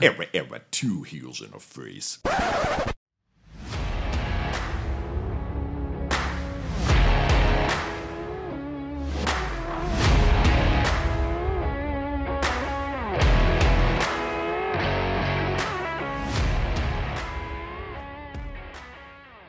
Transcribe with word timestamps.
Error, 0.00 0.26
error, 0.34 0.60
two 0.70 1.02
heels 1.02 1.40
in 1.40 1.52
a 1.54 1.60
face. 1.60 2.18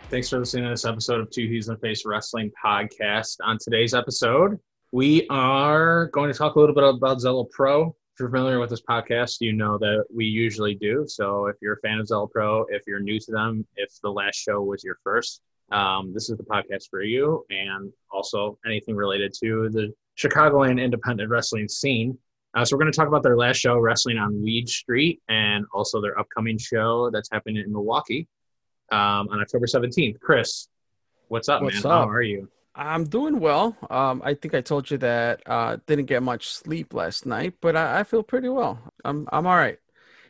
Thanks 0.10 0.30
for 0.30 0.40
listening 0.40 0.64
to 0.64 0.70
this 0.70 0.86
episode 0.86 1.20
of 1.20 1.30
Two 1.30 1.48
He's 1.48 1.68
in 1.68 1.76
a 1.76 1.78
Face 1.78 2.06
Wrestling 2.06 2.50
Podcast. 2.64 3.36
On 3.44 3.58
today's 3.60 3.94
episode, 3.94 4.58
we 4.94 5.28
are 5.30 6.08
going 6.08 6.32
to 6.32 6.38
talk 6.38 6.56
a 6.56 6.60
little 6.60 6.74
bit 6.74 6.86
about 6.86 7.18
Zelo 7.18 7.50
Pro. 7.50 7.94
If 8.18 8.22
you're 8.22 8.32
familiar 8.32 8.60
with 8.60 8.72
this 8.72 8.82
podcast, 8.82 9.42
you 9.42 9.54
know 9.54 9.78
that 9.78 10.06
we 10.12 10.26
usually 10.26 10.74
do. 10.74 11.06
So 11.08 11.46
if 11.46 11.56
you're 11.62 11.76
a 11.76 11.80
fan 11.82 12.00
of 12.00 12.08
Zelo 12.08 12.28
Pro, 12.28 12.66
if 12.70 12.82
you're 12.88 13.00
new 13.00 13.20
to 13.20 13.32
them, 13.32 13.64
if 13.76 13.94
the 14.02 14.10
last 14.10 14.38
show 14.38 14.64
was 14.64 14.84
your 14.84 14.98
first, 15.04 15.44
um, 15.72 16.16
this 16.16 16.28
is 16.28 16.36
the 16.36 16.44
podcast 16.44 16.90
for 16.90 17.04
you. 17.04 17.46
And 17.52 17.94
also 18.12 18.58
anything 18.66 18.96
related 18.96 19.36
to 19.44 19.70
the 19.70 19.94
Chicagoland 20.18 20.84
independent 20.84 21.30
wrestling 21.30 21.68
scene. 21.68 22.18
Uh, 22.56 22.66
so 22.66 22.76
we're 22.76 22.82
going 22.82 22.92
to 22.92 22.98
talk 22.98 23.08
about 23.08 23.22
their 23.22 23.38
last 23.38 23.58
show, 23.58 23.78
Wrestling 23.78 24.18
on 24.18 24.42
Weed 24.42 24.68
Street, 24.68 25.22
and 25.30 25.68
also 25.72 26.02
their 26.02 26.18
upcoming 26.20 26.58
show 26.58 27.12
that's 27.12 27.30
happening 27.32 27.58
in 27.58 27.72
Milwaukee 27.72 28.28
um, 28.92 29.30
on 29.30 29.40
October 29.42 29.68
17th. 29.68 30.20
Chris, 30.22 30.70
what's 31.28 31.50
up, 31.50 31.62
What's 31.62 31.84
man? 31.84 31.94
up? 31.94 32.08
How 32.08 32.10
are 32.10 32.24
you? 32.24 32.50
I'm 32.78 33.06
doing 33.06 33.40
well. 33.40 33.76
Um, 33.90 34.22
I 34.24 34.36
think 34.36 34.54
I 34.54 34.62
told 34.62 34.90
you 34.92 34.98
that 35.00 35.42
uh, 35.48 35.78
didn't 35.88 36.06
get 36.06 36.22
much 36.24 36.50
sleep 36.50 36.94
last 36.94 37.26
night, 37.26 37.56
but 37.60 37.76
I, 37.76 38.00
I 38.00 38.04
feel 38.04 38.24
pretty 38.24 38.50
well. 38.50 38.80
I'm 39.04 39.28
I'm 39.32 39.48
all 39.48 39.56
right. 39.56 39.80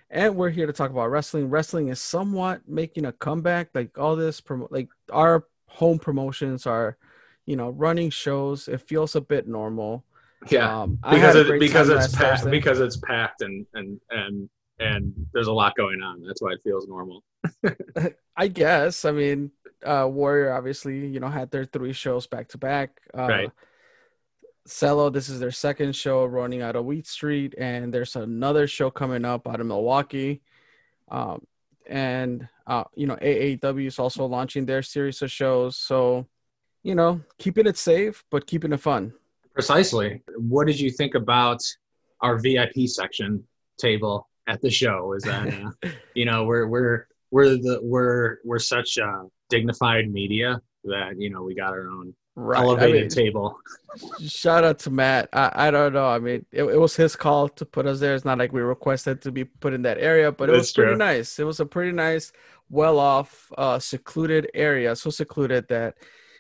And 0.10 0.36
we're 0.38 0.50
here 0.50 0.66
to 0.66 0.74
talk 0.74 0.90
about 0.90 1.12
wrestling. 1.12 1.50
Wrestling 1.50 1.90
is 1.90 2.00
somewhat 2.00 2.62
making 2.68 3.06
a 3.06 3.12
comeback. 3.12 3.70
Like 3.74 3.98
all 3.98 4.16
this, 4.16 4.40
promo- 4.40 4.72
like 4.72 4.88
our 5.12 5.46
home 5.68 6.00
promotions 6.00 6.66
are, 6.66 6.98
you 7.46 7.58
know, 7.58 7.70
running 7.72 8.10
shows. 8.10 8.70
It 8.70 8.82
feels 8.82 9.16
a 9.18 9.22
bit 9.22 9.48
normal. 9.48 10.06
Yeah, 10.50 10.84
Um, 10.84 11.00
because 11.10 11.36
it, 11.36 11.60
because 11.60 11.90
it's 11.90 12.16
packed 12.16 12.50
because 12.50 12.80
it's 12.80 12.98
packed 12.98 13.42
and 13.42 13.66
and 13.74 14.00
and 14.12 14.50
and 14.80 15.14
there's 15.34 15.48
a 15.48 15.54
lot 15.54 15.76
going 15.76 16.02
on. 16.02 16.24
That's 16.26 16.42
why 16.42 16.54
it 16.54 16.62
feels 16.64 16.88
normal. 16.88 17.24
I 18.38 18.48
guess. 18.48 19.06
I 19.06 19.12
mean, 19.12 19.52
uh, 19.86 20.08
Warrior 20.10 20.54
obviously, 20.54 21.08
you 21.08 21.20
know, 21.20 21.30
had 21.30 21.52
their 21.52 21.66
three 21.66 21.94
shows 21.94 22.28
back 22.28 22.50
to 22.50 22.58
back. 22.58 23.02
Uh, 23.18 23.28
Right. 23.28 23.52
Zelo, 24.68 25.12
this 25.12 25.30
is 25.30 25.40
their 25.40 25.52
second 25.52 25.96
show 25.96 26.26
running 26.26 26.62
out 26.62 26.76
of 26.76 26.84
Weed 26.84 27.08
Street, 27.08 27.56
and 27.58 27.94
there's 27.94 28.18
another 28.18 28.68
show 28.68 28.92
coming 28.92 29.24
up 29.24 29.48
out 29.48 29.62
of 29.62 29.66
Milwaukee. 29.66 30.42
Um, 31.10 31.48
and 31.88 32.50
uh, 32.68 32.84
you 32.94 33.08
know, 33.08 33.16
AAW 33.16 33.88
is 33.88 33.98
also 33.98 34.26
launching 34.26 34.66
their 34.66 34.82
series 34.82 35.22
of 35.22 35.32
shows. 35.32 35.78
So, 35.78 36.28
you 36.84 36.96
know, 36.96 37.22
keeping 37.38 37.66
it 37.66 37.78
safe, 37.78 38.26
but 38.30 38.46
keeping 38.46 38.74
it 38.74 38.82
fun. 38.82 39.14
Precisely. 39.54 40.22
What 40.38 40.68
did 40.68 40.80
you 40.80 40.92
think 40.92 41.16
about 41.16 41.64
our 42.20 42.38
VIP 42.38 42.88
section 42.88 43.46
table 43.78 44.28
at 44.48 44.62
the 44.62 44.70
show? 44.70 45.14
Is 45.14 45.24
that 45.24 45.48
uh, 45.84 45.90
you 46.16 46.26
know 46.26 46.46
we're 46.46 46.68
we're 46.68 47.08
we're 47.32 47.50
the 47.58 47.80
we're 47.82 48.38
we're 48.44 48.60
such 48.60 48.98
uh, 48.98 49.24
dignified 49.50 50.10
media 50.12 50.62
that 50.86 51.20
you 51.20 51.30
know 51.30 51.44
we 51.44 51.56
got 51.56 51.72
our 51.72 51.90
own 51.90 52.14
Right. 52.40 52.60
I 52.60 52.62
elevated 52.62 53.02
mean, 53.02 53.10
table. 53.10 53.58
shout 54.24 54.64
out 54.64 54.78
to 54.80 54.92
Matt. 54.92 55.28
I, 55.34 55.52
I 55.56 55.72
don't 55.72 55.92
know. 55.92 56.06
I 56.06 56.20
mean, 56.20 56.46
it, 56.52 56.66
it 56.66 56.80
was 56.80 56.96
his 56.96 57.16
call 57.16 57.50
to 57.50 57.66
put 57.66 57.88
us 57.88 58.00
there. 58.00 58.14
It's 58.14 58.26
not 58.26 58.38
like 58.38 58.54
we 58.54 58.62
requested 58.62 59.24
to 59.24 59.32
be 59.32 59.44
put 59.46 59.74
in 59.74 59.82
that 59.82 59.98
area, 59.98 60.32
but 60.32 60.50
it 60.50 60.52
That's 60.52 60.66
was 60.66 60.72
pretty 60.74 60.90
true. 60.92 60.98
nice. 60.98 61.40
It 61.40 61.46
was 61.46 61.60
a 61.60 61.66
pretty 61.66 61.94
nice, 61.94 62.32
well 62.70 63.00
off, 63.00 63.52
uh, 63.58 63.80
secluded 63.80 64.52
area. 64.54 64.96
So 64.96 65.10
secluded 65.10 65.68
that, 65.70 65.96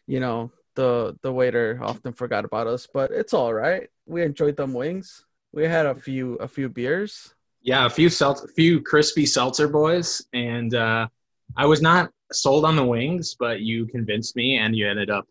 you 0.05 0.19
know, 0.19 0.51
the 0.75 1.17
the 1.23 1.33
waiter 1.33 1.79
often 1.81 2.13
forgot 2.13 2.45
about 2.45 2.67
us. 2.67 2.87
But 2.93 3.09
it's 3.09 3.33
all 3.33 3.51
right. 3.51 3.89
We 4.05 4.21
enjoyed 4.21 4.55
them 4.55 4.73
wings. 4.75 5.25
We 5.51 5.63
had 5.63 5.87
a 5.87 5.95
few 5.95 6.35
a 6.35 6.47
few 6.47 6.69
beers. 6.69 7.33
Yeah, 7.67 7.85
a 7.85 7.89
few 7.89 8.07
selt, 8.07 8.45
a 8.45 8.47
few 8.47 8.81
crispy 8.81 9.25
seltzer 9.25 9.67
boys, 9.67 10.25
and 10.31 10.73
uh, 10.73 11.09
I 11.57 11.65
was 11.65 11.81
not 11.81 12.11
sold 12.31 12.63
on 12.63 12.77
the 12.77 12.85
wings, 12.85 13.35
but 13.37 13.59
you 13.59 13.85
convinced 13.87 14.37
me, 14.37 14.57
and 14.57 14.73
you 14.73 14.89
ended 14.89 15.09
up 15.09 15.27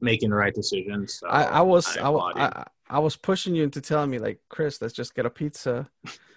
making 0.00 0.30
the 0.30 0.34
right 0.34 0.52
decision. 0.52 1.06
So 1.06 1.28
I, 1.28 1.44
I 1.44 1.60
was 1.62 1.96
I. 1.96 2.10
I, 2.10 2.64
I 2.88 2.98
was 2.98 3.16
pushing 3.16 3.54
you 3.54 3.62
into 3.62 3.80
telling 3.80 4.10
me 4.10 4.18
like 4.18 4.40
Chris, 4.48 4.82
let's 4.82 4.92
just 4.92 5.14
get 5.14 5.24
a 5.24 5.30
pizza. 5.30 5.88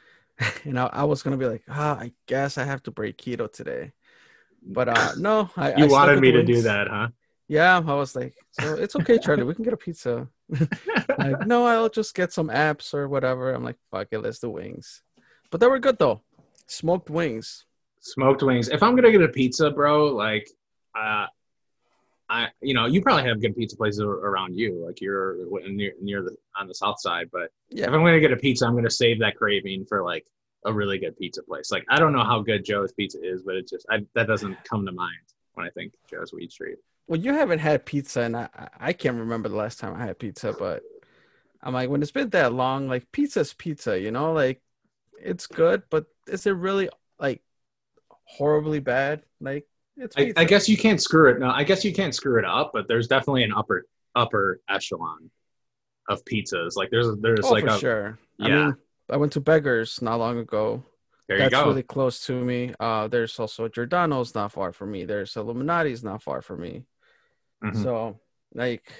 and 0.63 0.79
I, 0.79 0.89
I 0.93 1.03
was 1.05 1.23
gonna 1.23 1.37
be 1.37 1.47
like, 1.47 1.63
ah, 1.69 1.97
I 1.99 2.11
guess 2.27 2.59
I 2.59 2.63
have 2.63 2.83
to 2.83 2.91
break 2.91 3.17
keto 3.17 3.51
today. 3.51 3.93
But 4.61 4.89
uh 4.89 5.13
no, 5.17 5.49
I 5.57 5.75
you 5.75 5.87
wanted 5.89 6.19
me 6.19 6.31
to 6.31 6.43
do 6.43 6.61
that, 6.61 6.87
huh? 6.87 7.07
Yeah, 7.49 7.81
I 7.85 7.93
was 7.95 8.15
like, 8.15 8.35
so 8.51 8.75
it's 8.75 8.95
okay, 8.95 9.17
Charlie, 9.17 9.43
we 9.43 9.55
can 9.55 9.63
get 9.63 9.73
a 9.73 9.77
pizza. 9.77 10.27
like, 11.17 11.47
no, 11.47 11.65
I'll 11.65 11.89
just 11.89 12.13
get 12.13 12.31
some 12.31 12.49
apps 12.49 12.93
or 12.93 13.09
whatever. 13.09 13.51
I'm 13.51 13.63
like, 13.63 13.77
fuck 13.89 14.07
it, 14.11 14.19
let's 14.19 14.37
do 14.37 14.51
wings. 14.51 15.01
But 15.49 15.59
they 15.59 15.65
were 15.65 15.79
good 15.79 15.97
though. 15.97 16.21
Smoked 16.67 17.09
wings. 17.09 17.65
Smoked 18.01 18.43
wings. 18.43 18.69
If 18.69 18.83
I'm 18.83 18.95
gonna 18.95 19.11
get 19.11 19.23
a 19.23 19.29
pizza, 19.29 19.71
bro, 19.71 20.09
like, 20.09 20.47
uh, 20.95 21.25
I, 22.29 22.49
you 22.61 22.75
know, 22.75 22.85
you 22.85 23.01
probably 23.01 23.27
have 23.27 23.41
good 23.41 23.55
pizza 23.55 23.75
places 23.75 24.01
around 24.01 24.55
you, 24.55 24.85
like 24.85 25.01
you're 25.01 25.37
near 25.67 25.93
near 25.99 26.21
the 26.21 26.35
on 26.55 26.67
the 26.67 26.75
south 26.75 26.99
side. 26.99 27.29
But 27.31 27.49
yeah. 27.71 27.85
if 27.85 27.89
I'm 27.89 28.03
gonna 28.03 28.19
get 28.19 28.31
a 28.31 28.37
pizza, 28.37 28.67
I'm 28.67 28.75
gonna 28.75 28.91
save 28.91 29.19
that 29.21 29.35
craving 29.35 29.87
for 29.89 30.03
like 30.03 30.27
a 30.65 30.71
really 30.71 30.99
good 30.99 31.17
pizza 31.17 31.41
place. 31.41 31.71
Like, 31.71 31.85
I 31.89 31.97
don't 31.97 32.13
know 32.13 32.23
how 32.23 32.41
good 32.41 32.63
Joe's 32.63 32.91
Pizza 32.91 33.17
is, 33.23 33.41
but 33.41 33.55
it 33.55 33.67
just 33.67 33.87
I, 33.89 34.05
that 34.13 34.27
doesn't 34.27 34.63
come 34.65 34.85
to 34.85 34.91
mind 34.91 35.15
when 35.55 35.65
I 35.65 35.71
think 35.71 35.93
Joe's 36.07 36.31
Weed 36.31 36.51
Street. 36.51 36.77
Well, 37.09 37.19
you 37.19 37.33
haven't 37.33 37.59
had 37.59 37.85
pizza, 37.85 38.21
and 38.21 38.37
I, 38.37 38.49
I- 38.55 38.69
I 38.89 38.93
can't 38.93 39.17
remember 39.17 39.49
the 39.49 39.55
last 39.57 39.79
time 39.79 39.95
I 39.95 40.05
had 40.05 40.19
pizza, 40.19 40.53
but 40.53 40.83
I'm 41.61 41.73
like, 41.73 41.89
when 41.89 42.01
it's 42.03 42.11
been 42.11 42.29
that 42.29 42.53
long, 42.53 42.87
like 42.87 43.11
pizza's 43.11 43.53
pizza, 43.53 43.99
you 43.99 44.11
know, 44.11 44.31
like 44.33 44.61
it's 45.21 45.47
good, 45.47 45.83
but 45.89 46.05
is 46.27 46.45
it 46.45 46.51
really 46.51 46.89
like 47.19 47.41
horribly 48.25 48.79
bad? 48.79 49.23
Like 49.41 49.67
it's 49.97 50.15
I. 50.17 50.33
I 50.37 50.45
guess 50.45 50.69
you 50.69 50.77
can't 50.77 51.01
screw 51.01 51.29
it. 51.31 51.39
No, 51.39 51.49
I 51.49 51.63
guess 51.65 51.83
you 51.83 51.93
can't 51.93 52.15
screw 52.15 52.39
it 52.39 52.45
up, 52.45 52.71
but 52.73 52.87
there's 52.87 53.07
definitely 53.07 53.43
an 53.43 53.53
upper 53.53 53.85
upper 54.15 54.61
echelon 54.69 55.31
of 56.09 56.23
pizzas. 56.25 56.75
Like 56.75 56.89
there's 56.91 57.07
there's 57.21 57.45
oh, 57.45 57.51
like 57.51 57.65
for 57.65 57.69
a 57.71 57.79
sure. 57.79 58.19
I 58.39 58.47
yeah. 58.49 58.65
mean, 58.67 58.75
I 59.09 59.17
went 59.17 59.33
to 59.33 59.41
Beggars 59.41 60.01
not 60.01 60.19
long 60.19 60.37
ago. 60.39 60.83
there 61.27 61.37
you 61.37 61.49
That's 61.49 61.53
go. 61.53 61.65
really 61.67 61.83
close 61.83 62.25
to 62.27 62.33
me. 62.33 62.73
Uh, 62.79 63.07
there's 63.07 63.39
also 63.39 63.67
Giordano's 63.67 64.35
not 64.35 64.51
far 64.51 64.71
from 64.73 64.91
me. 64.91 65.05
There's 65.05 65.35
Lou 65.35 65.53
Malnati's 65.53 66.03
not 66.03 66.23
far 66.23 66.41
from 66.41 66.61
me. 66.61 66.85
Mhm. 67.63 67.83
So 67.83 68.19
like, 68.53 68.91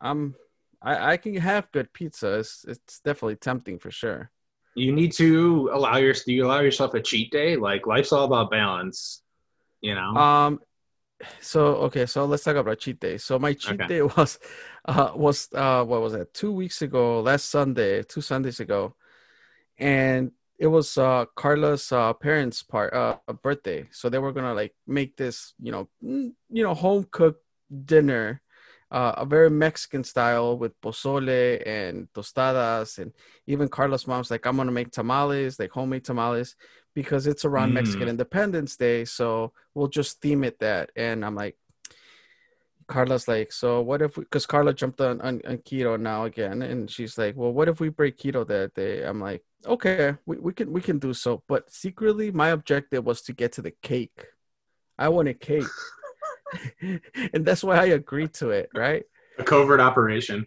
I'm 0.00 0.34
I, 0.82 1.12
I 1.12 1.16
can 1.16 1.34
have 1.36 1.72
good 1.72 1.92
pizza. 1.92 2.38
It's 2.40 2.64
it's 2.66 3.00
definitely 3.00 3.36
tempting 3.36 3.78
for 3.78 3.90
sure. 3.90 4.30
you 4.74 4.92
need 4.92 5.12
to 5.12 5.70
allow 5.72 5.96
your 5.96 6.12
do 6.12 6.32
you 6.32 6.46
allow 6.46 6.60
yourself 6.60 6.94
a 6.94 7.02
cheat 7.02 7.30
day? 7.32 7.56
Like 7.56 7.86
life's 7.86 8.12
all 8.12 8.24
about 8.24 8.50
balance. 8.50 9.22
You 9.80 9.94
know. 9.94 10.14
Um, 10.14 10.60
so 11.40 11.76
okay, 11.88 12.06
so 12.06 12.24
let's 12.26 12.44
talk 12.44 12.56
about 12.56 12.78
cheat 12.78 13.00
day. 13.00 13.18
So 13.18 13.38
my 13.38 13.54
cheat 13.54 13.80
Okay. 13.82 13.88
day 13.88 14.02
was, 14.16 14.38
uh, 14.84 15.12
was 15.14 15.48
uh, 15.54 15.84
what 15.84 16.00
was 16.00 16.14
it? 16.14 16.32
Two 16.34 16.52
weeks 16.52 16.82
ago, 16.82 17.20
last 17.20 17.50
Sunday, 17.50 18.02
two 18.02 18.20
Sundays 18.20 18.60
ago, 18.60 18.96
and 19.78 20.32
it 20.58 20.68
was 20.68 20.98
uh 20.98 21.26
Carla's 21.36 21.92
uh 21.92 22.12
parents' 22.14 22.62
part 22.62 22.94
uh 22.94 23.16
birthday. 23.42 23.88
So 23.92 24.08
they 24.08 24.18
were 24.18 24.32
gonna 24.32 24.54
like 24.54 24.74
make 24.86 25.16
this, 25.16 25.54
you 25.60 25.72
know, 25.72 25.88
mm, 26.04 26.32
you 26.50 26.62
know, 26.62 26.74
home 26.74 27.06
cooked 27.10 27.42
dinner. 27.84 28.40
Uh, 28.90 29.12
a 29.18 29.26
very 29.26 29.50
Mexican 29.50 30.02
style 30.02 30.56
with 30.56 30.80
pozole 30.80 31.62
and 31.66 32.08
tostadas, 32.14 32.98
and 32.98 33.12
even 33.46 33.68
Carla's 33.68 34.06
mom's 34.06 34.30
like, 34.30 34.46
I'm 34.46 34.56
gonna 34.56 34.72
make 34.72 34.90
tamales, 34.90 35.58
like 35.58 35.70
homemade 35.72 36.04
tamales, 36.04 36.56
because 36.94 37.26
it's 37.26 37.44
around 37.44 37.74
Mexican 37.74 38.08
Mm. 38.08 38.12
Independence 38.12 38.76
Day. 38.76 39.04
So 39.04 39.52
we'll 39.74 39.88
just 39.88 40.22
theme 40.22 40.42
it 40.42 40.58
that. 40.60 40.90
And 40.96 41.22
I'm 41.22 41.34
like, 41.34 41.58
Carla's 42.86 43.28
like, 43.28 43.52
so 43.52 43.82
what 43.82 44.00
if 44.00 44.16
we, 44.16 44.24
because 44.24 44.46
Carla 44.46 44.72
jumped 44.72 45.02
on, 45.02 45.20
on, 45.20 45.42
on 45.46 45.58
keto 45.58 46.00
now 46.00 46.24
again. 46.24 46.62
And 46.62 46.90
she's 46.90 47.18
like, 47.18 47.36
well, 47.36 47.52
what 47.52 47.68
if 47.68 47.80
we 47.80 47.90
break 47.90 48.16
keto 48.16 48.46
that 48.48 48.72
day? 48.72 49.02
I'm 49.02 49.20
like, 49.20 49.44
okay, 49.66 50.14
we, 50.24 50.38
we 50.38 50.54
can, 50.54 50.72
we 50.72 50.80
can 50.80 50.98
do 50.98 51.12
so. 51.12 51.42
But 51.46 51.70
secretly, 51.70 52.32
my 52.32 52.48
objective 52.48 53.04
was 53.04 53.20
to 53.22 53.34
get 53.34 53.52
to 53.52 53.62
the 53.62 53.74
cake. 53.82 54.24
I 54.98 55.10
wanted 55.10 55.38
cake. 55.40 55.64
and 57.32 57.44
that's 57.44 57.64
why 57.64 57.76
I 57.76 57.86
agreed 57.86 58.34
to 58.34 58.50
it. 58.50 58.70
Right. 58.74 59.04
a 59.38 59.44
covert 59.44 59.80
operation. 59.80 60.46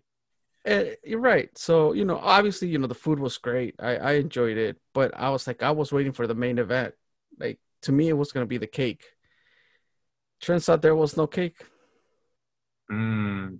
And 0.63 0.95
you're 1.03 1.19
right. 1.19 1.49
So, 1.57 1.93
you 1.93 2.05
know, 2.05 2.17
obviously, 2.17 2.67
you 2.67 2.77
know, 2.77 2.87
the 2.87 2.93
food 2.93 3.19
was 3.19 3.37
great. 3.37 3.75
I, 3.79 3.95
I 3.97 4.11
enjoyed 4.13 4.57
it, 4.57 4.77
but 4.93 5.11
I 5.17 5.29
was 5.29 5.47
like, 5.47 5.63
I 5.63 5.71
was 5.71 5.91
waiting 5.91 6.11
for 6.11 6.27
the 6.27 6.35
main 6.35 6.59
event. 6.59 6.93
Like, 7.39 7.59
to 7.83 7.91
me, 7.91 8.09
it 8.09 8.17
was 8.17 8.31
going 8.31 8.43
to 8.43 8.49
be 8.49 8.59
the 8.59 8.67
cake. 8.67 9.03
Turns 10.39 10.69
out 10.69 10.81
there 10.81 10.95
was 10.95 11.17
no 11.17 11.25
cake. 11.25 11.57
Mm. 12.91 13.59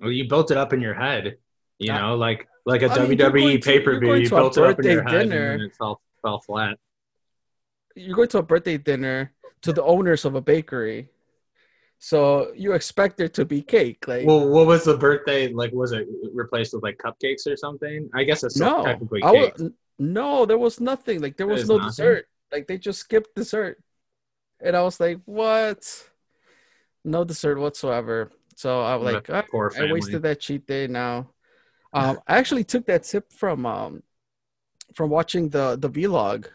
Well, 0.00 0.12
you 0.12 0.28
built 0.28 0.50
it 0.50 0.56
up 0.56 0.72
in 0.72 0.80
your 0.80 0.94
head. 0.94 1.38
You 1.78 1.92
know, 1.92 2.16
like 2.16 2.48
like 2.64 2.82
a 2.82 2.90
I 2.90 3.06
mean, 3.06 3.18
you're 3.18 3.30
going 3.30 3.58
WWE 3.58 3.64
pay 3.64 3.80
per 3.80 3.98
view. 3.98 4.14
You 4.14 4.28
built 4.28 4.56
it 4.56 4.64
up 4.64 4.80
in 4.80 4.86
your 4.86 5.02
head 5.02 5.28
dinner. 5.28 5.52
and 5.52 5.62
it 5.62 5.74
fell 5.76 6.00
fell 6.22 6.40
flat. 6.40 6.78
You're 7.94 8.16
going 8.16 8.28
to 8.28 8.38
a 8.38 8.42
birthday 8.42 8.78
dinner 8.78 9.32
to 9.62 9.72
the 9.72 9.82
owners 9.82 10.24
of 10.24 10.34
a 10.34 10.40
bakery, 10.40 11.10
so 11.98 12.52
you 12.54 12.72
expect 12.72 13.16
there 13.16 13.28
to 13.30 13.44
be 13.44 13.62
cake. 13.62 14.06
Like 14.08 14.22
Well, 14.26 14.48
what 14.48 14.66
was 14.66 14.84
the 14.84 14.96
birthday 14.96 15.48
like? 15.52 15.72
Was 15.72 15.92
it 15.92 16.06
replaced 16.32 16.72
with 16.74 16.82
like 16.82 16.98
cupcakes 16.98 17.46
or 17.46 17.56
something? 17.56 18.08
I 18.14 18.24
guess 18.24 18.42
it's 18.44 18.58
no, 18.58 18.74
technically 18.82 19.20
I 19.22 19.32
cake. 19.32 19.32
wa- 19.32 19.52
n- 19.58 19.74
no, 19.98 20.46
there 20.46 20.58
was 20.58 20.80
nothing. 20.80 21.20
Like 21.20 21.36
there 21.36 21.46
was 21.46 21.60
There's 21.60 21.68
no 21.68 21.78
nothing? 21.78 21.86
dessert. 21.88 22.26
Like 22.52 22.66
they 22.66 22.78
just 22.78 23.00
skipped 23.00 23.34
dessert, 23.34 23.82
and 24.60 24.76
I 24.76 24.82
was 24.82 25.00
like, 25.00 25.20
what? 25.26 26.10
No 27.04 27.24
dessert 27.24 27.58
whatsoever. 27.58 28.30
So 28.56 28.80
I 28.82 28.96
was 28.96 29.04
like, 29.04 29.30
"Ah, 29.30 29.44
Poor 29.50 29.72
I 29.78 29.84
wasted 29.84 30.22
that 30.22 30.40
cheat 30.40 30.66
day 30.66 30.86
now. 30.86 31.30
Um, 31.92 32.20
I 32.26 32.38
actually 32.38 32.64
took 32.64 32.86
that 32.86 33.04
tip 33.04 33.32
from 33.32 33.66
um, 33.66 34.02
from 34.94 35.10
watching 35.10 35.50
the 35.50 35.76
the 35.76 35.90
vlog. 35.90 36.48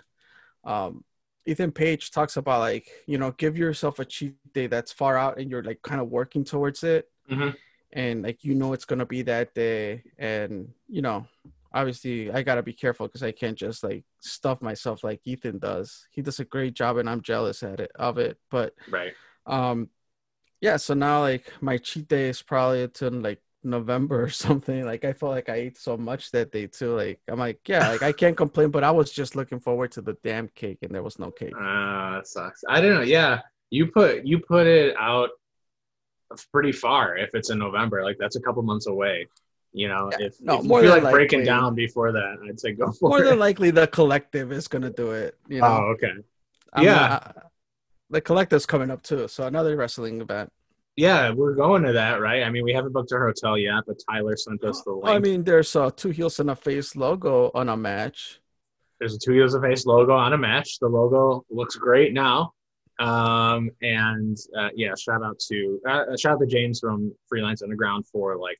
Um, 0.63 1.03
Ethan 1.45 1.71
Page 1.71 2.11
talks 2.11 2.38
about 2.38 2.59
like 2.59 2.88
you 3.07 3.17
know 3.17 3.31
give 3.31 3.57
yourself 3.57 3.99
a 3.99 4.05
cheat 4.05 4.35
day 4.53 4.67
that's 4.67 4.91
far 4.91 5.17
out 5.17 5.39
and 5.39 5.49
you're 5.49 5.63
like 5.63 5.81
kind 5.81 6.01
of 6.01 6.09
working 6.09 6.43
towards 6.43 6.83
it, 6.83 7.09
Mhm. 7.29 7.55
and 7.93 8.23
like 8.23 8.43
you 8.43 8.55
know 8.55 8.73
it's 8.73 8.85
gonna 8.85 9.05
be 9.05 9.21
that 9.23 9.53
day, 9.55 10.03
and 10.17 10.73
you 10.88 11.01
know 11.01 11.25
obviously 11.73 12.31
I 12.31 12.43
gotta 12.43 12.63
be 12.63 12.73
careful 12.73 13.07
because 13.07 13.23
I 13.23 13.31
can't 13.31 13.57
just 13.57 13.83
like 13.83 14.03
stuff 14.21 14.61
myself 14.61 15.03
like 15.03 15.21
Ethan 15.25 15.59
does. 15.59 16.05
He 16.11 16.21
does 16.21 16.39
a 16.39 16.45
great 16.45 16.73
job 16.73 16.97
and 16.97 17.09
I'm 17.09 17.21
jealous 17.21 17.63
at 17.63 17.79
it 17.79 17.91
of 17.95 18.17
it, 18.17 18.38
but 18.49 18.73
Right. 18.89 19.13
um 19.45 19.89
yeah 20.61 20.77
so 20.77 20.93
now 20.93 21.21
like 21.21 21.51
my 21.61 21.77
cheat 21.77 22.07
day 22.07 22.29
is 22.29 22.41
probably 22.41 22.83
until 22.83 23.11
like 23.11 23.41
november 23.63 24.23
or 24.23 24.29
something 24.45 24.83
like 24.85 25.05
i 25.05 25.13
felt 25.13 25.31
like 25.31 25.49
i 25.49 25.55
ate 25.55 25.77
so 25.77 25.95
much 25.95 26.31
that 26.31 26.51
day 26.51 26.65
too 26.67 26.95
like 26.95 27.19
i'm 27.27 27.37
like 27.39 27.59
yeah 27.67 27.89
like 27.89 28.01
i 28.01 28.11
can't 28.11 28.35
complain 28.37 28.69
but 28.71 28.83
i 28.83 28.89
was 28.91 29.11
just 29.11 29.35
looking 29.35 29.59
forward 29.59 29.91
to 29.91 30.01
the 30.01 30.13
damn 30.23 30.47
cake 30.49 30.79
and 30.81 30.93
there 30.93 31.03
was 31.03 31.19
no 31.19 31.29
cake 31.31 31.53
Uh, 31.55 32.15
that 32.15 32.27
sucks. 32.27 32.63
I 32.67 32.81
don't 32.81 32.93
know. 32.95 33.01
Yeah, 33.01 33.41
you 33.69 33.87
put 33.87 34.25
you 34.25 34.39
put 34.39 34.65
it 34.67 34.95
out 34.97 35.29
pretty 36.51 36.71
far 36.71 37.17
if 37.17 37.29
it's 37.35 37.49
in 37.49 37.57
November. 37.59 38.03
Like 38.03 38.17
that's 38.19 38.35
a 38.35 38.41
couple 38.41 38.61
months 38.63 38.87
away. 38.87 39.27
You 39.73 39.87
know, 39.87 40.09
Yeah, 40.19 40.27
if, 40.27 40.41
no, 40.41 40.55
if 40.57 40.63
you 40.63 40.67
more 40.69 40.81
feel 40.81 40.93
than 40.95 41.03
like 41.03 41.13
breaking 41.13 41.43
down 41.45 41.75
before 41.75 42.11
that, 42.11 42.37
I'd 42.47 42.59
say 42.59 42.73
go 42.73 42.91
for 42.99 43.09
more 43.09 43.21
it. 43.21 43.25
than 43.29 43.39
likely 43.39 43.71
the 43.71 43.87
collective 43.87 44.51
is 44.51 44.67
gonna 44.67 44.89
do 44.91 45.11
it 45.11 45.35
you 45.47 45.61
know 45.61 45.67
oh, 45.67 45.93
okay. 45.93 46.11
I'm 46.73 46.83
yeah. 46.83 47.07
not- 47.07 47.51
the 48.09 48.19
collective's 48.21 48.65
coming 48.65 48.91
up 48.91 49.01
too 49.01 49.27
so 49.29 49.45
another 49.47 49.77
wrestling 49.77 50.19
event 50.19 50.51
Yeah, 50.97 51.31
we're 51.31 51.55
going 51.55 51.83
to 51.83 51.93
that, 51.93 52.19
right? 52.21 52.43
I 52.43 52.49
mean, 52.49 52.63
we 52.63 52.73
haven't 52.73 52.91
booked 52.91 53.13
our 53.13 53.25
hotel 53.25 53.57
yet, 53.57 53.83
but 53.88 53.97
Tyler 54.09 54.35
sent 54.35 54.63
us 54.63 54.81
the 54.83 54.91
link. 54.91 55.07
i 55.07 55.19
mean 55.19 55.43
there's 55.43 55.75
a 55.75 55.89
two 55.91 56.09
heels 56.09 56.39
and 56.39 56.49
a 56.49 56.55
face 56.55 56.95
logo 56.95 57.49
on 57.53 57.69
a 57.69 57.77
match 57.77 58.41
There's 58.99 59.15
a 59.15 59.19
two 59.19 59.31
heels 59.31 59.53
and 59.53 59.63
a 59.63 59.67
face 59.69 59.85
logo 59.85 60.13
on 60.13 60.33
a 60.33 60.38
match. 60.38 60.79
The 60.79 60.88
logo 60.88 61.45
looks 61.49 61.75
great 61.75 62.13
now. 62.13 62.53
Um, 62.99 63.71
and 63.81 64.38
uh, 64.55 64.69
yeah, 64.75 64.93
shout 64.95 65.23
out 65.23 65.39
to 65.49 65.79
uh, 65.89 66.17
shout 66.17 66.33
out 66.33 66.39
to 66.41 66.45
James 66.45 66.79
from 66.79 67.11
Freelance 67.27 67.63
Underground 67.63 68.05
for 68.11 68.38
like 68.38 68.59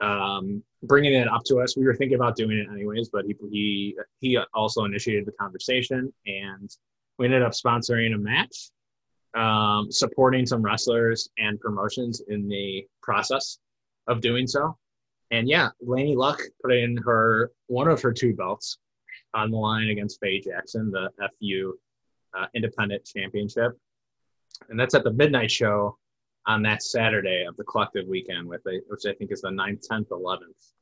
um, 0.00 0.62
bringing 0.84 1.12
it 1.12 1.28
up 1.28 1.42
to 1.46 1.58
us. 1.60 1.76
We 1.76 1.84
were 1.84 1.94
thinking 1.94 2.14
about 2.14 2.34
doing 2.34 2.56
it 2.58 2.66
anyways, 2.72 3.10
but 3.10 3.26
he 3.26 3.36
he 3.50 3.96
he 4.20 4.38
also 4.54 4.84
initiated 4.84 5.26
the 5.26 5.32
conversation, 5.32 6.12
and 6.24 6.70
we 7.18 7.26
ended 7.26 7.42
up 7.42 7.52
sponsoring 7.52 8.14
a 8.14 8.18
match, 8.18 8.70
um, 9.34 9.90
supporting 9.90 10.46
some 10.46 10.62
wrestlers 10.62 11.28
and 11.38 11.58
promotions 11.60 12.22
in 12.28 12.48
the 12.48 12.86
process 13.02 13.58
of 14.06 14.20
doing 14.20 14.46
so. 14.46 14.76
And 15.30 15.48
yeah, 15.48 15.70
Laney 15.80 16.14
Luck 16.14 16.40
put 16.62 16.72
in 16.72 16.96
her 16.98 17.50
one 17.66 17.88
of 17.88 18.02
her 18.02 18.12
two 18.12 18.34
belts 18.34 18.78
on 19.34 19.50
the 19.50 19.56
line 19.56 19.88
against 19.88 20.20
Faye 20.20 20.40
Jackson, 20.40 20.90
the 20.90 21.10
FU 21.38 21.74
uh, 22.36 22.46
Independent 22.54 23.04
Championship, 23.04 23.72
and 24.68 24.78
that's 24.78 24.94
at 24.94 25.04
the 25.04 25.12
midnight 25.12 25.50
show 25.50 25.96
on 26.46 26.62
that 26.62 26.82
Saturday 26.82 27.44
of 27.48 27.56
the 27.56 27.64
collective 27.64 28.06
weekend, 28.06 28.46
with 28.48 28.60
a, 28.66 28.80
which 28.88 29.06
I 29.06 29.14
think 29.14 29.32
is 29.32 29.42
the 29.42 29.48
9th, 29.48 29.86
10th, 29.90 30.08
11th, 30.08 30.72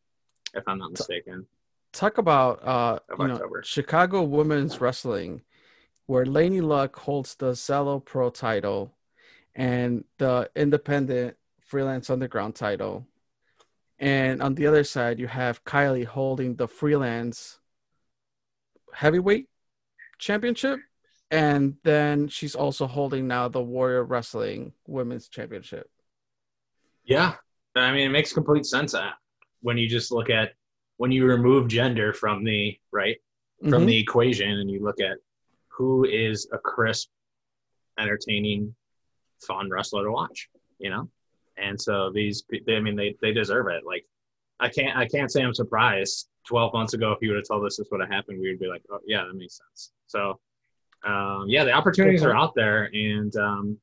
if 0.54 0.64
I'm 0.66 0.78
not 0.78 0.92
mistaken. 0.92 1.46
talk 1.92 2.18
about 2.18 2.66
uh 2.66 2.98
you 3.18 3.28
know, 3.28 3.40
Chicago 3.62 4.22
women's 4.22 4.80
wrestling, 4.80 5.42
where 6.10 6.26
Laney 6.26 6.60
Luck 6.60 6.96
holds 6.96 7.36
the 7.36 7.52
Zelo 7.52 8.04
Pro 8.04 8.30
title 8.30 8.96
and 9.54 10.02
the 10.18 10.50
independent 10.56 11.36
freelance 11.60 12.10
underground 12.10 12.56
title. 12.56 13.06
And 13.96 14.42
on 14.42 14.56
the 14.56 14.66
other 14.66 14.82
side, 14.82 15.20
you 15.20 15.28
have 15.28 15.62
Kylie 15.62 16.04
holding 16.04 16.56
the 16.56 16.66
freelance 16.66 17.60
heavyweight 18.92 19.46
championship. 20.18 20.80
And 21.30 21.76
then 21.84 22.26
she's 22.26 22.56
also 22.56 22.88
holding 22.88 23.28
now 23.28 23.46
the 23.46 23.62
Warrior 23.62 24.02
Wrestling 24.02 24.72
Women's 24.88 25.28
Championship. 25.28 25.88
Yeah, 27.04 27.34
I 27.76 27.92
mean, 27.92 28.08
it 28.08 28.12
makes 28.12 28.32
complete 28.32 28.66
sense 28.66 28.94
uh, 28.94 29.10
when 29.62 29.78
you 29.78 29.88
just 29.88 30.10
look 30.10 30.28
at 30.28 30.54
when 30.96 31.12
you 31.12 31.24
remove 31.24 31.68
gender 31.68 32.12
from 32.12 32.42
the 32.42 32.76
right 32.90 33.18
from 33.60 33.84
Mhm. 33.84 33.86
the 33.86 33.98
equation 34.00 34.50
and 34.50 34.68
you 34.68 34.82
look 34.82 34.98
at 35.00 35.18
who 35.70 36.04
is 36.04 36.48
a 36.52 36.58
crisp, 36.58 37.08
entertaining, 37.98 38.74
fun 39.40 39.70
wrestler 39.70 40.04
to 40.04 40.12
watch, 40.12 40.48
you 40.78 40.90
know? 40.90 41.08
And 41.56 41.80
so 41.80 42.10
these, 42.12 42.44
they, 42.66 42.76
I 42.76 42.80
mean, 42.80 42.96
they, 42.96 43.16
they 43.20 43.32
deserve 43.32 43.68
it. 43.68 43.84
Like, 43.84 44.04
I 44.58 44.68
can't, 44.68 44.96
I 44.96 45.06
can't 45.06 45.30
say 45.30 45.42
I'm 45.42 45.54
surprised. 45.54 46.28
12 46.46 46.72
months 46.72 46.94
ago, 46.94 47.12
if 47.12 47.18
you 47.20 47.30
would 47.30 47.36
have 47.36 47.46
told 47.46 47.64
us 47.66 47.76
this 47.76 47.88
would 47.90 48.00
have 48.00 48.10
happened, 48.10 48.40
we 48.40 48.48
would 48.48 48.58
be 48.58 48.66
like, 48.66 48.82
oh, 48.90 48.98
yeah, 49.06 49.24
that 49.24 49.34
makes 49.34 49.58
sense. 49.58 49.92
So, 50.06 50.40
um, 51.04 51.44
yeah, 51.48 51.64
the 51.64 51.72
opportunities 51.72 52.22
are 52.22 52.34
out 52.34 52.54
there. 52.54 52.90
And 52.92 53.34
um, 53.36 53.78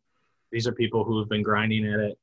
these 0.51 0.68
are 0.68 0.72
people 0.72 1.04
who 1.04 1.19
have 1.19 1.30
been 1.30 1.44
grinding 1.44 1.86
at 1.86 2.00
it, 2.00 2.18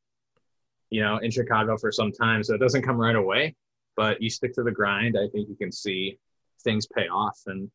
you 0.91 1.03
know, 1.03 1.19
in 1.19 1.31
Chicago 1.31 1.77
for 1.77 1.93
some 1.93 2.13
time. 2.13 2.43
So 2.43 2.55
it 2.55 2.61
doesn't 2.61 2.83
come 2.83 2.97
right 2.97 3.17
away, 3.17 3.55
but 3.97 4.21
you 4.21 4.29
stick 4.29 4.55
to 4.55 4.63
the 4.63 4.73
grind. 4.73 5.17
I 5.17 5.29
think 5.29 5.49
you 5.49 5.57
can 5.57 5.73
see 5.73 6.19
things 6.63 6.87
pay 6.87 7.09
off 7.09 7.41
and 7.47 7.71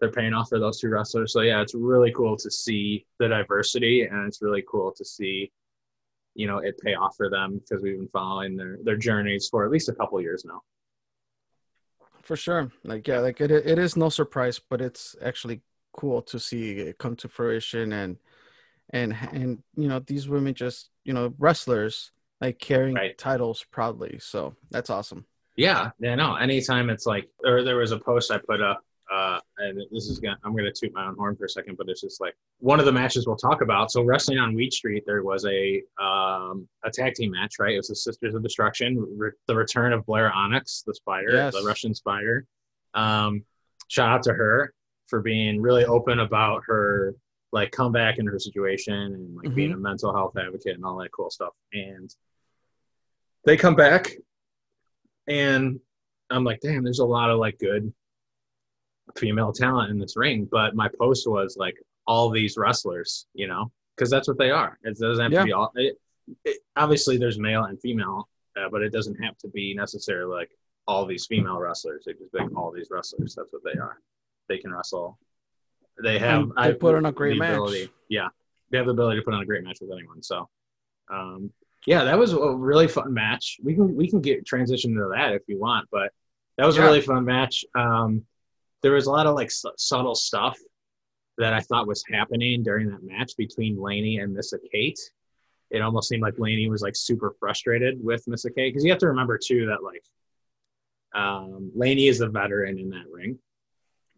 they're 0.00 0.10
paying 0.10 0.32
off 0.34 0.48
for 0.48 0.58
those 0.58 0.80
two 0.80 0.88
wrestlers. 0.88 1.32
So 1.32 1.40
yeah, 1.42 1.60
it's 1.60 1.74
really 1.74 2.12
cool 2.12 2.36
to 2.36 2.50
see 2.50 3.06
the 3.18 3.28
diversity 3.28 4.02
and 4.02 4.26
it's 4.26 4.42
really 4.42 4.64
cool 4.70 4.92
to 4.96 5.04
see, 5.04 5.52
you 6.34 6.46
know, 6.46 6.58
it 6.58 6.78
pay 6.82 6.94
off 6.94 7.14
for 7.16 7.28
them 7.30 7.58
because 7.60 7.82
we've 7.82 7.98
been 7.98 8.08
following 8.08 8.56
their, 8.56 8.78
their 8.82 8.96
journeys 8.96 9.48
for 9.50 9.64
at 9.64 9.70
least 9.70 9.88
a 9.88 9.94
couple 9.94 10.18
of 10.18 10.24
years 10.24 10.44
now. 10.44 10.62
For 12.22 12.36
sure. 12.36 12.70
Like 12.84 13.06
yeah, 13.08 13.20
like 13.20 13.40
it 13.40 13.50
it 13.50 13.78
is 13.78 13.96
no 13.96 14.08
surprise, 14.08 14.58
but 14.60 14.80
it's 14.80 15.16
actually 15.22 15.62
cool 15.92 16.22
to 16.22 16.38
see 16.38 16.72
it 16.72 16.98
come 16.98 17.16
to 17.16 17.28
fruition 17.28 17.92
and 17.92 18.16
and 18.90 19.16
and 19.32 19.62
you 19.76 19.88
know 19.88 19.98
these 19.98 20.28
women 20.28 20.54
just 20.54 20.90
you 21.04 21.12
know 21.12 21.34
wrestlers 21.38 22.12
like 22.40 22.58
carrying 22.58 22.94
Right. 22.94 23.18
titles 23.18 23.64
proudly. 23.70 24.18
So 24.20 24.54
that's 24.70 24.90
awesome. 24.90 25.26
Yeah, 25.56 25.90
yeah, 25.98 26.14
no. 26.14 26.36
Anytime 26.36 26.88
it's 26.88 27.04
like, 27.04 27.28
or 27.44 27.62
there 27.62 27.76
was 27.76 27.92
a 27.92 27.98
post 27.98 28.30
I 28.30 28.38
put 28.38 28.62
up, 28.62 28.82
uh, 29.10 29.40
and 29.58 29.78
this 29.90 30.06
is 30.08 30.20
gonna, 30.20 30.38
I'm 30.44 30.54
gonna 30.56 30.70
toot 30.72 30.92
my 30.94 31.06
own 31.06 31.16
horn 31.16 31.34
for 31.36 31.44
a 31.44 31.48
second, 31.48 31.76
but 31.76 31.88
it's 31.88 32.00
just 32.00 32.20
like 32.20 32.34
one 32.58 32.78
of 32.78 32.86
the 32.86 32.92
matches 32.92 33.26
we'll 33.26 33.36
talk 33.36 33.60
about. 33.62 33.90
So 33.90 34.02
wrestling 34.02 34.38
on 34.38 34.54
Weed 34.54 34.72
Street, 34.72 35.02
there 35.06 35.22
was 35.24 35.44
a 35.46 35.82
um, 36.00 36.68
a 36.84 36.90
tag 36.92 37.14
team 37.14 37.32
match, 37.32 37.54
right? 37.58 37.74
It 37.74 37.78
was 37.78 37.88
the 37.88 37.96
Sisters 37.96 38.34
of 38.34 38.42
Destruction, 38.42 39.04
re- 39.16 39.30
the 39.48 39.54
return 39.56 39.92
of 39.92 40.06
Blair 40.06 40.32
Onyx, 40.32 40.84
the 40.86 40.94
Spider, 40.94 41.32
Yes. 41.32 41.54
the 41.54 41.62
Russian 41.66 41.94
Spider. 41.94 42.46
Um, 42.94 43.44
shout 43.88 44.08
out 44.10 44.22
to 44.24 44.32
her 44.32 44.72
for 45.08 45.20
being 45.20 45.60
really 45.60 45.84
open 45.84 46.20
about 46.20 46.62
her 46.66 47.14
like 47.52 47.72
comeback 47.72 48.18
in 48.18 48.26
her 48.28 48.38
situation 48.38 48.94
and 48.94 49.34
like 49.34 49.52
being 49.56 49.72
a 49.72 49.76
mental 49.76 50.14
health 50.14 50.36
advocate 50.36 50.76
and 50.76 50.84
all 50.84 50.96
that 50.98 51.10
cool 51.10 51.30
stuff. 51.30 51.52
And 51.72 52.08
they 53.44 53.56
come 53.56 53.74
back 53.74 54.12
and 55.26 55.80
I'm 56.30 56.44
like, 56.44 56.60
damn, 56.60 56.84
there's 56.84 57.00
a 57.00 57.04
lot 57.04 57.30
of 57.30 57.38
like 57.40 57.58
good 57.58 57.92
female 59.16 59.52
talent 59.52 59.90
in 59.90 59.98
this 59.98 60.16
ring. 60.16 60.48
But 60.50 60.74
my 60.74 60.88
post 60.98 61.28
was 61.28 61.56
like 61.58 61.76
all 62.06 62.30
these 62.30 62.56
wrestlers, 62.56 63.26
you 63.34 63.46
know, 63.46 63.70
because 63.96 64.10
that's 64.10 64.28
what 64.28 64.38
they 64.38 64.50
are. 64.50 64.78
It 64.82 64.98
doesn't 64.98 65.22
have 65.22 65.32
Yeah. 65.32 65.38
to 65.40 65.44
be 65.44 65.52
all. 65.52 65.72
It, 65.76 65.96
it, 66.44 66.58
obviously, 66.76 67.16
there's 67.18 67.38
male 67.38 67.64
and 67.64 67.80
female, 67.80 68.28
uh, 68.56 68.68
but 68.70 68.82
it 68.82 68.92
doesn't 68.92 69.16
have 69.22 69.36
to 69.38 69.48
be 69.48 69.74
necessarily 69.74 70.34
like 70.34 70.50
all 70.86 71.04
these 71.06 71.26
female 71.26 71.58
wrestlers. 71.58 72.04
It 72.06 72.18
just 72.18 72.32
like 72.34 72.48
all 72.56 72.72
these 72.72 72.88
wrestlers. 72.90 73.34
That's 73.36 73.52
what 73.52 73.62
they 73.64 73.78
are. 73.78 74.00
They 74.48 74.58
can 74.58 74.72
wrestle. 74.72 75.18
They 76.02 76.18
have. 76.18 76.50
They 76.60 76.74
put 76.74 76.94
on 76.94 77.06
a 77.06 77.12
great 77.12 77.36
match. 77.38 77.52
ability- 77.52 77.90
Yeah, 78.08 78.28
they 78.70 78.78
have 78.78 78.86
the 78.86 78.92
ability 78.92 79.18
to 79.20 79.24
put 79.24 79.34
on 79.34 79.42
a 79.42 79.46
great 79.46 79.62
match 79.64 79.78
with 79.80 79.90
anyone. 79.92 80.22
So, 80.22 80.48
um, 81.12 81.52
yeah, 81.86 82.04
that 82.04 82.18
was 82.18 82.32
a 82.32 82.54
really 82.56 82.88
fun 82.88 83.12
match. 83.12 83.58
We 83.62 83.74
can 83.74 83.94
we 83.94 84.08
can 84.08 84.20
get 84.20 84.46
transition 84.46 84.94
to 84.94 85.10
that 85.14 85.32
if 85.32 85.42
you 85.46 85.58
want, 85.58 85.88
but 85.90 86.12
that 86.56 86.66
was 86.66 86.76
a 86.78 86.82
really 86.82 87.00
fun 87.00 87.24
match. 87.24 87.64
Um, 87.74 88.24
there 88.82 88.92
was 88.92 89.06
a 89.06 89.10
lot 89.10 89.26
of 89.26 89.34
like 89.34 89.50
su- 89.50 89.70
subtle 89.76 90.14
stuff 90.14 90.58
that 91.38 91.52
I 91.52 91.60
thought 91.60 91.86
was 91.86 92.04
happening 92.10 92.62
during 92.62 92.88
that 92.90 93.02
match 93.02 93.32
between 93.36 93.80
Laney 93.80 94.18
and 94.18 94.32
Missa 94.34 94.58
Kate. 94.72 94.98
It 95.70 95.80
almost 95.82 96.08
seemed 96.08 96.22
like 96.22 96.38
Laney 96.38 96.68
was 96.68 96.82
like 96.82 96.96
super 96.96 97.34
frustrated 97.38 98.02
with 98.02 98.26
Missa 98.26 98.50
Kate 98.50 98.72
because 98.72 98.84
you 98.84 98.90
have 98.90 98.98
to 99.00 99.08
remember 99.08 99.38
too 99.38 99.66
that 99.66 99.82
like 99.82 100.02
Um, 101.14 101.72
Laney 101.74 102.08
is 102.08 102.20
a 102.20 102.28
veteran 102.28 102.78
in 102.78 102.90
that 102.90 103.08
ring, 103.10 103.38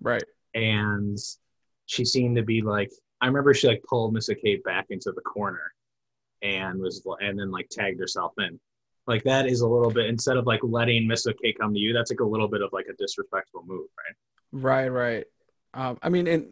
Right. 0.01 0.25
and 0.55 1.19
she 1.87 2.05
seemed 2.05 2.37
to 2.37 2.43
be 2.43 2.61
like 2.63 2.91
I 3.21 3.27
remember 3.27 3.55
she 3.55 3.69
like 3.69 3.83
pulled 3.89 4.13
Missa 4.15 4.35
Kate 4.35 4.63
back 4.65 4.87
into 4.91 5.13
the 5.13 5.21
corner 5.23 5.73
and 6.43 6.81
was 6.81 7.07
and 7.21 7.39
then 7.39 7.51
like 7.51 7.69
tagged 7.71 8.01
herself 8.01 8.33
in. 8.39 8.59
Like 9.07 9.23
that 9.25 9.47
is 9.47 9.61
a 9.61 9.69
little 9.69 9.91
bit 9.93 10.07
instead 10.07 10.37
of 10.37 10.47
like 10.47 10.61
letting 10.63 11.07
Missa 11.07 11.33
Kate 11.35 11.57
come 11.59 11.73
to 11.73 11.79
you, 11.79 11.93
that's 11.93 12.11
like 12.11 12.21
a 12.21 12.25
little 12.25 12.49
bit 12.49 12.63
of 12.63 12.73
like 12.73 12.87
a 12.89 12.95
disrespectful 12.95 13.63
move, 13.67 13.87
right? 13.99 14.17
Right, 14.53 14.89
right. 14.89 15.25
Um, 15.75 15.99
I 16.03 16.09
mean, 16.11 16.27
and 16.27 16.49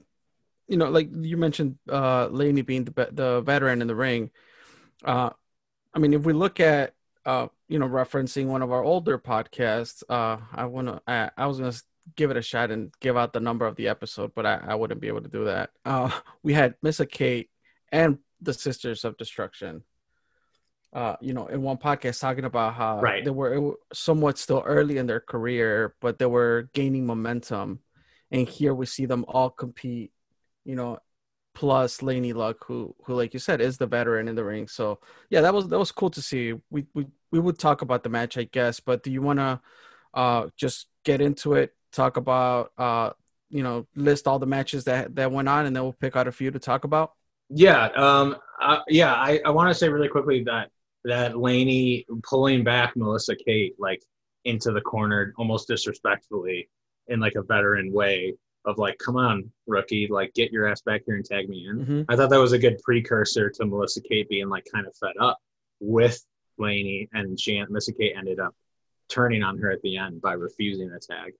you 0.66 0.76
know, 0.76 0.88
like 0.88 1.11
you 1.14 1.37
mentioned, 1.37 1.78
uh, 1.88 2.28
Laney 2.28 2.62
being 2.62 2.85
the 2.85 3.09
the 3.12 3.40
veteran 3.42 3.83
in 3.83 3.88
the 3.88 3.95
ring. 3.95 4.30
Uh, 5.04 5.30
I 5.92 5.99
mean, 5.99 6.14
if 6.14 6.23
we 6.25 6.33
look 6.33 6.61
at, 6.61 6.95
uh, 7.26 7.49
you 7.69 7.78
know, 7.78 7.88
referencing 7.88 8.47
one 8.47 8.62
of 8.62 8.71
our 8.71 8.83
older 8.85 9.19
podcasts, 9.19 10.02
uh, 10.09 10.38
I 10.52 10.66
want 10.66 10.87
to, 10.88 11.02
I, 11.07 11.30
I 11.37 11.47
was 11.47 11.59
gonna 11.59 11.73
give 12.16 12.30
it 12.30 12.37
a 12.37 12.42
shot 12.42 12.71
and 12.71 12.92
give 13.00 13.16
out 13.16 13.33
the 13.33 13.40
number 13.40 13.66
of 13.66 13.76
the 13.76 13.88
episode, 13.88 14.33
but 14.35 14.47
I, 14.47 14.61
I 14.69 14.75
wouldn't 14.75 15.00
be 15.00 15.09
able 15.09 15.23
to 15.23 15.28
do 15.28 15.45
that. 15.47 15.71
Uh, 15.85 16.11
we 16.42 16.54
had 16.54 16.75
Missa 16.83 17.07
Kate 17.07 17.50
and 17.90 18.19
the 18.40 18.54
Sisters 18.54 19.04
of 19.04 19.16
Destruction. 19.19 19.83
Uh, 20.92 21.14
you 21.21 21.33
know, 21.33 21.47
in 21.47 21.62
one 21.62 21.76
podcast 21.76 22.21
talking 22.21 22.45
about 22.45 22.75
how 22.75 23.00
Right. 23.00 23.25
they 23.25 23.30
were 23.30 23.75
somewhat 23.92 24.38
still 24.38 24.62
early 24.66 24.99
in 24.99 25.07
their 25.07 25.21
career, 25.21 25.95
but 26.00 26.19
they 26.19 26.26
were 26.26 26.69
gaining 26.73 27.07
momentum 27.07 27.78
and 28.30 28.49
here 28.49 28.75
we 28.75 28.87
see 28.87 29.06
them 29.06 29.25
all 29.28 29.50
compete 29.50 30.12
you 30.64 30.75
know 30.76 30.99
plus 31.54 32.00
Laney 32.02 32.32
Luck 32.32 32.64
who 32.66 32.94
who 33.04 33.14
like 33.14 33.34
you 33.34 33.40
said 33.40 33.60
is 33.60 33.78
the 33.78 33.87
veteran 33.87 34.28
in 34.28 34.34
the 34.34 34.44
ring 34.44 34.68
so 34.68 35.00
yeah 35.30 35.40
that 35.40 35.52
was 35.52 35.68
that 35.68 35.78
was 35.78 35.92
cool 35.92 36.10
to 36.10 36.22
see 36.22 36.54
we 36.70 36.87
we, 36.94 37.06
we 37.32 37.40
would 37.40 37.58
talk 37.58 37.82
about 37.82 38.02
the 38.02 38.08
match 38.08 38.38
I 38.38 38.44
guess 38.44 38.80
but 38.80 39.02
do 39.02 39.10
you 39.10 39.20
want 39.22 39.40
to 39.40 39.60
uh 40.14 40.49
just 40.56 40.87
get 41.04 41.20
into 41.20 41.54
it 41.54 41.75
talk 41.92 42.16
about 42.16 42.72
uh 42.78 43.10
you 43.49 43.62
know 43.62 43.87
list 43.96 44.28
all 44.28 44.38
the 44.38 44.46
matches 44.46 44.84
that 44.84 45.14
that 45.16 45.32
went 45.32 45.49
on 45.49 45.66
and 45.66 45.75
then 45.75 45.82
we'll 45.82 45.92
pick 45.92 46.16
out 46.16 46.28
a 46.28 46.32
few 46.32 46.50
to 46.50 46.58
talk 46.58 46.84
about 46.84 47.12
Yeah, 47.49 47.87
um, 47.96 48.37
yeah. 48.88 49.12
I, 49.12 49.40
I 49.44 49.50
want 49.50 49.70
to 49.70 49.75
say 49.75 49.88
really 49.88 50.08
quickly 50.08 50.44
that 50.44 50.70
that 51.04 51.37
Laney 51.38 52.06
pulling 52.22 52.62
back 52.62 52.96
Melissa 52.96 53.34
Kate 53.34 53.75
like 53.78 54.02
into 54.44 54.70
the 54.72 54.80
corner 54.80 55.34
almost 55.37 55.66
disrespectfully 55.66 56.68
in 57.10 57.20
like 57.20 57.34
a 57.34 57.42
veteran 57.42 57.92
way 57.92 58.34
of 58.64 58.78
like, 58.78 58.98
come 58.98 59.16
on, 59.16 59.50
rookie, 59.66 60.06
like 60.08 60.32
get 60.34 60.52
your 60.52 60.66
ass 60.68 60.80
back 60.82 61.02
here 61.06 61.16
and 61.16 61.24
tag 61.24 61.48
me 61.48 61.66
in. 61.66 61.84
Mhm. 61.84 62.04
I 62.08 62.16
thought 62.16 62.30
that 62.30 62.38
was 62.40 62.52
a 62.52 62.58
good 62.58 62.78
precursor 62.82 63.50
to 63.50 63.66
Melissa 63.66 64.00
Kate 64.00 64.28
being 64.28 64.48
like 64.48 64.66
kind 64.72 64.86
of 64.86 64.94
fed 64.96 65.16
up 65.20 65.38
with 65.80 66.24
Laney, 66.58 67.08
and 67.12 67.38
she 67.40 67.62
Melissa 67.62 67.92
Kate 67.92 68.14
ended 68.16 68.38
up 68.38 68.54
turning 69.08 69.42
on 69.42 69.58
her 69.58 69.70
at 69.70 69.82
the 69.82 69.96
end 69.96 70.20
by 70.20 70.34
refusing 70.34 70.88
the 70.88 71.00
tag. 71.00 71.32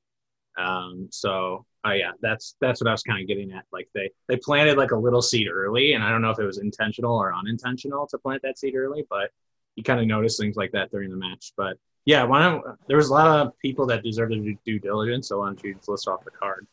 Um, 0.59 1.09
so 1.11 1.65
oh 1.85 1.93
yeah, 1.93 2.13
that's 2.21 2.57
that's 2.61 2.81
what 2.81 2.89
I 2.89 2.93
was 2.93 3.03
kind 3.03 3.21
of 3.21 3.29
getting 3.29 3.53
at. 3.53 3.65
Like 3.73 3.89
they 3.95 4.11
they 4.29 4.37
planted 4.37 4.77
like 4.77 4.91
a 4.93 4.97
little 4.97 5.23
seed 5.23 5.49
early, 5.51 5.93
and 5.93 6.03
I 6.03 6.11
don't 6.11 6.23
know 6.23 6.31
if 6.31 6.39
it 6.39 6.45
was 6.45 6.59
intentional 6.59 7.17
or 7.17 7.35
unintentional 7.35 8.07
to 8.09 8.19
plant 8.19 8.43
that 8.43 8.59
seed 8.59 8.75
early, 8.75 9.07
but 9.09 9.31
you 9.77 9.83
kind 9.83 10.01
of 10.01 10.07
notice 10.07 10.37
things 10.37 10.57
like 10.57 10.73
that 10.73 10.91
during 10.91 11.11
the 11.11 11.17
match. 11.17 11.53
But 11.57 11.77
yeah, 12.05 12.25
why 12.25 12.43
don't 12.43 12.65
there 12.87 12.97
was 12.97 13.09
a 13.09 13.13
lot 13.13 13.47
of 13.47 13.59
people 13.59 13.87
that 13.87 14.03
deserve 14.03 14.31
to 14.31 14.37
do 14.37 14.57
due 14.65 14.79
diligence, 14.79 15.29
so 15.29 15.41
why 15.41 15.47
don't 15.47 15.63
you 15.63 15.75
just 15.75 15.89
list 15.89 16.09
off 16.09 16.25
the 16.25 16.31
card? 16.31 16.67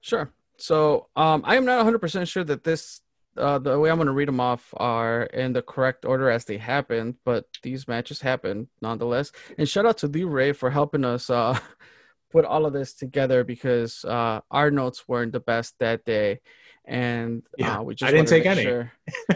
Sure. 0.00 0.30
So 0.56 1.08
um, 1.16 1.42
I 1.44 1.56
am 1.56 1.64
not 1.64 1.84
100% 1.84 2.28
sure 2.28 2.44
that 2.44 2.64
this, 2.64 3.00
uh, 3.36 3.58
the 3.58 3.78
way 3.78 3.90
I'm 3.90 3.96
going 3.96 4.06
to 4.06 4.12
read 4.12 4.28
them 4.28 4.40
off 4.40 4.72
are 4.76 5.22
in 5.24 5.52
the 5.52 5.62
correct 5.62 6.04
order 6.04 6.30
as 6.30 6.44
they 6.44 6.58
happened, 6.58 7.16
but 7.24 7.46
these 7.62 7.88
matches 7.88 8.20
happened 8.20 8.68
nonetheless. 8.80 9.32
And 9.56 9.68
shout 9.68 9.86
out 9.86 9.98
to 9.98 10.08
Lee 10.08 10.24
Ray 10.24 10.52
for 10.52 10.70
helping 10.70 11.04
us 11.04 11.30
uh, 11.30 11.58
put 12.30 12.44
all 12.44 12.66
of 12.66 12.72
this 12.72 12.94
together 12.94 13.44
because 13.44 14.04
uh, 14.04 14.40
our 14.50 14.70
notes 14.70 15.08
weren't 15.08 15.32
the 15.32 15.40
best 15.40 15.74
that 15.80 16.04
day. 16.04 16.40
And 16.84 17.42
Yeah, 17.56 17.78
uh, 17.78 17.82
we 17.82 17.94
just 17.94 18.08
I 18.08 18.12
didn't 18.12 18.28
take 18.28 18.44
any. 18.44 18.62
Sure 18.62 18.92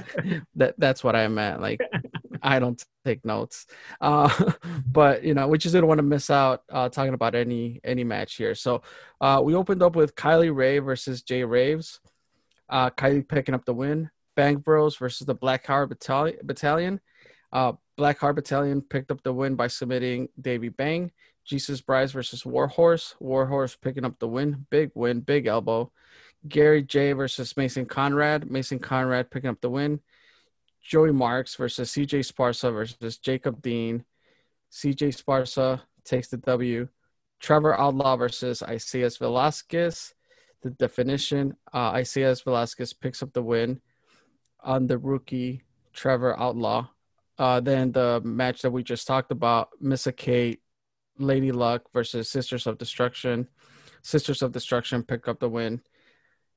that 0.56 0.74
that's 0.78 1.02
what 1.02 1.16
I 1.16 1.28
meant. 1.28 1.60
Like 1.62 1.80
I 2.42 2.58
don't 2.58 2.82
take 3.04 3.24
notes, 3.24 3.66
uh, 4.00 4.52
but 4.86 5.24
you 5.24 5.34
know, 5.34 5.48
we 5.48 5.58
just 5.58 5.74
didn't 5.74 5.88
want 5.88 5.98
to 5.98 6.02
miss 6.02 6.30
out 6.30 6.62
uh, 6.70 6.88
talking 6.88 7.14
about 7.14 7.34
any 7.34 7.80
any 7.84 8.04
match 8.04 8.36
here. 8.36 8.54
So 8.54 8.82
uh, 9.20 9.40
we 9.44 9.54
opened 9.54 9.82
up 9.82 9.96
with 9.96 10.14
Kylie 10.14 10.54
Rae 10.54 10.78
versus 10.78 11.22
Jay 11.22 11.44
Raves. 11.44 12.00
Uh, 12.68 12.90
Kylie 12.90 13.26
picking 13.26 13.54
up 13.54 13.64
the 13.64 13.74
win. 13.74 14.10
Bang 14.36 14.56
Bros 14.56 14.96
versus 14.96 15.26
the 15.26 15.34
Black 15.34 15.66
Heart 15.66 15.88
Battalion. 15.88 16.38
Battalion. 16.44 17.00
Uh, 17.52 17.72
Black 17.96 18.18
Heart 18.18 18.36
Battalion 18.36 18.82
picked 18.82 19.10
up 19.10 19.22
the 19.22 19.32
win 19.32 19.56
by 19.56 19.66
submitting 19.66 20.28
Davey 20.40 20.68
Bang. 20.68 21.10
Jesus 21.44 21.80
Bryce 21.80 22.12
versus 22.12 22.44
Warhorse. 22.44 23.16
Warhorse 23.20 23.74
picking 23.74 24.04
up 24.04 24.18
the 24.18 24.28
win. 24.28 24.66
Big 24.70 24.90
win. 24.94 25.20
Big 25.20 25.46
elbow. 25.46 25.90
Gary 26.46 26.82
J 26.82 27.12
versus 27.12 27.56
Mason 27.56 27.86
Conrad. 27.86 28.50
Mason 28.50 28.78
Conrad 28.78 29.30
picking 29.30 29.50
up 29.50 29.60
the 29.60 29.70
win. 29.70 30.00
Joey 30.88 31.12
Marks 31.12 31.54
versus 31.54 31.92
CJ 31.92 32.32
Sparsa 32.32 32.72
versus 32.72 33.18
Jacob 33.18 33.60
Dean. 33.60 34.06
CJ 34.72 35.22
Sparsa 35.22 35.82
takes 36.02 36.28
the 36.28 36.38
W. 36.38 36.88
Trevor 37.40 37.78
Outlaw 37.78 38.16
versus 38.16 38.62
Isaias 38.62 39.18
Velasquez. 39.18 40.14
The 40.62 40.70
definition 40.70 41.56
uh, 41.74 41.90
Isaias 41.90 42.40
Velasquez 42.40 42.94
picks 42.94 43.22
up 43.22 43.34
the 43.34 43.42
win 43.42 43.82
on 44.60 44.86
the 44.86 44.96
rookie 44.96 45.62
Trevor 45.92 46.40
Outlaw. 46.40 46.88
Uh, 47.38 47.60
then 47.60 47.92
the 47.92 48.22
match 48.24 48.62
that 48.62 48.70
we 48.70 48.82
just 48.82 49.06
talked 49.06 49.30
about 49.30 49.68
Missa 49.82 50.10
Kate, 50.10 50.62
Lady 51.18 51.52
Luck 51.52 51.82
versus 51.92 52.30
Sisters 52.30 52.66
of 52.66 52.78
Destruction. 52.78 53.46
Sisters 54.00 54.40
of 54.40 54.52
Destruction 54.52 55.02
pick 55.02 55.28
up 55.28 55.38
the 55.38 55.50
win. 55.50 55.82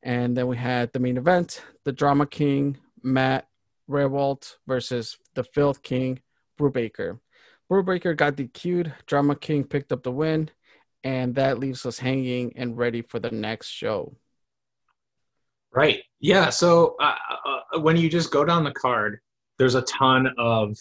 And 0.02 0.38
then 0.38 0.48
we 0.48 0.56
had 0.56 0.94
the 0.94 1.00
main 1.00 1.18
event 1.18 1.62
the 1.84 1.92
Drama 1.92 2.26
King, 2.26 2.78
Matt 3.04 3.50
Rehwoldt 3.90 4.56
versus 4.68 5.18
the 5.36 5.44
Filth 5.44 5.82
King, 5.84 6.20
Brubaker. 6.60 7.20
Brubaker 7.70 8.16
got 8.16 8.36
DQ'd. 8.36 8.94
Drama 9.06 9.36
King 9.36 9.64
picked 9.64 9.92
up 9.92 10.04
the 10.04 10.12
win, 10.12 10.50
and 11.04 11.36
that 11.36 11.60
leaves 11.60 11.86
us 11.86 12.00
hanging 12.00 12.54
and 12.56 12.78
ready 12.78 13.02
for 13.02 13.20
the 13.20 13.32
next 13.32 13.68
show. 13.70 14.16
Right. 15.74 16.02
Yeah. 16.20 16.50
So 16.50 16.96
uh, 17.00 17.16
uh, 17.74 17.80
when 17.80 17.96
you 17.96 18.10
just 18.10 18.32
go 18.32 18.44
down 18.44 18.64
the 18.64 18.72
card, 18.74 19.20
there's 19.58 19.76
a 19.76 19.82
ton 19.84 20.28
of 20.38 20.78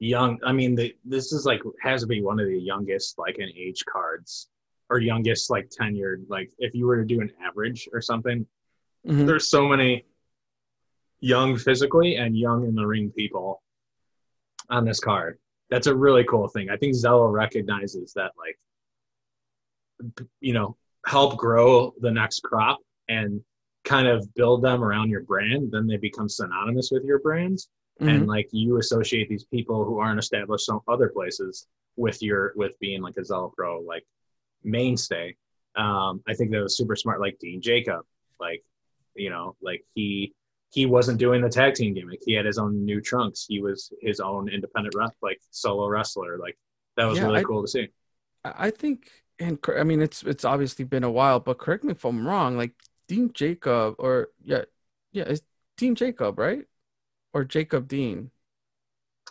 young. 0.00 0.38
I 0.44 0.52
mean, 0.52 0.74
the, 0.74 0.94
this 1.04 1.32
is 1.32 1.46
like 1.46 1.60
has 1.80 2.00
to 2.00 2.06
be 2.08 2.22
one 2.22 2.40
of 2.40 2.46
the 2.46 2.58
youngest 2.58 3.18
like 3.18 3.38
in 3.38 3.48
age 3.56 3.84
cards 3.90 4.48
or 4.90 4.98
youngest 4.98 5.48
like 5.48 5.70
tenured. 5.70 6.24
Like 6.28 6.50
if 6.58 6.74
you 6.74 6.86
were 6.86 6.96
to 6.96 7.04
do 7.04 7.20
an 7.20 7.30
average 7.44 7.88
or 7.92 8.00
something, 8.00 8.46
Mhm. 9.06 9.26
there's 9.26 9.48
so 9.48 9.66
many 9.66 10.04
young 11.22 11.56
physically 11.56 12.16
and 12.16 12.36
young 12.36 12.66
in 12.66 12.74
the 12.74 12.84
ring 12.86 13.10
people 13.16 13.62
on 14.68 14.84
this 14.84 15.00
card. 15.00 15.38
That's 15.70 15.86
a 15.86 15.94
really 15.94 16.24
cool 16.24 16.48
thing. 16.48 16.68
I 16.68 16.76
think 16.76 16.94
Zelo 16.94 17.32
recognizes 17.32 18.12
that 18.14 18.32
like 18.36 18.58
you 20.40 20.52
know 20.52 20.76
help 21.06 21.36
grow 21.38 21.94
the 22.00 22.10
next 22.10 22.40
crop 22.40 22.78
and 23.08 23.40
kind 23.84 24.08
of 24.08 24.32
build 24.34 24.62
them 24.62 24.82
around 24.82 25.10
your 25.10 25.22
brand 25.22 25.70
then 25.70 25.86
they 25.86 25.96
become 25.96 26.28
synonymous 26.28 26.90
with 26.92 27.04
your 27.04 27.18
brands 27.20 27.68
and 28.00 28.22
Mhm. 28.24 28.26
like 28.26 28.48
you 28.52 28.78
associate 28.78 29.28
these 29.28 29.44
people 29.44 29.84
who 29.84 29.98
aren't 29.98 30.18
established 30.18 30.66
some 30.66 30.80
other 30.88 31.08
places 31.08 31.68
with 31.96 32.20
your 32.20 32.52
with 32.56 32.76
being 32.80 33.00
like 33.00 33.16
a 33.16 33.20
Zelo 33.20 33.52
Pro 33.54 33.80
like 33.80 34.04
mainstay. 34.64 35.36
Um, 35.76 36.22
I 36.26 36.34
think 36.34 36.50
that 36.50 36.62
was 36.62 36.76
super 36.76 36.96
smart. 36.96 37.20
Like 37.20 37.38
Dean 37.38 37.60
Jacob, 37.60 38.02
like 38.40 38.64
you 39.14 39.30
know, 39.30 39.56
like 39.62 39.84
he 39.94 40.32
he 40.72 40.86
wasn't 40.86 41.18
doing 41.18 41.42
the 41.42 41.48
tag 41.48 41.74
team 41.74 41.94
gimmick. 41.94 42.20
He 42.24 42.32
had 42.32 42.46
his 42.46 42.58
own 42.58 42.84
new 42.84 43.00
trunks. 43.00 43.44
He 43.48 43.60
was 43.60 43.92
his 44.00 44.20
own 44.20 44.48
independent 44.48 44.94
rep, 44.94 45.12
like 45.22 45.40
solo 45.50 45.86
wrestler. 45.88 46.38
Like 46.38 46.56
that 46.96 47.04
was 47.06 47.18
Yeah, 47.18 47.26
really 47.26 47.40
I- 47.40 47.44
cool 47.44 47.62
to 47.62 47.68
see. 47.68 47.88
I 48.44 48.66
I 48.66 48.70
think, 48.70 49.10
and 49.38 49.58
I 49.76 49.84
mean, 49.84 50.00
it's 50.02 50.22
it's 50.22 50.44
obviously 50.44 50.84
been 50.84 51.04
a 51.04 51.10
while, 51.10 51.40
but 51.40 51.58
correct 51.58 51.84
me 51.84 51.92
if 51.92 52.04
I'm 52.04 52.26
wrong. 52.26 52.56
Like 52.56 52.72
Dean 53.08 53.32
Jacob, 53.32 53.96
or 53.98 54.28
yeah, 54.42 54.64
yeah, 55.12 55.24
it's 55.26 55.42
Dean 55.76 55.94
Jacob, 55.94 56.38
right? 56.38 56.66
Or 57.34 57.44
Jacob 57.44 57.88
Dean. 57.88 58.30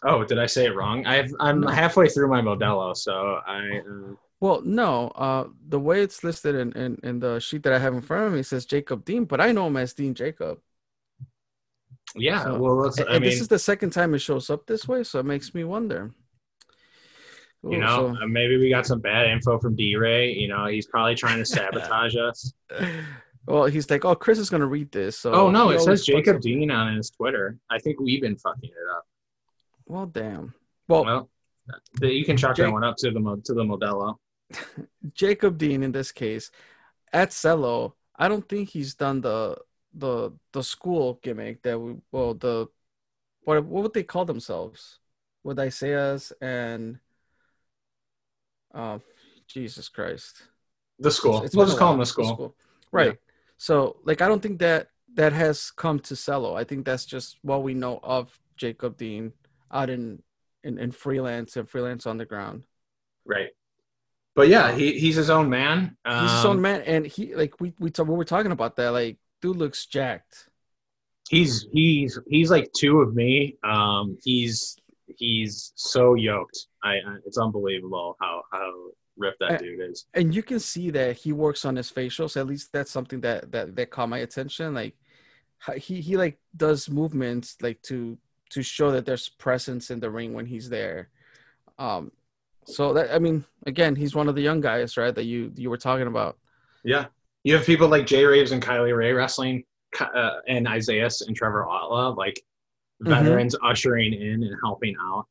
Oh, 0.03 0.23
did 0.23 0.39
I 0.39 0.47
say 0.47 0.65
it 0.65 0.75
wrong? 0.75 1.05
I've, 1.05 1.31
I'm 1.39 1.61
No. 1.61 1.67
halfway 1.67 2.07
through 2.09 2.29
my 2.29 2.41
Modelo, 2.41 2.95
so 2.95 3.39
I. 3.45 3.81
Uh, 3.87 4.15
Well, 4.39 4.61
no, 4.63 5.09
uh, 5.09 5.47
the 5.67 5.79
way 5.79 6.01
it's 6.01 6.23
listed 6.23 6.55
in, 6.55 6.71
in, 6.73 6.99
in 7.03 7.19
the 7.19 7.39
sheet 7.39 7.61
that 7.63 7.73
I 7.73 7.79
have 7.79 7.93
in 7.93 8.01
front 8.01 8.25
of 8.27 8.33
me 8.33 8.41
says 8.43 8.65
Jacob 8.65 9.05
Dean, 9.05 9.25
but 9.25 9.39
I 9.39 9.51
know 9.51 9.67
him 9.67 9.77
as 9.77 9.93
Dean 9.93 10.15
Jacob. 10.15 10.59
Yeah, 12.15 12.43
So- 12.43 12.59
well, 12.59 12.83
And, 12.85 13.09
I 13.09 13.13
mean, 13.13 13.23
this 13.23 13.41
is 13.41 13.47
the 13.47 13.59
second 13.59 13.91
time 13.91 14.13
it 14.13 14.19
shows 14.19 14.49
up 14.49 14.65
this 14.65 14.87
way, 14.87 15.03
so 15.03 15.19
it 15.19 15.25
makes 15.25 15.53
me 15.53 15.63
wonder. 15.63 16.11
you 17.63 17.77
know, 17.77 18.13
so- 18.15 18.23
uh, 18.23 18.27
maybe 18.27 18.57
we 18.57 18.69
got 18.69 18.85
some 18.87 18.99
bad 18.99 19.27
info 19.27 19.59
from 19.59 19.75
D 19.75 19.95
Ray. 19.95 20.33
You 20.33 20.47
know, 20.47 20.65
he's 20.65 20.87
probably 20.87 21.15
trying 21.15 21.37
to 21.37 21.45
sabotage 21.55 22.15
us. 22.15 22.53
well, 23.47 23.65
he's 23.65 23.89
like, 23.89 24.03
oh, 24.03 24.15
Chris 24.15 24.39
is 24.39 24.49
gonna 24.49 24.65
read 24.65 24.91
this. 24.91 25.19
So 25.19 25.31
oh 25.33 25.51
no, 25.51 25.69
it 25.69 25.79
says 25.81 26.03
Jacob. 26.05 26.41
Dean 26.41 26.71
on 26.71 26.95
his 26.95 27.11
Twitter. 27.11 27.59
I 27.69 27.77
think 27.79 27.99
we've 27.99 28.21
been 28.21 28.35
fucking 28.37 28.69
it 28.69 28.95
up. 28.97 29.05
Well, 29.85 30.05
damn. 30.07 30.53
Well, 30.87 31.05
Well, 31.05 31.29
the- 31.99 32.11
you 32.11 32.25
can 32.25 32.35
chalk 32.35 32.55
Jake- 32.55 32.65
that 32.65 32.71
one 32.71 32.83
up 32.83 32.95
to 32.97 33.11
the 33.11 33.41
to 33.45 33.53
the 33.53 33.63
Modelo. 33.63 34.15
Jacob 35.13 35.57
Dean 35.57 35.83
in 35.83 35.91
this 35.91 36.11
case 36.11 36.49
at 37.13 37.29
Zelo, 37.29 37.93
I 38.17 38.27
don't 38.27 38.47
think 38.49 38.69
he's 38.69 38.95
done 38.95 39.21
the 39.21 39.57
the 39.93 40.31
the 40.53 40.63
school 40.63 41.19
gimmick 41.21 41.61
that 41.63 41.79
we 41.79 41.95
well 42.11 42.33
the 42.33 42.67
what 43.43 43.63
what 43.65 43.83
would 43.83 43.93
they 43.93 44.03
call 44.03 44.25
themselves 44.25 44.99
with 45.43 45.59
Isaiah's 45.59 46.31
and 46.41 46.99
uh 48.73 48.99
Jesus 49.47 49.89
Christ. 49.89 50.43
The 50.99 51.11
school. 51.11 51.35
It's- 51.37 51.47
it's 51.47 51.55
we'll 51.55 51.65
just 51.65 51.77
call 51.77 51.87
while. 51.89 51.93
him 51.95 51.99
the 51.99 52.05
school. 52.05 52.55
Right. 52.91 53.07
Yeah. 53.07 53.33
So 53.57 53.97
like 54.03 54.21
I 54.21 54.27
don't 54.27 54.41
think 54.41 54.59
that 54.59 54.87
that 55.15 55.33
has 55.33 55.71
come 55.71 55.99
to 55.99 56.13
Zelo. 56.13 56.55
I 56.55 56.63
think 56.63 56.85
that's 56.85 57.05
just 57.05 57.37
what 57.41 57.63
we 57.63 57.73
know 57.73 57.99
of 58.01 58.39
Jacob 58.55 58.97
Dean 58.97 59.33
out 59.71 59.89
in 59.89 60.23
in, 60.63 60.77
in 60.77 60.91
freelance 60.91 61.57
and 61.57 61.67
Freelance 61.67 62.05
Underground. 62.05 62.63
Right. 63.25 63.49
But 64.35 64.47
yeah, 64.47 64.71
he, 64.73 64.97
he's 64.99 65.15
his 65.15 65.29
own 65.29 65.49
man. 65.49 65.97
He's 66.07 66.31
his 66.31 66.45
Um, 66.45 66.51
own 66.51 66.61
man 66.61 66.81
and 66.83 67.05
he 67.05 67.35
like 67.35 67.59
we 67.59 67.73
we 67.79 67.89
talk, 67.91 68.07
we 68.07 68.15
were 68.15 68.23
talking 68.23 68.51
about 68.53 68.75
that 68.77 68.89
like 68.91 69.17
dude 69.41 69.57
looks 69.57 69.85
jacked. 69.85 70.49
he's 71.29 71.67
he's 71.71 72.19
he's 72.27 72.51
like 72.51 72.71
two 72.73 73.01
of 73.01 73.15
me. 73.15 73.57
Um, 73.63 74.17
he's 74.23 74.77
he's 75.17 75.71
so 75.75 76.13
yoked. 76.15 76.67
I, 76.83 76.93
I 76.95 77.17
it's 77.25 77.37
unbelievable 77.37 78.15
how 78.19 78.43
how 78.51 78.71
ripped 79.17 79.39
that 79.39 79.51
Uh, 79.53 79.57
dude 79.57 79.81
is. 79.91 80.05
and 80.13 80.33
you 80.33 80.41
can 80.41 80.59
see 80.59 80.89
that 80.89 81.17
he 81.17 81.31
works 81.33 81.65
on 81.65 81.75
his 81.75 81.91
facials 81.91 82.37
at 82.37 82.47
least 82.47 82.71
that's 82.71 82.89
something 82.91 83.19
that 83.21 83.51
that 83.51 83.75
that 83.75 83.91
caught 83.91 84.07
my 84.09 84.19
attention 84.19 84.73
like 84.73 84.95
he 85.77 86.01
he 86.01 86.15
like 86.17 86.39
does 86.55 86.89
movements 86.89 87.57
like 87.61 87.81
to 87.83 88.17
to 88.49 88.63
show 88.63 88.89
that 88.89 89.05
there's 89.05 89.29
presence 89.29 89.91
in 89.91 89.99
the 89.99 90.09
ring 90.09 90.33
when 90.33 90.45
he's 90.45 90.69
there 90.69 91.09
um 91.77 92.11
so 92.65 92.93
that 92.93 93.13
i 93.13 93.19
mean 93.19 93.43
again 93.67 93.95
he's 93.95 94.15
one 94.15 94.29
of 94.29 94.33
the 94.35 94.41
young 94.41 94.61
guys 94.61 94.95
right 94.97 95.13
that 95.13 95.25
you 95.25 95.51
you 95.55 95.69
were 95.69 95.77
talking 95.77 96.07
about 96.07 96.37
Yeah, 96.83 97.05
you 97.43 97.55
have 97.55 97.65
people 97.65 97.87
like 97.87 98.05
Jay 98.05 98.23
Raves 98.25 98.51
and 98.51 98.61
Kylie 98.61 98.95
Rae 98.95 99.13
wrestling, 99.13 99.63
uh, 99.99 100.39
and 100.47 100.67
Isaiah 100.67 101.09
and 101.27 101.35
Trevor 101.35 101.69
Outlaw, 101.69 102.09
like 102.15 102.41
Mhm. 103.03 103.09
veterans 103.09 103.55
ushering 103.63 104.13
in 104.13 104.43
and 104.43 104.55
helping 104.63 104.95
out 105.01 105.25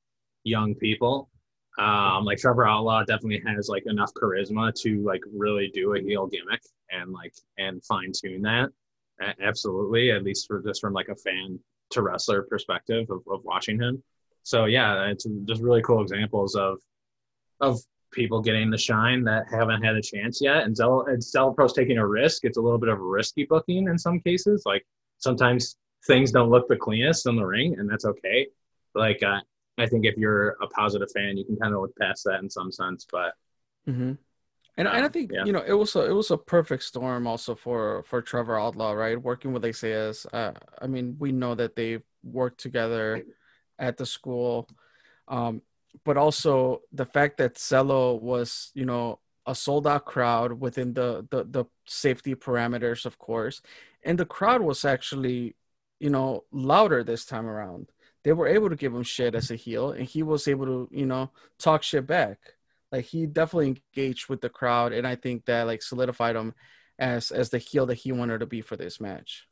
young 0.44 0.74
people. 0.74 1.30
Um, 1.78 2.24
like 2.24 2.38
Trevor 2.38 2.66
Outlaw 2.66 3.04
definitely 3.04 3.42
has 3.46 3.68
like 3.68 3.84
enough 3.86 4.12
charisma 4.14 4.74
to 4.82 5.02
like 5.04 5.22
really 5.32 5.68
do 5.68 5.94
a 5.94 6.00
heel 6.00 6.26
gimmick 6.26 6.62
and 6.90 7.12
like 7.12 7.32
and 7.58 7.82
fine 7.84 8.12
tune 8.12 8.42
that. 8.42 8.70
A- 9.20 9.42
Absolutely, 9.42 10.10
at 10.10 10.24
least 10.24 10.46
for 10.46 10.60
just 10.62 10.80
from 10.80 10.92
like 10.94 11.08
a 11.08 11.14
fan 11.16 11.58
to 11.90 12.02
wrestler 12.02 12.42
perspective 12.42 13.08
of, 13.10 13.22
of 13.28 13.44
watching 13.44 13.78
him. 13.80 14.02
So 14.42 14.64
yeah, 14.66 15.06
it's 15.10 15.24
just 15.44 15.62
really 15.62 15.82
cool 15.82 16.02
examples 16.02 16.54
of 16.56 16.78
of 17.60 17.78
people 18.12 18.40
getting 18.40 18.70
the 18.70 18.78
shine 18.78 19.24
that 19.24 19.46
haven't 19.50 19.82
had 19.82 19.96
a 19.96 20.02
chance 20.02 20.40
yet. 20.40 20.64
And 20.64 20.76
Zell 20.76 21.06
and 21.08 21.22
Zell 21.22 21.52
Pro's 21.52 21.72
taking 21.72 21.98
a 21.98 22.06
risk. 22.06 22.44
It's 22.44 22.58
a 22.58 22.60
little 22.60 22.78
bit 22.78 22.88
of 22.88 22.98
a 22.98 23.02
risky 23.02 23.44
booking 23.44 23.88
in 23.88 23.98
some 23.98 24.20
cases. 24.20 24.62
Like 24.66 24.86
sometimes 25.18 25.76
things 26.06 26.32
don't 26.32 26.50
look 26.50 26.68
the 26.68 26.76
cleanest 26.76 27.26
in 27.26 27.36
the 27.36 27.44
ring, 27.44 27.76
and 27.78 27.88
that's 27.88 28.04
okay. 28.04 28.48
Like 28.94 29.22
uh, 29.22 29.40
I 29.78 29.86
think 29.86 30.04
if 30.06 30.16
you're 30.16 30.50
a 30.62 30.66
positive 30.68 31.10
fan, 31.14 31.36
you 31.36 31.44
can 31.44 31.56
kind 31.56 31.74
of 31.74 31.80
look 31.82 31.96
past 31.96 32.24
that 32.24 32.40
in 32.42 32.50
some 32.50 32.72
sense. 32.72 33.06
But 33.10 33.34
hmm 33.86 34.12
and, 34.78 34.88
and 34.88 35.04
I 35.04 35.08
Um, 35.08 35.10
think 35.10 35.32
yeah. 35.32 35.46
you 35.46 35.52
know 35.52 35.62
it 35.66 35.74
was 35.74 35.96
a 35.96 36.06
it 36.10 36.12
was 36.12 36.30
a 36.30 36.38
perfect 36.38 36.84
storm 36.84 37.26
also 37.26 37.54
for 37.54 38.04
for 38.04 38.22
Trevor 38.22 38.58
Outlaw, 38.60 38.92
right? 38.92 39.20
Working 39.20 39.52
with 39.52 39.64
Isaiah's. 39.64 40.26
Uh, 40.32 40.52
I 40.80 40.86
mean, 40.88 41.16
we 41.18 41.32
know 41.32 41.54
that 41.56 41.76
they've 41.76 42.02
worked 42.24 42.60
together 42.60 43.24
at 43.78 43.96
the 43.98 44.06
school, 44.06 44.68
um, 45.28 45.62
but 46.04 46.16
also 46.16 46.80
the 46.92 47.04
fact 47.04 47.38
that 47.38 47.56
Zelo 47.56 48.20
was 48.20 48.70
you 48.74 48.84
know 48.84 49.20
a 49.46 49.54
sold 49.54 49.86
out 49.86 50.04
crowd 50.04 50.60
within 50.60 50.94
the, 50.94 51.26
the 51.30 51.44
the 51.44 51.64
safety 51.86 52.34
parameters, 52.34 53.06
of 53.06 53.18
course, 53.18 53.62
and 54.04 54.18
the 54.18 54.26
crowd 54.26 54.62
was 54.62 54.84
actually 54.84 55.56
you 55.98 56.10
know 56.10 56.44
louder 56.52 57.04
this 57.04 57.24
time 57.24 57.46
around. 57.46 57.88
They 58.22 58.32
were 58.32 58.48
able 58.48 58.68
to 58.68 58.76
give 58.76 58.94
him 58.94 59.02
shit 59.02 59.34
as 59.34 59.50
a 59.50 59.56
heel, 59.56 59.92
and 59.92 60.06
he 60.06 60.22
was 60.22 60.48
able 60.48 60.66
to 60.66 60.88
you 60.92 61.06
know 61.06 61.30
talk 61.58 61.82
shit 61.82 62.06
back 62.06 62.38
like 62.92 63.04
he 63.04 63.24
definitely 63.24 63.80
engaged 63.94 64.28
with 64.28 64.40
the 64.40 64.48
crowd 64.48 64.92
and 64.92 65.06
i 65.06 65.14
think 65.14 65.44
that 65.44 65.64
like 65.66 65.80
solidified 65.80 66.34
him 66.34 66.52
as 66.98 67.30
as 67.30 67.50
the 67.50 67.58
heel 67.58 67.86
that 67.86 67.94
he 67.94 68.10
wanted 68.10 68.40
to 68.40 68.46
be 68.46 68.60
for 68.60 68.76
this 68.76 69.00
match 69.00 69.46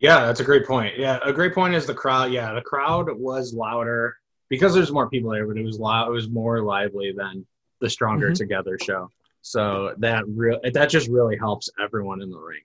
yeah, 0.00 0.26
that's 0.26 0.40
a 0.40 0.44
great 0.44 0.66
point. 0.66 0.98
Yeah, 0.98 1.18
a 1.24 1.32
great 1.32 1.54
point 1.54 1.74
is 1.74 1.86
the 1.86 1.94
crowd. 1.94 2.32
Yeah, 2.32 2.52
the 2.52 2.60
crowd 2.60 3.08
was 3.10 3.54
louder 3.54 4.16
because 4.48 4.74
there's 4.74 4.92
more 4.92 5.08
people 5.08 5.30
there, 5.30 5.46
but 5.46 5.56
it 5.56 5.64
was 5.64 5.78
loud. 5.78 6.08
It 6.08 6.12
was 6.12 6.28
more 6.28 6.62
lively 6.62 7.12
than 7.16 7.46
the 7.80 7.90
Stronger 7.90 8.30
Mhm. 8.30 8.34
Together 8.36 8.78
show. 8.78 9.10
So 9.42 9.94
that 9.98 10.24
real 10.28 10.58
that 10.72 10.88
just 10.88 11.08
really 11.08 11.36
helps 11.36 11.68
everyone 11.82 12.22
in 12.22 12.30
the 12.30 12.38
ring. 12.38 12.62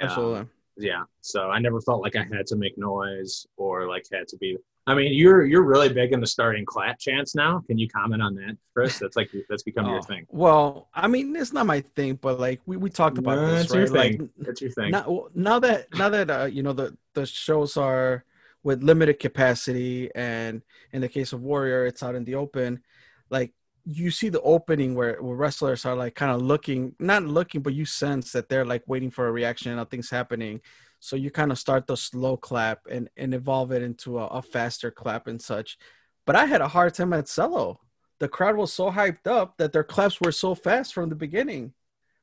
Um, 0.00 0.06
absolutely 0.08 0.46
yeah 0.76 1.02
so 1.20 1.50
i 1.50 1.58
never 1.58 1.78
felt 1.82 2.00
like 2.00 2.16
i 2.16 2.22
had 2.32 2.46
to 2.46 2.56
make 2.56 2.78
noise 2.78 3.46
or 3.58 3.86
like 3.86 4.04
had 4.10 4.26
to 4.28 4.36
be 4.38 4.56
i 4.86 4.94
mean 4.94 5.12
you're 5.12 5.44
you're 5.44 5.64
really 5.64 5.90
big 5.92 6.12
in 6.12 6.20
the 6.20 6.26
starting 6.26 6.64
clap 6.64 6.98
chants 6.98 7.34
now 7.34 7.60
can 7.66 7.76
you 7.76 7.86
comment 7.88 8.22
on 8.22 8.34
that 8.34 8.56
chris 8.72 8.98
that's 8.98 9.14
like 9.14 9.30
that's 9.50 9.62
become 9.64 9.84
your 9.86 9.98
Oh, 9.98 10.02
thing 10.02 10.26
well 10.30 10.88
i 10.94 11.06
mean 11.06 11.36
it's 11.36 11.52
not 11.52 11.66
my 11.66 11.80
thing 11.82 12.14
but 12.14 12.40
like 12.40 12.62
we, 12.64 12.78
we 12.78 12.88
talked 12.88 13.18
about 13.18 13.36
Nah, 13.36 13.48
this 13.48 13.74
your 13.74 13.82
right 13.88 13.92
thing. 13.92 14.18
like 14.20 14.30
that's 14.38 14.62
your 14.62 14.70
thing 14.70 14.90
now, 14.92 15.26
now 15.34 15.58
that 15.58 15.92
now 15.98 16.08
that 16.08 16.30
uh, 16.30 16.44
you 16.46 16.62
know 16.62 16.72
the 16.72 16.96
the 17.12 17.26
shows 17.26 17.76
are 17.76 18.24
with 18.62 18.82
limited 18.82 19.18
capacity 19.18 20.10
and 20.14 20.62
in 20.92 21.00
the 21.00 21.08
case 21.08 21.32
of 21.32 21.42
warrior 21.42 21.86
it's 21.86 22.02
out 22.02 22.14
in 22.14 22.24
the 22.24 22.34
open. 22.34 22.82
Like 23.30 23.52
you 23.84 24.10
see 24.10 24.28
the 24.28 24.42
opening 24.42 24.94
where, 24.94 25.20
where 25.22 25.36
wrestlers 25.36 25.84
are 25.86 25.96
like 25.96 26.14
kind 26.14 26.32
of 26.32 26.42
looking 26.42 26.94
not 26.98 27.24
looking 27.24 27.62
but 27.62 27.74
you 27.74 27.84
sense 27.84 28.32
that 28.32 28.48
they're 28.48 28.64
like 28.64 28.82
waiting 28.86 29.10
for 29.10 29.26
a 29.26 29.32
reaction 29.32 29.70
and 29.70 29.78
nothing's 29.78 30.10
happening. 30.10 30.60
So 31.00 31.16
you 31.16 31.30
kind 31.30 31.50
of 31.50 31.58
start 31.58 31.86
the 31.86 31.96
slow 31.96 32.36
clap 32.36 32.80
and 32.90 33.08
and 33.16 33.34
evolve 33.34 33.72
it 33.72 33.82
into 33.82 34.18
a, 34.18 34.26
a 34.26 34.42
faster 34.42 34.90
clap 34.90 35.26
and 35.26 35.40
such. 35.40 35.78
But 36.26 36.36
i 36.36 36.44
had 36.44 36.60
a 36.60 36.68
hard 36.68 36.94
time 36.94 37.12
at 37.12 37.26
Zelo 37.26 37.78
the 38.20 38.28
crowd 38.28 38.56
was 38.56 38.72
so 38.72 38.90
hyped 38.90 39.26
up 39.26 39.56
that 39.56 39.72
their 39.72 39.82
claps 39.82 40.20
were 40.20 40.30
so 40.30 40.54
fast 40.54 40.92
from 40.92 41.08
the 41.08 41.14
beginning. 41.14 41.72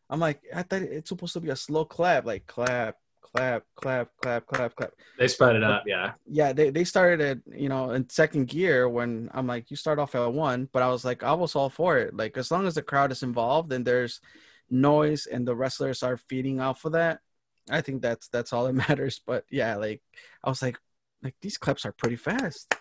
I'm 0.10 0.20
like 0.20 0.42
i 0.56 0.62
thought 0.62 0.84
it's 0.84 1.10
supposed 1.10 1.34
to 1.34 1.42
be 1.42 1.50
a 1.50 1.56
slow 1.56 1.84
clap 1.84 2.26
like 2.26 2.48
clap 2.48 2.98
clap 3.38 3.64
clap 3.76 4.10
clap 4.22 4.46
clap 4.48 4.76
clap. 4.76 4.92
They 5.20 5.28
sped 5.28 5.56
it 5.56 5.64
up 5.64 5.84
yeah. 5.86 6.14
yeah 6.30 6.54
they, 6.54 6.70
they 6.70 6.84
started 6.84 7.22
at 7.22 7.38
you 7.64 7.70
know 7.70 7.92
in 7.92 8.10
second 8.10 8.48
gear 8.48 8.90
when 8.90 9.30
i'm 9.34 9.48
like 9.48 9.70
you 9.72 9.78
start 9.78 10.00
off 10.00 10.16
at 10.16 10.34
one 10.34 10.68
but 10.74 10.82
i 10.84 10.90
was 10.90 11.04
like 11.06 11.24
i 11.24 11.34
was 11.34 11.56
all 11.56 11.70
for 11.70 11.98
it. 11.98 12.16
Like 12.16 12.38
as 12.38 12.52
long 12.52 12.66
as 12.68 12.76
the 12.76 12.82
crowd 12.82 13.12
is 13.12 13.24
involved 13.24 13.72
and 13.74 13.86
there's 13.86 14.20
noise 14.70 15.28
and 15.28 15.48
the 15.48 15.56
wrestlers 15.56 16.04
are 16.04 16.18
feeding 16.18 16.60
off 16.60 16.84
of 16.86 16.92
that 16.94 17.20
i 17.70 17.80
think 17.82 18.02
that's 18.02 18.28
that's 18.30 18.52
all 18.54 18.66
that 18.66 18.74
matters. 18.88 19.22
But 19.26 19.46
yeah 19.50 19.76
like 19.76 20.02
i 20.44 20.50
was 20.50 20.62
like 20.62 20.78
like 21.24 21.36
these 21.42 21.58
clips 21.58 21.86
are 21.86 21.92
pretty 21.94 22.16
fast. 22.18 22.74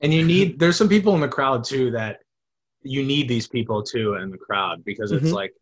And 0.00 0.14
you 0.14 0.24
need 0.24 0.58
there's 0.60 0.76
some 0.76 0.88
people 0.88 1.14
in 1.14 1.20
the 1.20 1.28
crowd 1.28 1.64
too 1.64 1.90
that 1.92 2.20
you 2.82 3.02
need 3.02 3.28
these 3.28 3.48
people 3.48 3.82
too 3.82 4.14
in 4.14 4.30
the 4.30 4.38
crowd 4.38 4.84
because 4.84 5.10
it's 5.12 5.28
Mhm. 5.30 5.32
like 5.40 5.54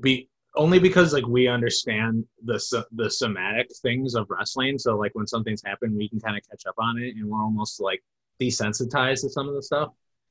be 0.00 0.28
only 0.56 0.78
because 0.78 1.12
like 1.12 1.26
we 1.26 1.48
understand 1.48 2.24
the 2.44 2.84
the 2.92 3.10
somatic 3.10 3.68
things 3.82 4.14
of 4.14 4.26
wrestling. 4.30 4.78
So 4.78 4.96
like 4.96 5.14
when 5.14 5.26
something's 5.26 5.62
happened 5.64 5.96
we 5.96 6.08
can 6.08 6.20
kind 6.20 6.36
of 6.36 6.42
catch 6.48 6.66
up 6.66 6.74
on 6.78 6.98
it 6.98 7.16
and 7.16 7.28
we're 7.28 7.42
almost 7.42 7.80
like 7.80 8.02
desensitized 8.40 9.20
to 9.22 9.30
some 9.30 9.48
of 9.48 9.54
the 9.54 9.62
stuff. 9.62 9.90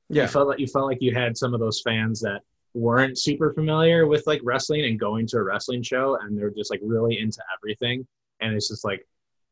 Yeah. 0.09 0.23
you 0.23 0.27
felt 0.27 0.47
like 0.47 0.59
you 0.59 0.67
felt 0.67 0.85
like 0.88 1.01
you 1.01 1.13
had 1.13 1.38
some 1.38 1.53
of 1.53 1.59
those 1.59 1.81
fans 1.81 2.21
that 2.21 2.41
weren't 2.73 3.17
super 3.17 3.53
familiar 3.53 4.05
with 4.05 4.23
like 4.27 4.41
wrestling 4.43 4.85
and 4.85 4.99
going 4.99 5.25
to 5.27 5.38
a 5.38 5.43
wrestling 5.43 5.81
show 5.81 6.17
and 6.21 6.38
they're 6.38 6.51
just 6.51 6.69
like 6.69 6.81
really 6.83 7.17
into 7.19 7.41
everything. 7.57 8.05
And 8.41 8.53
it's 8.53 8.67
just 8.67 8.83
like 8.83 9.07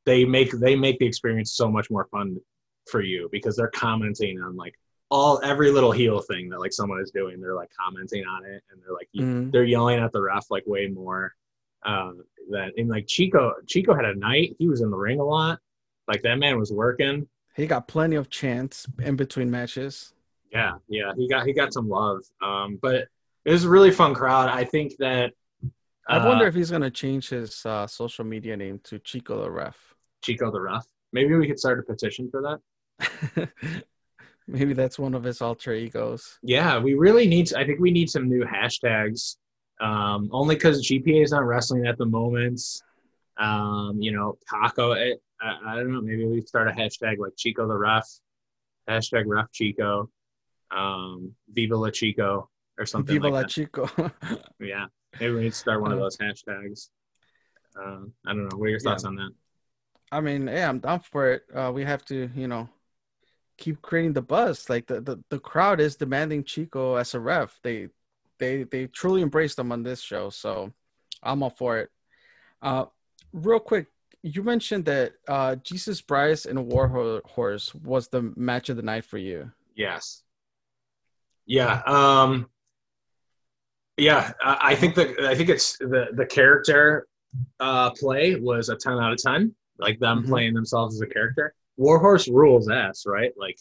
they 0.05 0.25
make 0.25 0.51
they 0.51 0.75
make 0.75 0.99
the 0.99 1.05
experience 1.05 1.53
so 1.53 1.71
much 1.71 1.89
more 1.89 2.07
fun 2.12 2.38
for 2.89 3.01
you 3.01 3.29
because 3.31 3.55
they're 3.55 3.69
commenting 3.69 4.41
on 4.41 4.55
like 4.55 4.73
all 5.13 5.39
every 5.43 5.69
little 5.69 5.91
heel 5.91 6.19
thing 6.21 6.49
that 6.49 6.60
like 6.60 6.73
someone 6.73 6.99
is 6.99 7.12
doing 7.12 7.39
they're 7.39 7.56
like 7.56 7.69
commenting 7.80 8.26
on 8.26 8.43
it 8.45 8.63
and 8.71 8.82
they're 8.82 8.93
like 8.93 9.10
Mhm. 9.15 9.52
they're 9.52 9.63
yelling 9.63 9.99
at 9.99 10.12
the 10.12 10.21
ref 10.21 10.45
like 10.49 10.63
way 10.65 10.88
more 10.88 11.34
um 11.86 12.23
than 12.49 12.71
in 12.78 12.88
like 12.88 13.06
chico 13.08 13.54
chico 13.67 13.93
had 13.93 14.06
a 14.06 14.15
night 14.15 14.56
he 14.58 14.67
was 14.67 14.82
in 14.82 14.89
the 14.89 14.97
ring 14.97 15.19
a 15.19 15.23
lot 15.23 15.60
like 16.08 16.21
that 16.23 16.39
man 16.39 16.58
was 16.58 16.71
working 16.71 17.28
he 17.56 17.67
got 17.67 17.88
plenty 17.88 18.15
of 18.15 18.30
chance 18.30 18.88
in 18.99 19.15
between 19.15 19.49
matches 19.52 20.13
yeah, 20.52 20.73
yeah, 20.88 21.12
he 21.17 21.28
got 21.28 21.47
he 21.47 21.54
got 21.54 21.73
some 21.73 21.89
love. 21.89 22.21
Um, 22.39 22.78
but 22.80 23.08
it 23.43 23.52
was 23.52 23.63
a 23.63 23.69
really 23.69 23.89
fun 23.89 24.13
crowd. 24.13 24.49
I 24.49 24.63
think 24.63 24.93
that 24.99 25.32
i 26.08 26.17
uh, 26.17 26.28
wonder 26.28 26.45
if 26.45 26.54
he's 26.54 26.69
gonna 26.69 26.91
change 26.91 27.30
his 27.30 27.65
uh, 27.65 27.88
social 27.88 28.23
media 28.23 28.56
name 28.56 28.80
to 28.84 28.99
chico 28.99 29.41
the 29.41 29.49
ref 29.49 29.95
Chico 30.23 30.52
the 30.52 30.62
Ref. 30.62 30.86
Maybe 31.12 31.36
we 31.36 31.47
could 31.47 31.60
start 31.60 31.80
a 31.80 31.84
petition 31.84 32.30
for 32.32 32.41
that. 32.43 33.49
maybe 34.47 34.73
that's 34.73 34.97
one 34.99 35.13
of 35.13 35.23
his 35.23 35.41
alter 35.41 35.73
egos 35.73 36.38
Yeah, 36.43 36.79
we 36.79 36.93
really 36.95 37.27
need. 37.27 37.47
To, 37.47 37.60
I 37.60 37.65
think 37.65 37.79
we 37.79 37.91
need 37.91 38.10
some 38.10 38.27
new 38.29 38.43
hashtags. 38.45 39.38
Um, 39.82 40.29
only 40.32 40.56
because 40.56 40.86
GPA 40.88 41.23
is 41.23 41.32
not 41.32 41.45
wrestling 41.45 41.86
at 41.88 41.97
the 41.97 42.06
moment. 42.06 42.62
Um, 43.38 43.97
you 43.99 44.12
know, 44.12 44.38
Paco. 44.49 44.91
It, 44.93 45.21
I, 45.41 45.58
I 45.73 45.75
don't 45.75 45.91
know. 45.91 46.01
Maybe 46.01 46.25
we 46.25 46.41
start 46.41 46.67
a 46.67 46.71
hashtag 46.71 47.17
like 47.17 47.34
Chico 47.38 47.67
the 47.67 47.75
Ref. 47.77 48.08
Hashtag 48.89 49.23
Ref 49.25 49.51
Chico. 49.51 50.10
Um, 50.71 51.34
Viva 51.51 51.75
La 51.75 51.89
Chico. 51.89 52.49
or 52.77 52.86
something 52.86 53.13
Viva 53.15 53.25
like 53.25 53.34
la 53.34 53.41
that. 53.41 53.49
Chico. 53.49 53.89
Yeah, 54.60 54.86
maybe 55.19 55.34
we 55.34 55.41
need 55.41 55.51
to 55.53 55.58
start 55.58 55.82
one 55.82 55.91
of 55.91 55.99
Uh, 55.99 56.03
those 56.03 56.17
hashtags. 56.17 56.89
Um, 57.75 58.13
I 58.25 58.34
don't 58.34 58.47
know. 58.49 58.58
What 58.58 58.65
are 58.67 58.69
your 58.69 58.79
Yeah. 58.79 58.89
thoughts 58.91 59.03
on 59.06 59.15
that? 59.15 59.32
I 60.12 60.21
mean, 60.21 60.47
yeah, 60.47 60.69
I'm 60.69 60.79
down 60.79 60.99
for 61.01 61.32
it. 61.32 61.43
Uh, 61.53 61.71
we 61.73 61.84
have 61.84 62.06
to, 62.06 62.29
you 62.36 62.47
know, 62.47 62.69
keep 63.63 63.82
creating 63.82 64.13
the 64.13 64.21
buzz. 64.21 64.69
Like 64.69 64.88
the, 64.88 64.99
the, 64.99 65.15
the 65.30 65.39
crowd 65.39 65.80
is 65.80 65.95
demanding 65.95 66.43
Chico 66.43 66.95
as 66.95 67.13
a 67.13 67.19
ref. 67.19 67.60
They 67.63 67.88
they 68.39 68.63
they 68.63 68.88
truly 68.88 69.21
embraced 69.21 69.58
him 69.60 69.71
on 69.71 69.84
this 69.84 70.02
show. 70.02 70.30
So 70.30 70.73
I'm 71.21 71.41
all 71.43 71.49
for 71.49 71.78
it. 71.78 71.89
Uh, 72.62 72.86
real 73.32 73.60
quick, 73.60 73.88
you 74.21 74.43
mentioned 74.43 74.86
that 74.86 75.13
uh, 75.28 75.56
Jesus 75.69 76.02
Bryce 76.02 76.45
and 76.45 76.67
Warhorse 76.67 77.73
was 77.76 78.08
the 78.10 78.21
match 78.36 78.69
of 78.69 78.76
the 78.78 78.84
night 78.84 79.06
for 79.06 79.17
you. 79.17 79.52
Yes. 79.76 80.23
Yeah. 81.45 81.82
Um, 81.86 82.49
yeah. 83.97 84.32
I, 84.43 84.71
I 84.71 84.76
think 84.76 84.95
that 84.95 85.19
I 85.21 85.36
think 85.36 85.49
it's 85.49 85.78
the 85.78 86.08
the 86.13 86.26
character 86.26 87.08
uh, 87.60 87.91
play 87.91 88.36
was 88.36 88.69
a 88.69 88.76
ten 88.76 88.93
out 88.99 89.13
of 89.13 89.19
ten. 89.19 89.56
Like 89.80 89.99
them 89.99 90.23
Mhm. 90.23 90.28
playing 90.30 90.54
themselves 90.54 90.95
as 90.95 91.02
a 91.02 91.08
character. 91.08 91.54
Warhorse 91.77 92.27
rules 92.27 92.69
ass, 92.69 93.03
right? 93.05 93.31
Like, 93.38 93.57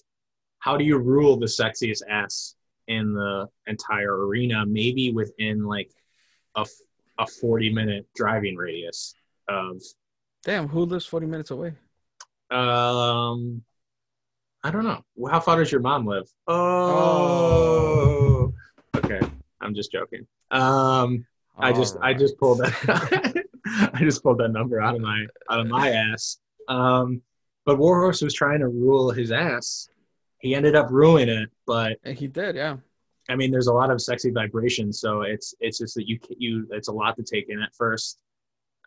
how 0.59 0.77
do 0.77 0.85
you 0.85 0.98
rule 0.98 1.38
the 1.38 1.46
sexiest 1.46 2.03
ass 2.09 2.55
in 2.88 3.14
the 3.14 3.48
entire 3.66 4.27
arena? 4.27 4.64
Maybe 4.66 5.12
within 5.12 5.64
like 5.64 5.90
a 6.55 6.66
a 7.18 7.27
forty 7.27 7.72
minute 7.72 8.07
driving 8.14 8.57
radius 8.57 9.14
of 9.48 9.83
Damn, 10.44 10.68
who 10.68 10.85
lives 10.85 11.07
40 11.07 11.27
minutes 11.27 11.51
away? 11.51 11.75
um. 12.51 13.62
I 14.64 14.70
don't 14.70 14.85
know. 14.85 15.05
How 15.29 15.40
far 15.40 15.57
does 15.57 15.72
your 15.72 15.81
mom 15.81 16.07
live? 16.07 16.29
Oh. 16.46 18.53
Okay. 18.96 19.20
I'm 19.61 19.75
just 19.75 19.90
joking. 19.90 20.25
Um, 20.53 21.27
I 21.59 21.72
just 21.72 21.96
I 22.01 22.14
just 22.14 22.38
pulled 22.38 22.61
that 22.61 23.44
I 23.94 23.98
just 24.01 24.22
pulled 24.22 24.38
that 24.38 24.51
number 24.51 24.81
out 24.81 24.94
of 24.94 25.01
my 25.01 25.27
out 25.51 25.61
of 25.61 25.66
my 25.66 25.90
ass. 25.90 26.38
Um, 26.68 27.22
but 27.64 27.79
Warhorse 27.79 28.22
was 28.22 28.35
trying 28.35 28.61
to 28.61 28.68
rule 28.68 29.11
his 29.11 29.33
ass. 29.33 29.88
He 30.38 30.55
ended 30.55 30.75
up 30.75 30.90
ruining 30.90 31.29
it, 31.29 31.51
but 31.66 31.98
he 32.05 32.27
did, 32.27 32.57
yeah. 32.57 32.77
I 33.29 33.37
mean, 33.37 33.51
there's 33.51 33.68
a 33.68 33.72
lot 33.72 33.90
of 33.90 34.01
sexy 34.01 34.31
vibrations, 34.31 35.01
so 35.01 35.22
it's 35.22 35.55
it's 35.61 35.79
just 35.79 35.94
that 35.94 36.09
you 36.09 36.18
you 36.37 36.66
it's 36.70 36.88
a 36.88 36.92
lot 36.92 37.16
to 37.16 37.22
take 37.22 37.48
in 37.48 37.62
at 37.62 37.75
first. 37.75 38.18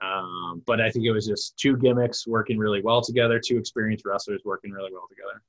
Um, 0.01 0.61
but 0.65 0.81
I 0.81 0.91
think 0.91 1.05
it 1.05 1.11
was 1.11 1.25
just 1.25 1.57
two 1.57 1.77
gimmicks 1.77 2.27
working 2.27 2.57
really 2.57 2.81
well 2.81 3.01
together, 3.01 3.39
two 3.39 3.57
experienced 3.57 4.05
wrestlers 4.05 4.41
working 4.43 4.71
really 4.71 4.91
well 4.91 5.07
together. 5.09 5.41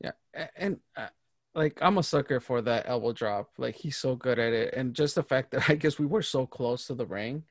Yeah, 0.00 0.48
and 0.56 0.80
uh, 0.96 1.08
like 1.54 1.78
I'm 1.80 1.98
a 1.98 2.02
sucker 2.02 2.40
for 2.40 2.60
that 2.62 2.84
elbow 2.86 3.12
drop. 3.12 3.50
Like 3.56 3.76
he's 3.76 3.96
so 3.96 4.16
good 4.16 4.38
at 4.38 4.52
it, 4.52 4.74
and 4.74 4.94
just 4.94 5.14
the 5.14 5.22
fact 5.22 5.52
that 5.52 5.68
I 5.70 5.74
guess 5.74 5.98
we 5.98 6.06
were 6.06 6.22
so 6.22 6.46
close 6.46 6.86
to 6.88 6.94
the 6.94 7.06
ring, 7.06 7.44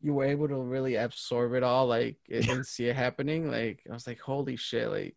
you 0.00 0.14
were 0.14 0.24
able 0.24 0.48
to 0.48 0.62
really 0.62 0.96
absorb 0.96 1.54
it 1.54 1.62
all, 1.62 1.86
like 1.86 2.16
didn't 2.28 2.64
see 2.64 2.86
it 2.86 2.96
happening. 2.96 3.50
Like 3.50 3.80
I 3.88 3.92
was 3.92 4.06
like, 4.06 4.20
holy 4.20 4.56
shit! 4.56 4.88
Like, 4.90 5.16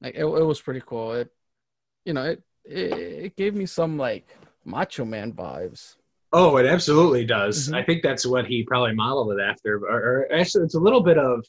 like 0.00 0.14
it, 0.14 0.24
it 0.24 0.44
was 0.44 0.60
pretty 0.60 0.82
cool. 0.84 1.12
It, 1.12 1.30
you 2.04 2.12
know, 2.12 2.24
it, 2.24 2.42
it 2.64 2.92
it 3.24 3.36
gave 3.36 3.54
me 3.54 3.66
some 3.66 3.96
like 3.96 4.28
Macho 4.64 5.04
Man 5.04 5.32
vibes. 5.32 5.96
Oh, 6.32 6.58
it 6.58 6.66
absolutely 6.66 7.24
does. 7.24 7.68
Mhm. 7.68 7.74
I 7.74 7.82
think 7.82 8.02
that's 8.02 8.24
what 8.26 8.46
he 8.46 8.62
probably 8.62 8.94
modeled 8.94 9.32
it 9.32 9.42
after. 9.42 9.76
Or, 9.78 9.98
or 9.98 10.32
actually, 10.32 10.64
it's 10.64 10.76
a 10.76 10.80
little 10.80 11.02
bit 11.02 11.18
of, 11.18 11.44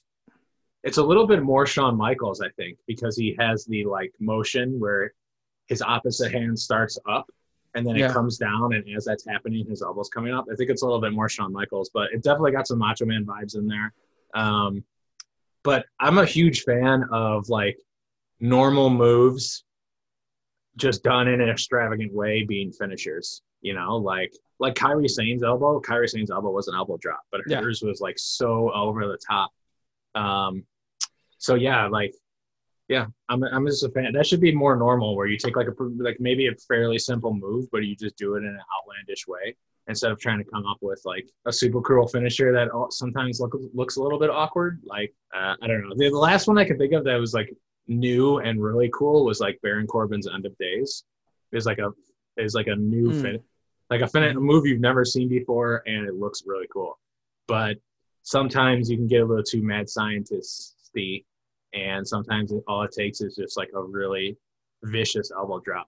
it's 0.83 0.97
a 0.97 1.03
little 1.03 1.27
bit 1.27 1.43
more 1.43 1.67
Shawn 1.67 1.95
Michaels, 1.95 2.41
I 2.41 2.49
think, 2.57 2.79
because 2.87 3.15
he 3.15 3.35
has 3.37 3.65
the 3.65 3.85
like 3.85 4.11
motion 4.19 4.79
where 4.79 5.13
his 5.67 5.83
opposite 5.83 6.31
hand 6.31 6.57
starts 6.57 6.97
up 7.07 7.29
and 7.75 7.85
then 7.85 7.95
Yeah. 7.95 8.09
it 8.09 8.13
comes 8.13 8.37
down, 8.37 8.73
and 8.73 8.83
as 8.95 9.05
that's 9.05 9.25
happening, 9.25 9.65
his 9.65 9.81
elbow's 9.81 10.09
coming 10.09 10.33
up. 10.33 10.45
I 10.51 10.55
think 10.55 10.69
it's 10.69 10.81
a 10.81 10.85
little 10.85 11.01
bit 11.01 11.13
more 11.13 11.29
Shawn 11.29 11.51
Michaels, 11.53 11.89
but 11.93 12.11
it 12.13 12.21
definitely 12.23 12.51
got 12.51 12.67
some 12.67 12.77
Macho 12.79 13.05
Man 13.05 13.25
vibes 13.25 13.55
in 13.55 13.67
there. 13.67 13.93
Um, 14.33 14.83
but 15.63 15.85
I'm 15.99 16.17
a 16.17 16.25
huge 16.25 16.63
fan 16.63 17.05
of 17.11 17.47
like 17.49 17.77
normal 18.39 18.89
moves 18.89 19.63
just 20.77 21.03
done 21.03 21.27
in 21.27 21.41
an 21.41 21.49
extravagant 21.49 22.13
way 22.13 22.43
being 22.43 22.71
finishers. 22.71 23.41
You 23.61 23.73
know, 23.75 23.97
like 23.97 24.33
like 24.59 24.73
Kairi 24.75 25.09
Sane's 25.09 25.43
elbow. 25.43 25.79
Kairi 25.81 26.09
Sane's 26.09 26.31
elbow 26.31 26.49
was 26.51 26.67
an 26.67 26.75
elbow 26.75 26.97
drop, 26.97 27.21
but 27.31 27.41
Yeah. 27.47 27.61
hers 27.61 27.81
was 27.83 28.01
like 28.01 28.17
so 28.17 28.71
over 28.73 29.07
the 29.07 29.17
top. 29.27 29.51
Um, 30.15 30.65
so 31.37 31.55
yeah, 31.55 31.87
like 31.87 32.13
yeah, 32.91 33.05
I'm 33.29 33.41
I'm 33.55 33.65
just 33.65 33.83
a 33.85 33.89
fan. 33.89 34.11
That 34.13 34.27
should 34.27 34.41
be 34.41 34.53
more 34.53 34.75
normal, 34.75 35.15
where 35.15 35.27
you 35.27 35.37
take 35.37 35.55
like 35.55 35.67
a 35.67 35.75
like 36.07 36.17
maybe 36.19 36.47
a 36.47 36.55
fairly 36.67 36.99
simple 36.99 37.33
move, 37.33 37.63
but 37.71 37.79
you 37.85 37.95
just 37.95 38.17
do 38.17 38.35
it 38.35 38.39
in 38.39 38.45
an 38.49 38.59
outlandish 38.75 39.25
way 39.27 39.55
instead 39.87 40.11
of 40.11 40.19
trying 40.19 40.37
to 40.43 40.49
come 40.53 40.65
up 40.71 40.77
with 40.81 41.01
like 41.05 41.27
a 41.45 41.53
super 41.53 41.81
cruel 41.81 42.07
finisher 42.07 42.51
that 42.51 42.67
sometimes 42.91 43.39
look, 43.39 43.53
looks 43.73 43.95
a 43.95 44.03
little 44.03 44.19
bit 44.19 44.29
awkward. 44.29 44.81
Like 44.85 45.13
uh, 45.33 45.55
I 45.61 45.67
don't 45.67 45.81
know. 45.87 45.95
The, 45.95 46.09
the 46.09 46.17
last 46.17 46.47
one 46.47 46.57
I 46.57 46.65
can 46.65 46.77
think 46.77 46.93
of 46.93 47.03
that 47.05 47.15
was 47.15 47.33
like 47.33 47.49
new 47.87 48.39
and 48.39 48.61
really 48.61 48.89
cool 48.93 49.25
was 49.25 49.39
like 49.39 49.57
Baron 49.63 49.87
Corbin's 49.87 50.27
End 50.27 50.45
of 50.45 50.55
Days. 50.57 51.03
Is 51.53 51.65
like 51.65 51.79
a 51.79 51.91
is 52.37 52.53
like 52.55 52.67
a 52.67 52.75
new 52.75 53.11
Hmm. 53.13 53.21
fin- 53.21 53.43
like 53.89 54.01
a, 54.01 54.07
fin- 54.07 54.23
a 54.23 54.39
move 54.39 54.65
you've 54.65 54.79
never 54.79 55.03
seen 55.05 55.27
before, 55.29 55.81
and 55.85 56.07
it 56.07 56.15
looks 56.15 56.43
really 56.45 56.67
cool. 56.73 56.97
But 57.47 57.77
sometimes 58.23 58.89
you 58.89 58.95
can 58.97 59.07
get 59.07 59.21
a 59.21 59.25
little 59.25 59.43
too 59.43 59.61
mad 59.61 59.87
scientisty, 59.87 61.25
and 61.73 62.07
sometimes 62.07 62.51
it, 62.51 62.63
all 62.67 62.83
it 62.83 62.91
takes 62.91 63.21
is 63.21 63.35
just 63.35 63.57
like 63.57 63.69
a 63.75 63.81
really 63.81 64.37
vicious 64.83 65.31
elbow 65.31 65.59
drop. 65.59 65.87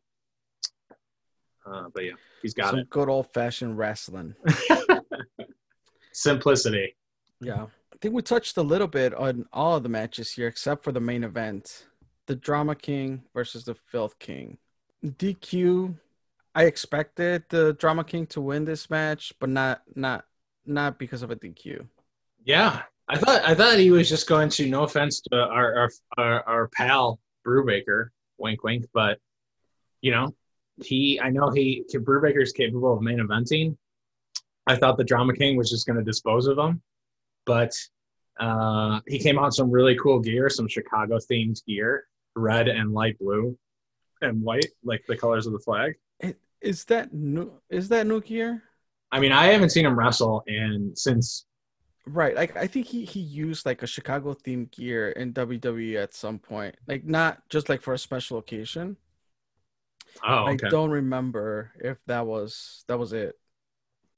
Uh, 1.65 1.85
but 1.93 2.03
yeah, 2.05 2.11
he's 2.41 2.53
got 2.53 2.71
Some 2.71 2.83
good 2.89 3.09
old 3.09 3.33
fashioned 3.33 3.77
wrestling. 3.77 4.35
Simplicity. 6.13 6.95
Yeah. 7.39 7.63
I 7.93 7.97
think 8.01 8.13
we 8.13 8.21
touched 8.21 8.57
a 8.57 8.61
little 8.61 8.87
bit 8.87 9.13
on 9.13 9.45
all 9.53 9.77
of 9.77 9.83
the 9.83 9.89
matches 9.89 10.31
here 10.33 10.47
except 10.47 10.83
for 10.83 10.91
the 10.91 10.99
main 10.99 11.23
event. 11.23 11.87
The 12.27 12.35
Drama 12.35 12.75
King 12.75 13.23
versus 13.33 13.65
the 13.65 13.75
Filth 13.75 14.19
King. 14.19 14.57
DQ 15.05 15.95
I 16.55 16.65
expected 16.65 17.43
the 17.49 17.73
Drama 17.73 18.03
King 18.03 18.27
to 18.27 18.41
win 18.41 18.65
this 18.65 18.89
match, 18.89 19.33
but 19.39 19.49
not 19.49 19.81
not 19.95 20.25
not 20.65 20.99
because 20.99 21.23
of 21.23 21.31
a 21.31 21.35
DQ. 21.35 21.87
Yeah, 22.45 22.83
I 23.07 23.17
thought 23.17 23.43
I 23.43 23.53
thought 23.53 23.77
he 23.77 23.91
was 23.91 24.09
just 24.09 24.27
going 24.27 24.49
to. 24.49 24.67
No 24.67 24.83
offense 24.83 25.21
to 25.21 25.37
our 25.37 25.75
our 25.75 25.89
our, 26.17 26.43
our 26.47 26.67
pal 26.69 27.19
Brubaker, 27.45 28.09
wink 28.37 28.63
wink, 28.63 28.85
but 28.93 29.19
you 30.01 30.11
know 30.11 30.33
he. 30.83 31.19
I 31.21 31.29
know 31.29 31.49
he 31.49 31.83
Brubaker 31.93 32.41
is 32.41 32.53
capable 32.53 32.93
of 32.93 33.01
main 33.01 33.19
eventing. 33.19 33.77
I 34.67 34.77
thought 34.77 34.97
the 34.97 35.03
Drama 35.03 35.33
King 35.33 35.57
was 35.57 35.69
just 35.69 35.85
going 35.85 35.97
to 35.97 36.05
dispose 36.05 36.47
of 36.47 36.57
him, 36.57 36.81
but 37.45 37.73
uh, 38.39 39.01
he 39.07 39.19
came 39.19 39.37
out 39.37 39.53
some 39.53 39.69
really 39.69 39.97
cool 39.97 40.19
gear, 40.19 40.49
some 40.49 40.67
Chicago 40.67 41.17
themed 41.17 41.63
gear, 41.65 42.05
red 42.35 42.69
and 42.69 42.93
light 42.93 43.19
blue, 43.19 43.57
and 44.21 44.41
white, 44.41 44.67
like 44.83 45.03
the 45.07 45.17
colors 45.17 45.45
of 45.45 45.53
the 45.53 45.59
flag. 45.59 45.95
Is 46.61 46.85
that 46.85 47.13
new 47.13 47.51
is 47.69 47.89
that 47.89 48.07
new 48.07 48.21
gear? 48.21 48.63
I 49.11 49.19
mean, 49.19 49.33
I 49.33 49.47
haven't 49.47 49.71
seen 49.71 49.85
him 49.85 49.99
wrestle, 49.99 50.43
and 50.47 50.97
since 50.97 51.45
Right. 52.05 52.35
Like 52.35 52.55
I 52.57 52.67
think 52.67 52.87
he 52.87 53.05
he 53.05 53.19
used 53.21 53.65
like 53.65 53.81
a 53.81 53.87
Chicago 53.87 54.33
themed 54.33 54.71
gear 54.71 55.09
in 55.11 55.33
WWE 55.33 55.95
at 56.01 56.13
some 56.13 56.37
point. 56.39 56.75
Like 56.87 57.05
not 57.05 57.47
just 57.49 57.69
like 57.69 57.81
for 57.81 57.93
a 57.93 57.97
special 57.97 58.37
occasion. 58.37 58.97
oh, 60.23 60.49
okay. 60.51 60.67
I 60.67 60.69
don't 60.69 60.91
remember 60.91 61.71
if 61.79 61.97
that 62.07 62.25
was 62.25 62.83
that 62.87 62.99
was 62.99 63.13
it. 63.13 63.39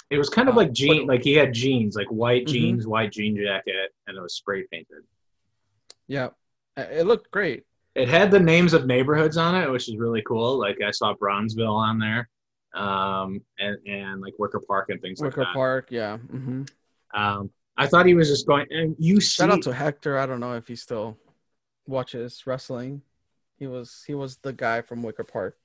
It 0.10 0.18
was 0.18 0.30
kind 0.30 0.50
of 0.50 0.56
Uh, 0.56 0.60
like 0.62 0.72
jean, 0.74 1.08
like 1.08 1.24
he 1.24 1.34
had 1.34 1.54
jeans, 1.54 1.96
like 1.96 2.08
white 2.08 2.46
Mhm. 2.46 2.52
jeans, 2.52 2.88
white 2.88 3.12
jean 3.12 3.36
jacket, 3.38 3.94
and 4.08 4.18
it 4.18 4.22
was 4.22 4.36
spray 4.36 4.66
painted. 4.72 5.04
Yeah. 6.08 6.30
It 6.78 7.06
looked 7.06 7.32
great. 7.32 7.64
It 7.96 8.10
had 8.10 8.30
the 8.30 8.40
names 8.40 8.74
of 8.74 8.86
neighborhoods 8.86 9.38
on 9.38 9.56
it, 9.56 9.72
which 9.72 9.88
is 9.88 9.96
really 9.96 10.22
cool. 10.24 10.58
Like 10.60 10.78
I 10.82 10.92
saw 10.92 11.14
Bronzeville 11.16 11.74
on 11.74 11.98
there, 11.98 12.30
um, 12.74 13.42
and 13.58 13.78
and 13.88 14.22
like 14.22 14.34
Wicker 14.38 14.60
Park 14.60 14.90
and 14.90 15.00
things 15.02 15.22
Wicker 15.22 15.42
like 15.42 15.48
that. 15.48 15.52
Wicker 15.52 15.54
Park, 15.54 15.88
yeah. 15.92 16.18
hmm 16.18 16.64
Um, 17.14 17.50
I 17.78 17.88
thought 17.88 18.06
he 18.06 18.14
was 18.14 18.30
just 18.30 18.48
going. 18.48 18.66
And 18.70 18.96
you 19.00 19.20
see, 19.20 19.42
Shout 19.42 19.52
out 19.52 19.62
to 19.64 19.74
Hector. 19.74 20.18
I 20.18 20.26
don't 20.26 20.40
know 20.40 20.54
if 20.54 20.68
he 20.68 20.76
still 20.76 21.18
watches 21.88 22.46
wrestling. 22.46 23.02
He 23.58 23.68
was 23.68 24.04
he 24.06 24.16
was 24.16 24.38
the 24.38 24.54
guy 24.54 24.82
from 24.82 25.04
Wicker 25.04 25.24
Park, 25.24 25.58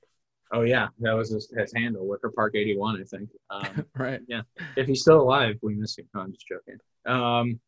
oh 0.51 0.61
yeah, 0.61 0.87
that 0.99 1.13
was 1.13 1.31
his, 1.31 1.51
his 1.55 1.73
handle, 1.73 2.07
Wicker 2.07 2.31
Park 2.31 2.55
eighty 2.55 2.77
one, 2.77 2.99
I 2.99 3.03
think. 3.03 3.29
Um, 3.49 3.85
right? 3.97 4.21
Yeah. 4.27 4.41
If 4.75 4.87
he's 4.87 5.01
still 5.01 5.21
alive, 5.21 5.57
we 5.61 5.75
miss 5.75 5.97
him. 5.97 6.07
No, 6.13 6.21
I'm 6.21 6.31
just 6.31 6.47
joking. 6.47 6.77
Um, 7.05 7.59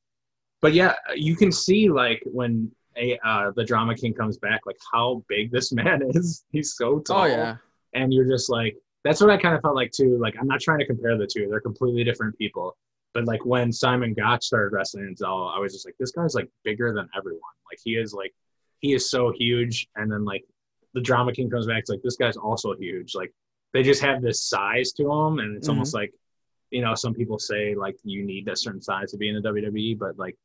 but 0.62 0.74
yeah, 0.74 0.96
you 1.16 1.36
can 1.36 1.52
see 1.52 1.90
like 1.90 2.22
when 2.26 2.72
a 2.98 3.18
uh, 3.26 3.52
the 3.56 3.64
drama 3.64 3.96
king 3.96 4.14
comes 4.14 4.38
back, 4.38 4.62
like 4.66 4.78
how 4.92 5.24
big 5.28 5.52
this 5.52 5.72
man 5.72 6.02
is. 6.10 6.46
He's 6.52 6.76
so 6.76 7.00
tall. 7.00 7.22
Oh 7.22 7.26
yeah, 7.26 7.58
and 7.94 8.14
you're 8.14 8.28
just 8.28 8.50
like, 8.50 8.76
that's 9.04 9.22
what 9.22 9.30
I 9.30 9.38
kind 9.38 9.56
of 9.56 9.62
felt 9.62 9.76
like 9.76 9.92
too. 9.92 10.18
Like 10.20 10.36
I'm 10.40 10.48
not 10.48 10.62
trying 10.62 10.80
to 10.80 10.86
compare 10.86 11.18
the 11.18 11.28
two; 11.28 11.48
they're 11.50 11.62
completely 11.62 12.04
different 12.04 12.38
people. 12.38 12.78
But 13.14 13.26
like 13.26 13.46
when 13.46 13.72
Simon 13.72 14.14
Gotch 14.14 14.44
started 14.44 14.74
wrestling 14.74 15.06
in 15.08 15.16
Zell, 15.16 15.52
I 15.56 15.60
was 15.60 15.74
just 15.74 15.86
like, 15.86 15.96
this 16.00 16.12
guy's 16.12 16.34
like 16.36 16.50
bigger 16.64 16.94
than 16.94 17.08
everyone. 17.18 17.42
Like 17.70 17.80
he 17.84 17.92
is 17.96 18.14
like, 18.14 18.34
he 18.80 18.94
is 18.94 19.10
so 19.10 19.32
huge. 19.38 19.88
And 19.96 20.12
then 20.12 20.26
like 20.26 20.44
the 20.94 21.02
drama 21.02 21.32
king 21.32 21.50
comes 21.50 21.68
back, 21.68 21.80
it's 21.80 21.90
like 21.90 22.02
this 22.04 22.18
guy's 22.18 22.38
also 22.38 22.74
huge. 22.76 23.14
Like 23.16 23.32
they 23.74 23.84
just 23.84 24.02
have 24.02 24.22
this 24.22 24.44
size 24.44 24.92
to 24.94 25.04
them, 25.04 25.40
and 25.40 25.56
it's 25.58 25.68
Mhm. 25.68 25.72
almost 25.72 25.94
like 25.94 26.14
you 26.72 26.82
know 26.82 26.96
some 26.96 27.14
people 27.14 27.38
say 27.40 27.76
like 27.76 27.96
you 28.04 28.24
need 28.24 28.48
a 28.48 28.56
certain 28.56 28.82
size 28.82 29.12
to 29.12 29.18
be 29.18 29.30
in 29.30 29.36
the 29.36 29.42
WWE, 29.42 29.98
but 29.98 30.18
like. 30.18 30.36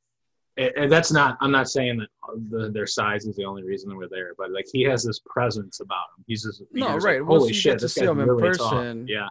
and 0.59 0.91
that's 0.91 1.13
not. 1.13 1.39
I'm 1.41 1.53
not 1.53 1.69
saying 1.71 1.99
that 1.99 2.09
the, 2.51 2.69
their 2.71 2.87
size 2.87 3.27
is 3.27 3.37
the 3.37 3.45
only 3.45 3.63
reason 3.63 3.97
we're 3.97 4.09
there, 4.09 4.33
but 4.37 4.51
like 4.51 4.67
he 4.73 4.83
has 4.85 5.05
this 5.05 5.21
presence 5.25 5.81
about 5.81 6.05
him. 6.17 6.25
He's 6.27 6.43
just 6.43 6.63
No, 6.73 6.89
you're 6.93 6.99
right. 7.01 7.21
Like, 7.21 7.29
Holy 7.29 7.53
shit! 7.53 7.73
get 7.75 7.79
to 7.81 7.85
this 7.85 7.95
see 7.95 8.01
guy's 8.01 8.11
him 8.11 8.21
in 8.21 8.29
really 8.29 8.57
tall." 8.57 8.71
person, 8.71 9.07
Yeah, 9.09 9.29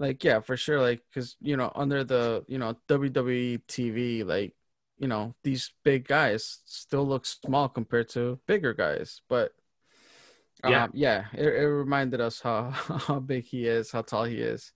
like 0.00 0.24
yeah 0.24 0.40
for 0.40 0.56
sure 0.56 0.80
like 0.80 1.02
because 1.08 1.36
you 1.40 1.56
know 1.56 1.70
under 1.76 2.02
the 2.02 2.42
you 2.48 2.58
know 2.58 2.74
wwe 2.88 3.60
tv 3.68 4.26
like 4.26 4.54
you 4.98 5.06
know 5.06 5.34
these 5.44 5.72
big 5.84 6.08
guys 6.08 6.60
still 6.64 7.06
look 7.06 7.24
small 7.26 7.68
compared 7.68 8.08
to 8.08 8.40
bigger 8.46 8.72
guys 8.72 9.20
but 9.28 9.52
Yeah. 10.64 10.84
um, 10.84 10.90
yeah 10.94 11.26
it, 11.34 11.46
it 11.46 11.68
reminded 11.68 12.20
us 12.20 12.40
how 12.40 12.70
how 13.06 13.20
big 13.20 13.44
he 13.44 13.66
is 13.66 13.92
how 13.92 14.02
tall 14.02 14.24
he 14.24 14.38
is 14.38 14.72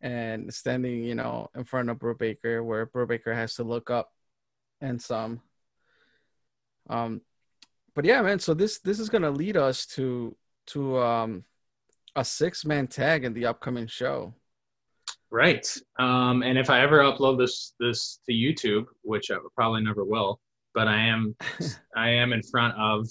and 0.00 0.52
standing 0.52 1.04
you 1.04 1.14
know 1.14 1.48
in 1.54 1.64
front 1.64 1.90
of 1.90 1.98
Brubaker 1.98 2.64
where 2.64 2.86
Brubaker 2.86 3.34
has 3.34 3.54
to 3.56 3.64
look 3.64 3.90
up 3.90 4.10
and 4.80 5.00
some 5.00 5.40
um 6.88 7.20
but 7.94 8.04
yeah 8.04 8.20
man 8.22 8.38
so 8.38 8.54
this 8.54 8.80
this 8.80 8.98
is 8.98 9.10
gonna 9.10 9.30
lead 9.30 9.56
us 9.56 9.86
to 9.86 10.34
to 10.66 10.98
um 10.98 11.44
a 12.16 12.24
six 12.24 12.64
man 12.64 12.86
tag 12.86 13.24
in 13.24 13.32
the 13.32 13.46
upcoming 13.46 13.86
show 13.86 14.34
Right. 15.32 15.66
Um, 15.98 16.42
and 16.42 16.58
if 16.58 16.68
I 16.68 16.82
ever 16.82 16.98
upload 16.98 17.38
this 17.38 17.72
this 17.80 18.20
to 18.26 18.32
YouTube, 18.32 18.84
which 19.00 19.30
I 19.30 19.36
probably 19.56 19.82
never 19.82 20.04
will, 20.04 20.38
but 20.74 20.88
I 20.88 20.98
am 20.98 21.34
I 21.96 22.10
am 22.10 22.34
in 22.34 22.42
front 22.42 22.76
of 22.78 23.08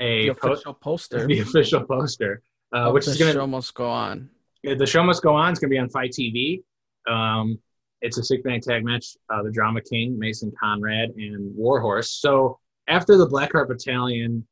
a 0.00 0.28
the 0.28 0.34
po- 0.34 0.52
official 0.52 0.74
poster 0.74 1.26
the 1.28 1.38
official 1.38 1.84
poster, 1.84 2.42
uh, 2.74 2.88
of 2.88 2.94
which 2.94 3.04
the 3.04 3.12
is 3.12 3.18
gonna 3.18 3.38
almost 3.38 3.72
go 3.74 3.88
on. 3.88 4.28
the 4.64 4.84
show 4.84 5.04
must 5.04 5.22
go 5.22 5.32
on. 5.36 5.52
It's 5.52 5.60
gonna 5.60 5.70
be 5.70 5.78
on 5.78 5.88
FITE 5.88 6.10
TV. 6.10 6.62
Um, 7.08 7.56
it's 8.02 8.18
a 8.18 8.24
six 8.24 8.42
man 8.44 8.60
tag 8.60 8.84
match. 8.84 9.16
Uh, 9.32 9.44
the 9.44 9.52
Drama 9.52 9.80
King, 9.80 10.18
Mason 10.18 10.52
Conrad, 10.60 11.10
and 11.10 11.54
Warhorse. 11.54 12.10
So 12.10 12.58
after 12.88 13.16
the 13.16 13.28
Blackheart 13.28 13.68
Battalion 13.68 14.44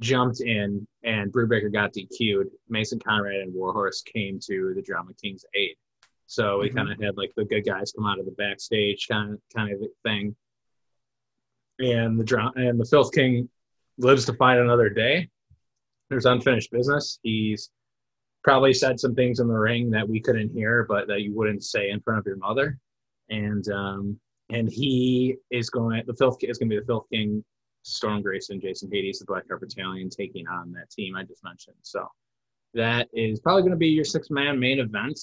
jumped 0.00 0.42
in 0.42 0.86
and 1.04 1.32
Brubaker 1.32 1.72
got 1.72 1.94
DQ'd, 1.94 2.50
Mason 2.68 2.98
Conrad 2.98 3.36
and 3.36 3.54
Warhorse 3.54 4.02
came 4.02 4.38
to 4.40 4.74
the 4.74 4.82
Drama 4.82 5.12
King's 5.22 5.46
aid. 5.54 5.74
So 6.26 6.58
we 6.58 6.70
Mhm. 6.70 6.74
kind 6.74 6.92
of 6.92 7.00
had 7.00 7.16
like 7.16 7.32
the 7.36 7.44
good 7.44 7.64
guys 7.64 7.92
come 7.92 8.06
out 8.06 8.18
of 8.18 8.24
the 8.26 8.32
backstage 8.32 9.06
kind 9.08 9.32
of 9.34 9.40
kind 9.54 9.72
of 9.72 9.88
thing. 10.02 10.34
And 11.78 12.18
the 12.18 12.24
dra- 12.24 12.52
and 12.56 12.80
the 12.80 12.84
Filth 12.84 13.12
King 13.12 13.48
lives 13.98 14.24
to 14.26 14.34
fight 14.34 14.58
another 14.58 14.88
day. 14.88 15.30
There's 16.08 16.26
unfinished 16.26 16.70
business. 16.70 17.18
He's 17.22 17.70
probably 18.44 18.72
said 18.72 18.98
some 19.00 19.14
things 19.14 19.40
in 19.40 19.48
the 19.48 19.54
ring 19.58 19.90
that 19.90 20.08
we 20.08 20.20
couldn't 20.20 20.50
hear, 20.52 20.84
but 20.84 21.08
that 21.08 21.22
you 21.22 21.34
wouldn't 21.34 21.64
say 21.64 21.90
in 21.90 22.00
front 22.00 22.20
of 22.20 22.26
your 22.26 22.36
mother. 22.36 22.78
And 23.28 23.68
um, 23.68 24.20
and 24.50 24.68
he 24.70 25.36
is 25.50 25.68
going. 25.70 26.04
The 26.06 26.14
Filth 26.14 26.38
is 26.42 26.58
going 26.58 26.70
to 26.70 26.76
be 26.76 26.80
the 26.80 26.86
Filth 26.86 27.06
King, 27.12 27.44
Storm 27.82 28.22
Grayson, 28.22 28.60
Jason 28.60 28.88
Hades, 28.92 29.18
the 29.18 29.24
Black 29.24 29.48
Heart 29.48 29.60
Battalion, 29.62 30.08
taking 30.08 30.46
on 30.46 30.72
that 30.72 30.90
team 30.90 31.16
I 31.16 31.24
just 31.24 31.42
mentioned. 31.42 31.76
So 31.82 32.06
that 32.74 33.08
is 33.12 33.40
probably 33.40 33.62
going 33.62 33.72
to 33.72 33.76
be 33.78 33.88
your 33.88 34.04
six 34.04 34.30
man 34.30 34.58
main 34.60 34.78
event, 34.78 35.18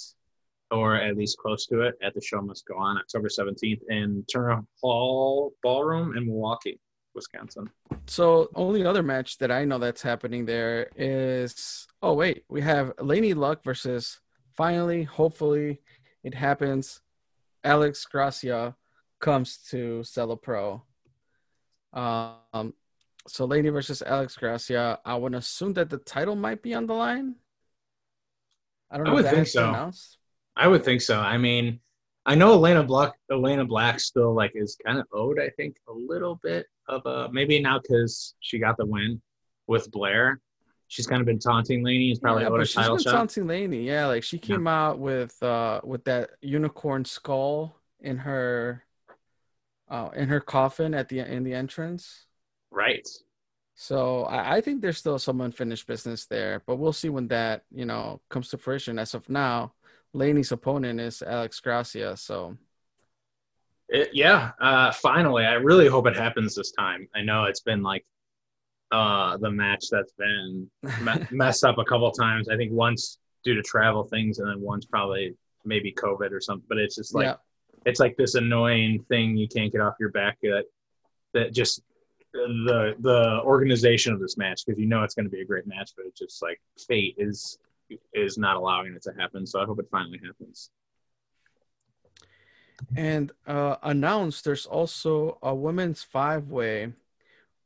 or 0.71 0.95
at 0.95 1.17
least 1.17 1.37
close 1.37 1.65
to 1.67 1.81
it. 1.81 1.95
At 2.01 2.13
the 2.13 2.21
show 2.21 2.41
must 2.41 2.65
go 2.65 2.75
on 2.77 2.97
October 2.97 3.29
seventeenth 3.29 3.81
in 3.89 4.25
Turner 4.31 4.63
Hall 4.81 5.53
Ballroom 5.63 6.17
in 6.17 6.25
Milwaukee, 6.25 6.79
Wisconsin. 7.15 7.69
So 8.07 8.49
only 8.55 8.85
other 8.85 9.03
match 9.03 9.37
that 9.37 9.51
I 9.51 9.65
know 9.65 9.77
that's 9.77 10.01
happening 10.01 10.45
there 10.45 10.89
is 10.95 11.87
oh 12.01 12.13
wait, 12.13 12.43
we 12.49 12.61
have 12.61 12.93
Laney 12.99 13.33
Luck 13.33 13.63
versus 13.63 14.19
finally, 14.55 15.03
hopefully 15.03 15.81
it 16.23 16.33
happens. 16.33 17.01
Alex 17.63 18.05
Gracia 18.05 18.75
comes 19.19 19.57
to 19.69 20.01
Zelo 20.03 20.41
Pro. 20.41 20.83
Um 21.93 22.73
so 23.27 23.45
Laney 23.45 23.69
versus 23.69 24.01
Alex 24.01 24.35
Gracia. 24.35 24.99
I 25.05 25.15
would 25.15 25.33
assume 25.33 25.73
that 25.73 25.89
the 25.89 25.97
title 25.97 26.35
might 26.35 26.61
be 26.61 26.73
on 26.73 26.87
the 26.87 26.93
line. 26.93 27.35
I 28.91 28.97
don't 28.97 29.07
I 29.07 29.09
know 29.09 29.15
would 29.15 29.25
if 29.25 29.31
that 29.31 29.35
think 29.35 29.47
so. 29.47 29.69
announced. 29.69 30.17
I 30.55 30.67
would 30.67 30.83
think 30.83 31.01
so. 31.01 31.19
I 31.19 31.37
mean, 31.37 31.79
I 32.25 32.35
know 32.35 32.53
Elena 32.53 32.83
Black. 32.83 33.13
Elena 33.31 33.65
Black 33.65 33.99
still 33.99 34.33
like 34.33 34.51
is 34.55 34.77
kind 34.85 34.99
of 34.99 35.07
owed. 35.13 35.39
I 35.39 35.49
think 35.49 35.77
a 35.89 35.93
little 35.93 36.39
bit 36.43 36.67
of 36.87 37.05
a 37.05 37.29
maybe 37.31 37.59
now 37.59 37.79
because 37.79 38.35
she 38.39 38.59
got 38.59 38.77
the 38.77 38.85
win 38.85 39.21
with 39.67 39.91
Blair. 39.91 40.39
She's 40.87 41.07
kind 41.07 41.21
of 41.21 41.25
been 41.25 41.39
taunting 41.39 41.83
Laney. 41.83 42.09
He's 42.09 42.19
probably 42.19 42.43
yeah, 42.43 42.49
owed 42.49 42.61
a 42.61 42.65
she's 42.65 42.75
title 42.75 42.97
been 42.97 42.99
shot. 42.99 43.11
taunting 43.11 43.47
Laney. 43.47 43.83
Yeah, 43.83 44.07
like 44.07 44.23
she 44.23 44.37
came 44.39 44.67
out 44.67 44.99
with 44.99 45.41
uh 45.43 45.81
with 45.83 46.03
that 46.05 46.31
unicorn 46.41 47.03
skull 47.05 47.75
in 47.99 48.17
her 48.19 48.83
uh 49.89 50.09
in 50.15 50.27
her 50.29 50.39
coffin 50.39 50.93
at 50.93 51.09
the 51.09 51.19
in 51.19 51.43
the 51.43 51.53
entrance. 51.53 52.25
right. 52.71 53.07
So 53.75 54.23
I, 54.25 54.57
I 54.57 54.61
think 54.61 54.81
there's 54.81 54.97
still 54.99 55.17
some 55.19 55.41
unfinished 55.41 55.87
business 55.87 56.25
there, 56.27 56.61
but 56.67 56.75
we'll 56.77 56.93
see 56.93 57.09
when 57.09 57.27
that 57.29 57.63
you 57.71 57.85
know 57.85 58.21
comes 58.29 58.49
to 58.49 58.57
fruition. 58.57 58.99
As 58.99 59.13
of 59.15 59.29
now, 59.29 59.73
Laney's 60.13 60.51
opponent 60.51 60.99
is 60.99 61.21
Alex 61.21 61.59
Gracia. 61.59 62.15
So 62.17 62.57
It, 63.89 64.09
yeah. 64.13 64.51
Uh, 64.59 64.91
finally, 64.91 65.45
I 65.45 65.53
really 65.53 65.87
hope 65.87 66.07
it 66.07 66.15
happens 66.15 66.55
this 66.55 66.71
time. 66.71 67.07
I 67.15 67.21
know 67.21 67.45
it's 67.45 67.61
been 67.61 67.81
like 67.81 68.05
uh, 68.91 69.37
the 69.37 69.49
match 69.49 69.85
that's 69.91 70.13
been 70.13 70.69
me- 71.01 71.27
messed 71.31 71.63
up 71.63 71.77
a 71.77 71.85
couple 71.85 72.09
times. 72.11 72.47
I 72.49 72.57
think 72.57 72.71
once 72.71 73.17
due 73.43 73.55
to 73.55 73.61
travel 73.61 74.03
things, 74.03 74.39
and 74.39 74.47
then 74.47 74.61
once 74.61 74.85
probably 74.85 75.35
maybe 75.65 75.93
COVID 75.93 76.31
or 76.31 76.39
something. 76.41 76.65
But 76.69 76.77
it's 76.77 76.95
just 76.95 77.15
like 77.15 77.25
yeah, 77.25 77.35
it's 77.85 77.99
like 77.99 78.15
this 78.17 78.35
annoying 78.35 79.03
thing 79.09 79.35
you 79.35 79.47
can't 79.47 79.71
get 79.71 79.81
off 79.81 79.95
your 79.99 80.09
back 80.09 80.37
that 80.43 80.65
that 81.33 81.53
just 81.53 81.81
the 82.33 82.95
the 82.99 83.41
organization 83.43 84.13
of 84.13 84.19
this 84.19 84.37
match 84.37 84.63
because 84.65 84.79
you 84.79 84.87
know 84.87 85.03
it's 85.03 85.13
going 85.13 85.25
to 85.25 85.29
be 85.29 85.41
a 85.41 85.45
great 85.45 85.67
match 85.67 85.91
but 85.95 86.05
it's 86.07 86.19
just 86.19 86.41
like 86.41 86.59
fate 86.87 87.13
is 87.17 87.59
is 88.13 88.37
not 88.37 88.55
allowing 88.55 88.93
it 88.93 89.01
to 89.01 89.11
happen 89.19 89.45
so 89.45 89.61
i 89.61 89.65
hope 89.65 89.79
it 89.79 89.87
finally 89.91 90.19
happens 90.25 90.71
and 92.95 93.31
uh 93.47 93.75
announced 93.83 94.43
there's 94.43 94.65
also 94.65 95.37
a 95.41 95.53
women's 95.53 96.03
five 96.03 96.49
way, 96.49 96.93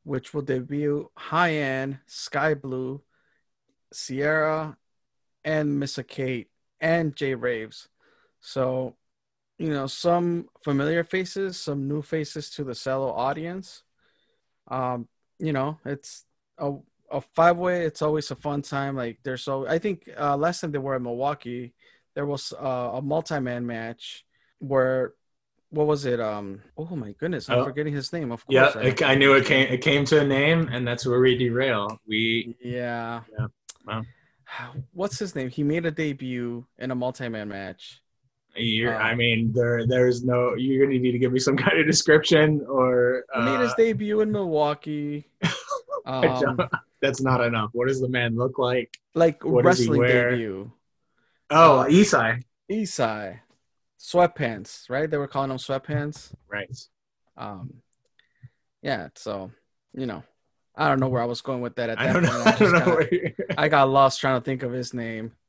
which 0.03 0.33
will 0.33 0.41
debut 0.41 1.09
High 1.15 1.97
Sky 2.05 2.53
Blue, 2.53 3.01
Sierra, 3.91 4.77
and 5.43 5.79
Missa 5.79 6.03
Kate 6.03 6.49
and 6.79 7.15
Jay 7.15 7.35
Raves. 7.35 7.89
So, 8.39 8.95
you 9.57 9.69
know, 9.69 9.87
some 9.87 10.49
familiar 10.63 11.03
faces, 11.03 11.59
some 11.59 11.87
new 11.87 12.01
faces 12.01 12.49
to 12.51 12.63
the 12.63 12.73
Zelo 12.73 13.11
audience. 13.11 13.83
Um, 14.67 15.07
you 15.39 15.53
know, 15.53 15.79
it's 15.85 16.25
a 16.57 16.73
a 17.11 17.21
five 17.21 17.57
way. 17.57 17.85
It's 17.85 18.01
always 18.01 18.31
a 18.31 18.35
fun 18.35 18.61
time. 18.61 18.95
Like 18.95 19.19
there's 19.23 19.43
so 19.43 19.67
I 19.67 19.79
think 19.79 20.09
uh, 20.19 20.35
last 20.37 20.61
time 20.61 20.71
they 20.71 20.79
were 20.79 20.95
in 20.95 21.03
Milwaukee, 21.03 21.73
there 22.15 22.25
was 22.25 22.53
uh, 22.53 22.91
a 22.93 23.01
multi 23.01 23.39
man 23.39 23.65
match 23.65 24.25
where 24.59 25.13
what 25.69 25.85
was 25.87 26.05
it? 26.05 26.19
Um, 26.19 26.61
oh 26.77 26.95
my 26.95 27.11
goodness, 27.13 27.49
I'm 27.49 27.59
Oh. 27.59 27.65
forgetting 27.65 27.93
his 27.93 28.11
name. 28.13 28.31
Of 28.31 28.43
yeah 28.49 28.71
course, 28.71 29.01
I, 29.03 29.13
I 29.13 29.15
knew 29.15 29.33
it 29.33 29.45
came 29.45 29.67
it 29.67 29.81
came 29.81 30.05
to 30.05 30.21
a 30.21 30.25
name 30.25 30.69
and 30.71 30.87
that's 30.87 31.05
where 31.05 31.19
we 31.19 31.37
derail 31.37 31.99
we 32.07 32.55
Yeah. 32.63 33.21
Yeah. 33.37 33.47
Wow. 33.85 34.03
What's 34.93 35.19
his 35.19 35.35
name? 35.35 35.49
He 35.49 35.63
made 35.63 35.85
a 35.85 35.91
debut 35.91 36.65
in 36.79 36.91
a 36.91 36.95
multi-man 36.95 37.49
match. 37.49 38.01
you're, 38.55 38.95
Uh, 38.95 39.09
i 39.11 39.13
mean 39.13 39.51
there 39.53 39.85
there's 39.85 40.23
no 40.23 40.55
you're 40.55 40.79
gonna 40.87 40.97
need 40.99 41.11
to 41.11 41.19
give 41.19 41.31
me 41.31 41.39
some 41.39 41.57
kind 41.65 41.77
of 41.79 41.85
description 41.85 42.65
or 42.67 43.23
He 43.35 43.41
made 43.41 43.59
his 43.59 43.71
uh, 43.71 43.75
debut 43.77 44.21
in 44.21 44.31
Milwaukee. 44.31 45.29
Um, 46.05 46.57
that's 47.01 47.21
not 47.21 47.41
enough 47.41 47.69
what 47.73 47.87
does 47.87 48.01
the 48.01 48.09
man 48.09 48.35
look 48.35 48.57
like 48.57 48.89
like 49.15 49.43
What 49.43 49.65
wrestling 49.65 50.01
debut. 50.01 50.71
oh 51.49 51.79
Uh, 51.79 51.85
isai 51.87 52.41
Isai. 52.71 53.39
Sweatpants, 53.99 54.89
right? 54.89 55.09
They 55.09 55.17
were 55.17 55.27
calling 55.27 55.49
them 55.49 55.57
sweatpants. 55.57 56.31
right 56.47 56.69
Um, 57.35 57.73
yeah, 58.81 59.09
so 59.15 59.51
you 59.93 60.05
know, 60.05 60.23
I 60.75 60.87
don't 60.87 60.99
know 60.99 61.07
where 61.07 61.21
I 61.21 61.25
was 61.25 61.41
going 61.41 61.61
with 61.61 61.75
that 61.77 61.89
at 61.89 61.99
i 61.99 62.13
don't 62.13 62.23
point. 62.23 62.25
know 62.25 62.43
I, 62.45 62.51
i 62.51 62.57
don't 62.59 62.71
know 62.73 62.79
got, 62.79 62.87
where 62.87 63.33
I 63.57 63.67
got 63.69 63.89
lost 63.89 64.19
trying 64.21 64.39
to 64.39 64.43
think 64.45 64.63
of 64.63 64.71
his 64.71 64.93
name. 64.93 65.31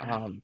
Um, 0.00 0.42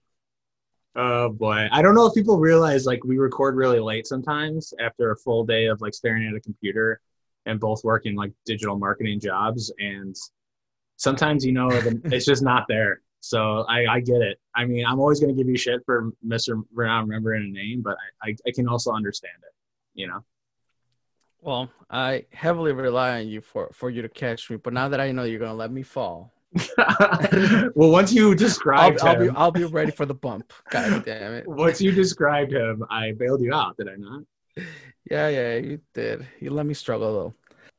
Oh 0.94 1.28
boy. 1.30 1.68
I 1.72 1.80
don't 1.80 1.94
know 1.94 2.06
if 2.06 2.14
people 2.14 2.38
realize 2.38 2.84
like 2.84 3.02
we 3.04 3.18
record 3.18 3.54
really 3.56 3.78
late 3.80 4.06
sometimes 4.06 4.74
after 4.80 5.11
a 5.12 5.16
full 5.16 5.44
day 5.44 5.66
of 5.66 5.80
like 5.80 5.94
staring 5.94 6.26
at 6.28 6.34
a 6.34 6.40
computer 6.40 7.00
and 7.46 7.58
both 7.61 7.82
working 7.84 8.14
like 8.16 8.32
digital 8.44 8.76
marketing 8.78 9.20
jobs 9.20 9.72
and 9.78 10.14
sometimes 10.98 11.44
you 11.44 11.52
know 11.52 11.70
it's 12.04 12.26
just 12.26 12.42
not 12.42 12.66
there. 12.68 13.00
So 13.20 13.64
I, 13.68 13.87
I 13.87 14.00
get 14.00 14.20
it. 14.20 14.38
I 14.54 14.64
mean, 14.64 14.87
I'm 14.87 15.00
always 15.00 15.18
going 15.18 15.34
to 15.34 15.37
give 15.37 15.48
you 15.48 15.56
shit 15.56 15.80
for 15.84 16.12
Mr. 16.24 16.62
for 16.74 16.84
not 16.84 17.00
remembering 17.00 17.48
a 17.48 17.50
name, 17.50 17.82
but 17.82 17.96
I, 18.22 18.28
I, 18.28 18.37
I 18.46 18.50
can 18.52 18.68
also 18.68 18.92
understand 18.92 19.34
it, 19.42 19.52
you 19.94 20.06
know? 20.06 20.22
well, 21.40 21.70
I 21.90 22.26
heavily 22.32 22.72
rely 22.72 23.20
on 23.20 23.28
you 23.28 23.40
for 23.40 23.70
for 23.72 23.90
you 23.90 24.02
to 24.02 24.08
catch 24.08 24.50
me, 24.50 24.56
but 24.56 24.72
now 24.72 24.88
that 24.88 25.00
I 25.00 25.12
know 25.12 25.24
you're 25.24 25.38
gonna 25.38 25.54
let 25.54 25.70
me 25.70 25.82
fall, 25.82 26.32
well, 27.74 27.90
once 27.90 28.12
you 28.12 28.30
I'll, 28.30 28.34
described 28.34 29.00
I'll 29.00 29.18
be 29.18 29.26
him, 29.26 29.34
I'll 29.37 29.50
be 29.50 29.64
ready 29.64 29.90
for 29.90 30.06
the 30.06 30.14
bump. 30.14 30.52
God 30.70 31.04
damn 31.04 31.34
it. 31.34 31.46
once 31.46 31.80
you 31.80 31.92
described 31.92 32.52
him, 32.52 32.84
I 32.90 33.12
bailed 33.12 33.42
you 33.42 33.54
out. 33.54 33.76
Did 33.76 33.88
I 33.88 33.96
not? 33.96 34.22
Yeah, 35.11 35.28
yeah, 35.28 35.56
you 35.56 35.80
did. 35.94 36.26
You 36.40 36.50
let 36.50 36.66
me 36.66 36.74
struggle 36.74 37.12
though. 37.12 37.34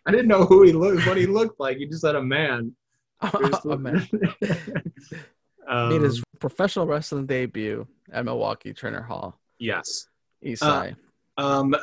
I 0.05 0.11
didn't 0.11 0.27
know 0.27 0.45
who 0.45 0.63
he 0.63 0.71
looked, 0.71 1.05
what 1.05 1.17
he 1.17 1.27
looked 1.27 1.59
like. 1.59 1.77
You 1.77 1.87
just 1.87 2.01
said 2.01 2.15
a 2.15 2.23
man. 2.23 2.73
Oh, 3.65 3.77
man. 3.77 4.07
um, 5.67 5.89
Made 5.89 6.01
his 6.01 6.23
professional 6.39 6.87
wrestling 6.87 7.25
debut 7.25 7.85
at 8.11 8.23
Milwaukee 8.23 8.73
Turner 8.73 9.01
Hall, 9.01 9.39
yes. 9.57 10.07
East 10.41 10.63
Uh. 10.63 10.91
Um, 11.37 11.75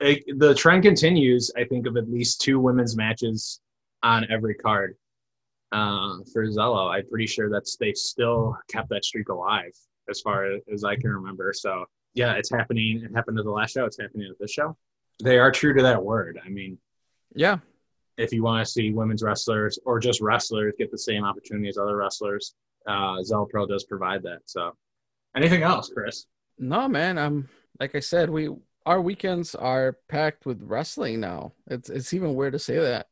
it, 0.00 0.24
the 0.38 0.54
trend 0.54 0.82
continues. 0.82 1.50
I 1.56 1.64
think 1.64 1.86
of 1.86 1.96
at 1.96 2.10
least 2.10 2.40
two 2.40 2.58
women's 2.58 2.96
matches 2.96 3.60
on 4.02 4.26
every 4.30 4.54
card 4.54 4.96
uh, 5.72 6.18
for 6.32 6.46
Zelo. 6.46 6.90
I'm 6.94 7.08
pretty 7.08 7.26
sure 7.26 7.50
that's 7.50 7.76
they 7.76 7.92
still 7.92 8.56
kept 8.70 8.88
that 8.90 9.04
streak 9.04 9.28
alive 9.28 9.72
as 10.08 10.20
far 10.20 10.58
as 10.72 10.84
I 10.84 10.96
can 10.96 11.10
remember. 11.10 11.52
So 11.52 11.84
yeah, 12.14 12.34
it's 12.34 12.50
happening. 12.50 13.02
It 13.02 13.14
happened 13.14 13.38
at 13.38 13.44
the 13.44 13.50
last 13.50 13.74
show. 13.74 13.84
It's 13.84 14.00
happening 14.00 14.28
at 14.30 14.38
this 14.38 14.52
show. 14.52 14.76
They 15.22 15.38
are 15.38 15.50
true 15.50 15.74
to 15.74 15.82
that 15.82 16.02
word. 16.02 16.40
I 16.44 16.48
mean, 16.48 16.78
yeah, 17.34 17.58
if 18.16 18.32
you 18.32 18.42
want 18.42 18.64
to 18.64 18.70
see 18.70 18.90
women's 18.92 19.22
wrestlers 19.22 19.78
or 19.84 19.98
just 19.98 20.20
wrestlers 20.20 20.74
get 20.78 20.90
the 20.90 20.98
same 20.98 21.24
opportunity 21.24 21.68
as 21.68 21.78
other 21.78 21.96
wrestlers, 21.96 22.54
uh, 22.86 23.16
Zelo 23.18 23.48
Pro 23.48 23.66
does 23.66 23.84
provide 23.84 24.22
that. 24.22 24.40
So, 24.44 24.72
anything 25.36 25.62
else, 25.62 25.90
Chris? 25.92 26.26
no, 26.58 26.88
man. 26.88 27.18
I'm 27.18 27.48
like 27.80 27.94
I 27.94 28.00
said, 28.00 28.30
we 28.30 28.50
our 28.86 29.00
weekends 29.00 29.54
are 29.54 29.96
packed 30.08 30.46
with 30.46 30.62
wrestling 30.62 31.20
now. 31.20 31.52
It's 31.66 31.90
it's 31.90 32.14
even 32.14 32.34
weird 32.34 32.52
to 32.52 32.58
say 32.58 32.78
that. 32.78 33.08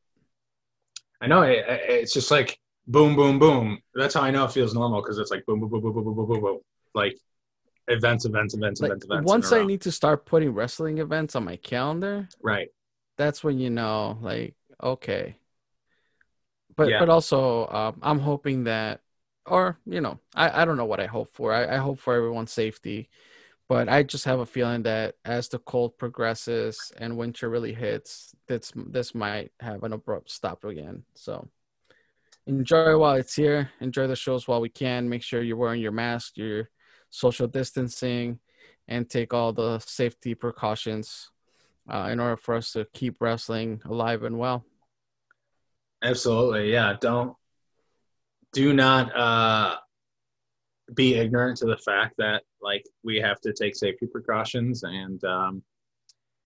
I 1.20 1.26
know 1.26 1.42
it, 1.42 1.58
it- 1.68 1.82
it's 1.88 2.12
just 2.12 2.30
like 2.30 2.58
boom, 2.86 3.16
boom, 3.16 3.38
boom. 3.38 3.80
That's 3.94 4.14
how 4.14 4.22
I 4.22 4.30
know 4.30 4.44
it 4.44 4.52
feels 4.52 4.74
normal 4.74 5.02
because 5.02 5.18
it's 5.18 5.30
like 5.30 5.44
boom, 5.46 5.60
boom, 5.60 5.70
boom, 5.70 5.80
boom, 5.82 5.92
boom, 5.94 6.04
boom, 6.04 6.14
boom, 6.14 6.26
boom, 6.28 6.40
boom. 6.40 6.58
Like 6.94 7.16
events, 7.88 8.24
events, 8.24 8.54
events, 8.54 8.80
Like 8.80 8.88
events, 8.90 9.06
events. 9.06 9.26
once 9.26 9.52
I 9.52 9.64
need 9.64 9.80
to 9.82 9.92
start 9.92 10.26
putting 10.26 10.50
wrestling 10.50 10.98
events 10.98 11.34
on 11.34 11.44
my 11.44 11.56
calendar, 11.56 12.28
right, 12.42 12.68
that's 13.18 13.42
when 13.42 13.58
you 13.58 13.70
know, 13.70 14.18
like, 14.20 14.54
okay. 14.82 15.36
But 16.76 16.88
Yeah. 16.90 16.98
but 17.00 17.08
also, 17.08 17.66
um, 17.68 17.98
I'm 18.02 18.18
hoping 18.18 18.64
that, 18.64 19.00
or 19.46 19.78
you 19.86 20.00
know, 20.00 20.18
I 20.34 20.62
I 20.62 20.64
don't 20.64 20.76
know 20.76 20.86
what 20.86 21.00
I 21.00 21.06
hope 21.06 21.30
for. 21.30 21.52
I, 21.52 21.74
I 21.76 21.78
hope 21.78 21.98
for 21.98 22.14
everyone's 22.14 22.52
safety, 22.52 23.10
but 23.68 23.88
I 23.88 24.02
just 24.04 24.24
have 24.26 24.40
a 24.40 24.46
feeling 24.46 24.82
that 24.84 25.16
as 25.24 25.48
the 25.48 25.58
cold 25.58 25.98
progresses 25.98 26.92
and 26.98 27.16
winter 27.18 27.50
really 27.50 27.74
hits, 27.74 28.34
this 28.48 28.72
this 28.76 29.14
might 29.14 29.52
have 29.60 29.82
an 29.84 29.92
abrupt 29.92 30.30
stop 30.30 30.64
again. 30.64 31.04
So 31.14 31.48
enjoy 32.46 32.96
while 32.98 33.14
it's 33.16 33.34
here. 33.34 33.70
Enjoy 33.80 34.06
the 34.06 34.16
shows 34.16 34.48
while 34.48 34.60
we 34.60 34.68
can. 34.70 35.08
Make 35.08 35.22
sure 35.22 35.42
you're 35.42 35.56
wearing 35.56 35.80
your 35.80 35.92
mask, 35.92 36.36
your 36.36 36.70
social 37.10 37.46
distancing, 37.46 38.40
and 38.88 39.08
take 39.08 39.34
all 39.34 39.52
the 39.52 39.78
safety 39.80 40.34
precautions 40.34 41.30
uh, 41.88 42.08
in 42.10 42.20
order 42.20 42.36
for 42.36 42.54
us 42.54 42.72
to 42.72 42.86
keep 42.94 43.20
wrestling 43.20 43.82
alive 43.84 44.22
and 44.24 44.38
well. 44.38 44.64
Absolutely, 46.02 46.72
yeah. 46.72 46.96
Don't 47.00 47.36
do 48.52 48.72
not 48.72 49.16
uh, 49.16 49.76
be 50.94 51.14
ignorant 51.14 51.58
to 51.58 51.66
the 51.66 51.78
fact 51.78 52.14
that 52.18 52.42
like 52.60 52.84
we 53.02 53.16
have 53.16 53.40
to 53.40 53.52
take 53.52 53.74
safety 53.74 54.06
precautions 54.06 54.82
and 54.82 55.22
um, 55.24 55.62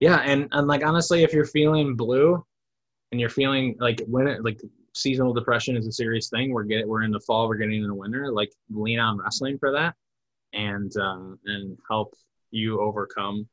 yeah, 0.01 0.17
and 0.19 0.49
and 0.53 0.67
like 0.67 0.85
honestly, 0.85 1.23
if 1.23 1.33
you're 1.33 1.47
feeling 1.47 1.97
blue 1.97 2.45
and 3.13 3.21
you're 3.21 3.31
feeling 3.31 3.77
like 3.81 4.03
when 4.07 4.27
it 4.27 4.45
like 4.45 4.61
seasonal 4.97 5.33
depression 5.33 5.77
is 5.77 5.87
a 5.87 5.93
serious 5.93 6.29
thing. 6.29 6.53
We're 6.53 6.65
get 6.65 6.89
we're 6.89 7.03
in 7.03 7.11
the 7.11 7.21
fall, 7.21 7.49
we're 7.49 7.57
getting 7.57 7.83
into 7.83 7.95
winter. 7.95 8.33
Like 8.33 8.53
lean 8.71 8.99
on 8.99 9.19
wrestling 9.19 9.59
for 9.59 9.71
that, 9.73 9.95
and 10.53 10.93
uh, 10.97 11.37
and 11.45 11.79
help 11.89 12.15
you 12.51 12.81
overcome 12.81 13.47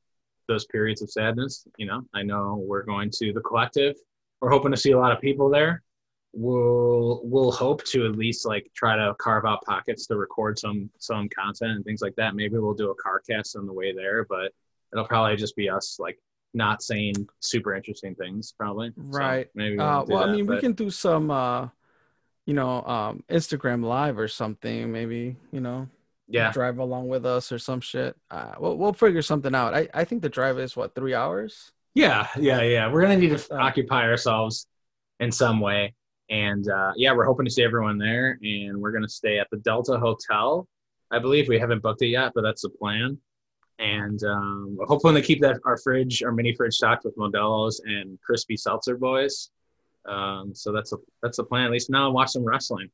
those 0.48 0.66
periods 0.66 1.02
of 1.02 1.12
sadness. 1.12 1.68
You 1.78 1.86
know, 1.86 2.02
I 2.14 2.24
know 2.24 2.64
we're 2.66 2.84
going 2.84 3.12
to 3.20 3.34
the 3.34 3.42
collective. 3.42 3.96
We're 4.42 4.50
hoping 4.50 4.72
to 4.72 4.78
see 4.78 4.92
a 4.92 5.00
lot 5.00 5.12
of 5.12 5.22
people 5.22 5.50
there. 5.50 5.84
We'll 6.34 7.22
we'll 7.24 7.52
hope 7.52 7.84
to 7.86 8.06
at 8.08 8.16
least 8.16 8.46
like 8.46 8.70
try 8.76 8.96
to 8.96 9.14
carve 9.20 9.46
out 9.46 9.64
pockets 9.66 10.08
to 10.08 10.18
record 10.18 10.58
some 10.58 10.90
some 10.98 11.30
content 11.30 11.72
and 11.72 11.86
things 11.86 12.02
like 12.02 12.16
that. 12.16 12.36
Maybe 12.36 12.58
we'll 12.58 12.74
do 12.74 12.90
a 12.90 12.96
car 12.96 13.22
cast 13.30 13.56
on 13.56 13.68
the 13.68 13.74
way 13.74 13.94
there, 13.94 14.26
but 14.26 14.52
it'll 14.92 15.06
probably 15.06 15.36
just 15.36 15.56
be 15.56 15.70
us 15.70 15.98
like 16.00 16.20
not 16.56 16.82
saying 16.82 17.14
super 17.40 17.76
interesting 17.76 18.16
things 18.16 18.54
probably. 18.58 18.90
So 18.96 19.18
Right. 19.20 19.48
maybe 19.54 19.78
Uh, 19.80 19.98
we'll 19.98 20.06
do 20.06 20.14
well, 20.14 20.24
I 20.24 20.26
that, 20.28 20.32
mean, 20.34 20.46
we 20.48 20.60
can 20.60 20.74
do 20.74 20.90
some, 20.90 21.32
uh, 21.32 21.70
you 22.46 22.54
know, 22.54 22.84
um, 22.84 23.24
Instagram 23.30 23.84
live 23.84 24.18
or 24.20 24.28
something. 24.28 24.92
Maybe 24.92 25.36
you 25.52 25.62
know, 25.62 25.88
yeah. 26.28 26.52
drive 26.52 26.80
along 26.80 27.10
with 27.10 27.26
us 27.28 27.52
or 27.52 27.60
some 27.60 27.80
shit. 27.80 28.16
Uh, 28.32 28.54
we'll 28.60 28.76
we'll 28.78 28.94
figure 28.94 29.22
something 29.22 29.54
out. 29.54 29.76
I 29.76 29.88
I 29.94 30.04
think 30.04 30.24
the 30.24 30.30
drive 30.30 30.58
is 30.58 30.76
what 30.76 30.96
three 30.96 31.14
hours. 31.14 31.72
Yeah, 31.94 32.28
yeah, 32.40 32.62
yeah. 32.62 32.92
We're 32.92 33.02
gonna 33.04 33.18
need 33.18 33.38
to 33.38 33.54
Uh, 33.56 33.60
occupy 33.60 34.08
ourselves 34.10 34.68
in 35.20 35.32
some 35.32 35.60
way, 35.60 35.94
and 36.30 36.70
uh, 36.70 36.92
yeah, 36.96 37.14
we're 37.14 37.26
hoping 37.26 37.46
to 37.46 37.52
see 37.52 37.64
everyone 37.64 37.98
there, 37.98 38.38
and 38.42 38.80
we're 38.80 38.92
gonna 38.92 39.10
stay 39.10 39.40
at 39.40 39.48
the 39.52 39.58
Delta 39.58 39.98
Hotel. 39.98 40.68
I 41.12 41.20
believe 41.20 41.48
we 41.48 41.60
haven't 41.60 41.84
booked 41.84 42.02
it 42.02 42.08
yet, 42.08 42.32
but 42.34 42.42
that's 42.42 42.64
the 42.64 42.70
plan. 42.70 43.18
And 43.80 44.24
um, 44.24 44.78
hoping 44.88 45.16
to 45.16 45.22
keep 45.22 45.42
that 45.42 45.60
our 45.66 45.78
fridge, 45.78 46.24
our 46.24 46.32
mini 46.32 46.56
fridge, 46.56 46.76
stocked 46.76 47.06
with 47.06 47.18
Modelo's 47.18 47.82
and 47.86 48.20
crispy 48.22 48.56
seltzer 48.56 48.98
boys. 48.98 49.50
Um, 50.06 50.54
so 50.54 50.72
that's 50.72 50.94
a 50.94 50.98
that's 51.22 51.38
the 51.38 51.44
plan. 51.44 51.66
At 51.66 51.72
least 51.72 51.90
now, 51.90 52.12
watch 52.12 52.32
some 52.32 52.44
wrestling. 52.44 52.90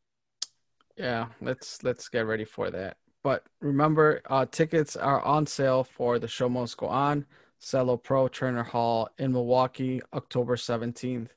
Yeah, 0.98 1.28
let's 1.42 1.84
let's 1.84 2.10
get 2.10 2.26
ready 2.26 2.46
for 2.46 2.70
that. 2.72 2.98
But 3.24 3.44
remember, 3.60 4.22
uh, 4.30 4.46
tickets 4.50 4.96
are 4.96 5.22
on 5.22 5.46
sale 5.46 5.84
for 5.84 6.20
the 6.20 6.28
show 6.28 6.50
must 6.50 6.78
go 6.78 6.88
on. 6.88 7.26
Zelo 7.62 8.02
Pro 8.02 8.28
Turner 8.30 8.64
Hall 8.64 9.10
in 9.18 9.34
Milwaukee, 9.34 10.02
October 10.14 10.56
seventeenth. 10.56 11.34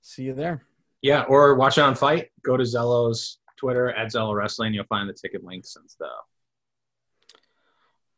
See 0.00 0.24
you 0.24 0.34
there. 0.34 0.62
Yeah, 1.02 1.22
or 1.22 1.54
watch 1.54 1.78
it 1.78 1.82
on 1.82 1.94
FITE. 1.94 2.28
Go 2.42 2.56
to 2.56 2.64
Zelo's 2.64 3.38
Twitter 3.56 3.90
at 3.92 4.12
Zelo 4.12 4.34
Wrestling. 4.34 4.74
You'll 4.74 4.84
find 4.84 5.08
the 5.08 5.12
ticket 5.12 5.44
links 5.44 5.76
and 5.76 5.88
stuff. 5.88 6.10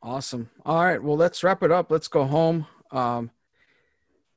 Awesome. 0.03 0.49
All 0.65 0.83
right. 0.83 1.03
Well, 1.03 1.17
let's 1.17 1.45
wrap 1.45 1.63
it 1.63 1.71
up. 1.71 1.91
Let's 1.91 2.09
go 2.09 2.25
home. 2.25 2.67
Um, 2.91 3.31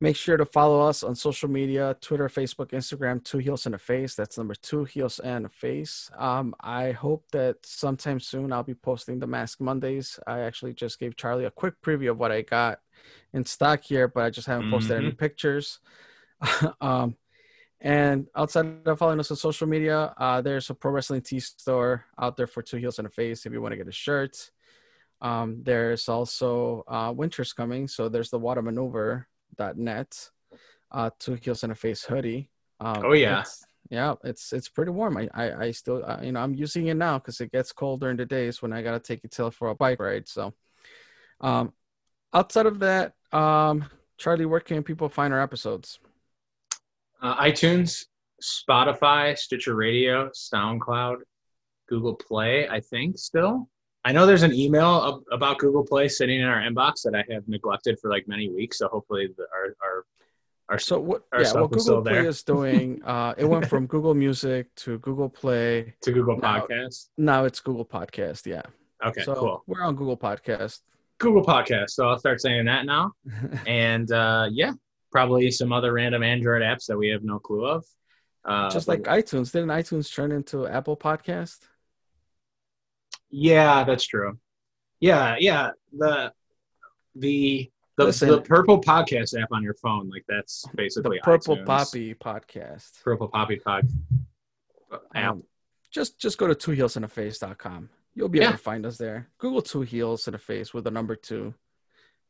make 0.00 0.16
sure 0.16 0.36
to 0.36 0.44
follow 0.44 0.86
us 0.86 1.02
on 1.02 1.14
social 1.14 1.48
media 1.48 1.96
Twitter, 2.02 2.28
Facebook, 2.28 2.72
Instagram, 2.72 3.24
Two 3.24 3.38
Heels 3.38 3.64
and 3.64 3.74
a 3.74 3.78
Face. 3.78 4.14
That's 4.14 4.36
number 4.36 4.54
two 4.54 4.84
Heels 4.84 5.20
and 5.20 5.46
a 5.46 5.48
Face. 5.48 6.10
Um, 6.18 6.54
I 6.60 6.92
hope 6.92 7.24
that 7.32 7.64
sometime 7.64 8.20
soon 8.20 8.52
I'll 8.52 8.62
be 8.62 8.74
posting 8.74 9.20
the 9.20 9.26
Mask 9.26 9.58
Mondays. 9.60 10.18
I 10.26 10.40
actually 10.40 10.74
just 10.74 11.00
gave 11.00 11.16
Charlie 11.16 11.46
a 11.46 11.50
quick 11.50 11.80
preview 11.80 12.10
of 12.10 12.18
what 12.18 12.30
I 12.30 12.42
got 12.42 12.80
in 13.32 13.46
stock 13.46 13.82
here, 13.84 14.06
but 14.06 14.24
I 14.24 14.30
just 14.30 14.46
haven't 14.46 14.70
posted 14.70 14.98
any 14.98 15.12
pictures. 15.12 15.80
um, 16.82 17.16
and 17.84 18.26
outside 18.34 18.66
of 18.86 18.98
following 18.98 19.20
us 19.20 19.30
on 19.30 19.36
social 19.36 19.66
media, 19.68 20.14
uh, 20.16 20.40
there's 20.40 20.70
a 20.70 20.74
pro 20.74 20.90
wrestling 20.90 21.20
tee 21.20 21.38
store 21.40 22.04
out 22.18 22.36
there 22.36 22.46
for 22.48 22.62
Two 22.62 22.78
Heels 22.78 22.98
and 22.98 23.06
a 23.06 23.10
Face 23.10 23.44
if 23.46 23.52
you 23.52 23.60
want 23.62 23.72
to 23.72 23.76
get 23.76 23.86
a 23.88 23.92
shirt. 23.92 24.50
Um, 25.20 25.60
there's 25.62 26.08
also 26.08 26.82
uh, 26.88 27.12
winter's 27.14 27.52
coming, 27.52 27.86
so 27.88 28.08
there's 28.08 28.30
the 28.30 28.40
watermaneuver.net, 28.40 30.30
uh, 30.90 31.10
two 31.18 31.34
heels 31.34 31.62
and 31.62 31.72
a 31.72 31.74
face 31.74 32.04
hoodie. 32.04 32.50
Um, 32.80 33.02
Oh, 33.04 33.12
yeah. 33.12 33.40
it's- 33.40 33.64
yeah, 33.90 34.14
it's 34.24 34.52
it's 34.54 34.70
pretty 34.70 34.90
warm. 34.90 35.18
I 35.18 35.28
I, 35.34 35.64
I 35.66 35.70
still 35.72 36.02
uh, 36.04 36.18
you 36.22 36.32
know 36.32 36.40
I'm 36.40 36.54
using 36.54 36.86
it 36.86 36.94
now 36.96 37.18
because 37.18 37.38
it 37.42 37.52
gets 37.52 37.70
cold 37.70 38.00
during 38.00 38.16
the 38.16 38.24
days 38.24 38.62
when 38.62 38.72
I 38.72 38.80
gotta 38.80 38.98
take 38.98 39.22
it 39.24 39.34
for 39.52 39.68
a 39.68 39.74
bike 39.74 40.00
ride. 40.00 40.26
So, 40.26 40.54
um, 41.42 41.74
outside 42.32 42.64
of 42.64 42.78
that, 42.78 43.12
um, 43.30 43.84
Charlie, 44.16 44.46
where 44.46 44.60
can 44.60 44.82
people 44.82 45.10
find 45.10 45.34
our 45.34 45.40
episodes? 45.40 46.00
Uh, 47.22 47.36
iTunes, 47.42 48.04
Spotify, 48.42 49.36
Stitcher 49.38 49.74
Radio, 49.74 50.28
SoundCloud, 50.30 51.18
Google 51.88 52.14
Play. 52.14 52.68
I 52.68 52.80
think 52.80 53.18
still. 53.18 53.68
I 54.06 54.12
know 54.12 54.26
there's 54.26 54.42
an 54.42 54.52
email 54.52 55.22
ab- 55.30 55.34
about 55.34 55.58
Google 55.58 55.82
Play 55.84 56.08
sitting 56.08 56.40
in 56.40 56.46
our 56.46 56.60
inbox 56.60 57.02
that 57.04 57.14
I 57.14 57.24
have 57.32 57.48
neglected 57.48 57.98
for 58.00 58.10
like 58.10 58.28
many 58.28 58.50
weeks. 58.50 58.78
So 58.78 58.88
hopefully, 58.88 59.28
the, 59.36 59.44
our 59.54 59.74
our 59.82 60.04
our 60.70 60.78
So 60.78 61.00
what? 61.00 61.22
Our 61.32 61.42
yeah, 61.42 61.52
what 61.54 61.70
Google 61.70 62.02
Play 62.02 62.12
there. 62.12 62.26
is 62.26 62.42
doing, 62.42 63.02
uh, 63.06 63.34
it 63.38 63.44
went 63.46 63.66
from 63.66 63.86
Google 63.86 64.14
Music 64.14 64.74
to 64.76 64.98
Google 64.98 65.28
Play. 65.30 65.94
to 66.02 66.12
Google 66.12 66.36
Now- 66.38 66.60
Podcast. 66.60 67.08
Now 67.16 67.44
it's 67.44 67.60
Google 67.60 67.86
Podcast. 67.86 68.44
Yeah. 68.46 68.62
Okay, 69.06 69.22
so 69.24 69.34
cool. 69.34 69.62
we're 69.66 69.82
on 69.82 69.96
Google 69.96 70.16
Podcast. 70.16 70.80
Google 71.18 71.44
Podcast. 71.44 71.90
So 71.90 72.08
I'll 72.08 72.18
start 72.18 72.40
saying 72.40 72.64
that 72.66 72.84
now. 72.86 73.12
and 73.66 74.10
uh, 74.12 74.48
yeah, 74.50 74.72
probably 75.14 75.48
some 75.52 75.72
other 75.72 75.92
random 75.92 76.24
Android 76.24 76.62
apps 76.62 76.86
that 76.86 76.98
we 76.98 77.08
have 77.08 77.22
no 77.22 77.38
clue 77.38 77.64
of. 77.64 77.84
Uh, 78.44 78.68
Just 78.68 78.86
but- 78.88 79.06
like 79.06 79.24
iTunes, 79.24 79.52
didn't 79.52 79.68
iTunes 79.68 80.12
turn 80.12 80.32
into 80.32 80.66
Apple 80.66 80.96
Podcast? 80.96 81.58
Yeah, 83.30 83.84
that's 83.84 84.04
true. 84.04 84.38
Yeah, 85.00 85.36
yeah. 85.38 85.70
The 85.96 86.32
the 87.14 87.70
the, 87.96 88.04
Listen. 88.06 88.28
the 88.28 88.40
purple 88.40 88.80
podcast 88.80 89.40
app 89.40 89.50
on 89.52 89.62
your 89.62 89.74
phone, 89.74 90.10
like 90.10 90.24
that's 90.28 90.62
The 90.62 90.76
basically 90.76 91.20
Purple 91.22 91.58
iTunes. 91.58 91.66
Poppy 91.66 92.14
Podcast. 92.14 93.02
Purple 93.04 93.28
Poppy 93.28 93.56
Pod. 93.56 93.88
app. 95.14 95.30
Um, 95.30 95.44
just 95.92 96.18
just 96.18 96.38
go 96.38 96.48
to 96.48 96.54
twoheelsintheface.com. 96.56 97.88
You'll 98.16 98.28
be 98.28 98.38
Yeah. 98.40 98.46
able 98.48 98.52
to 98.52 98.58
find 98.58 98.84
us 98.86 98.98
there. 98.98 99.28
Google 99.38 99.62
two 99.62 99.82
heels 99.82 100.26
in 100.26 100.32
the 100.32 100.38
face 100.38 100.74
with 100.74 100.84
the 100.84 100.90
number 100.90 101.14
two. 101.16 101.54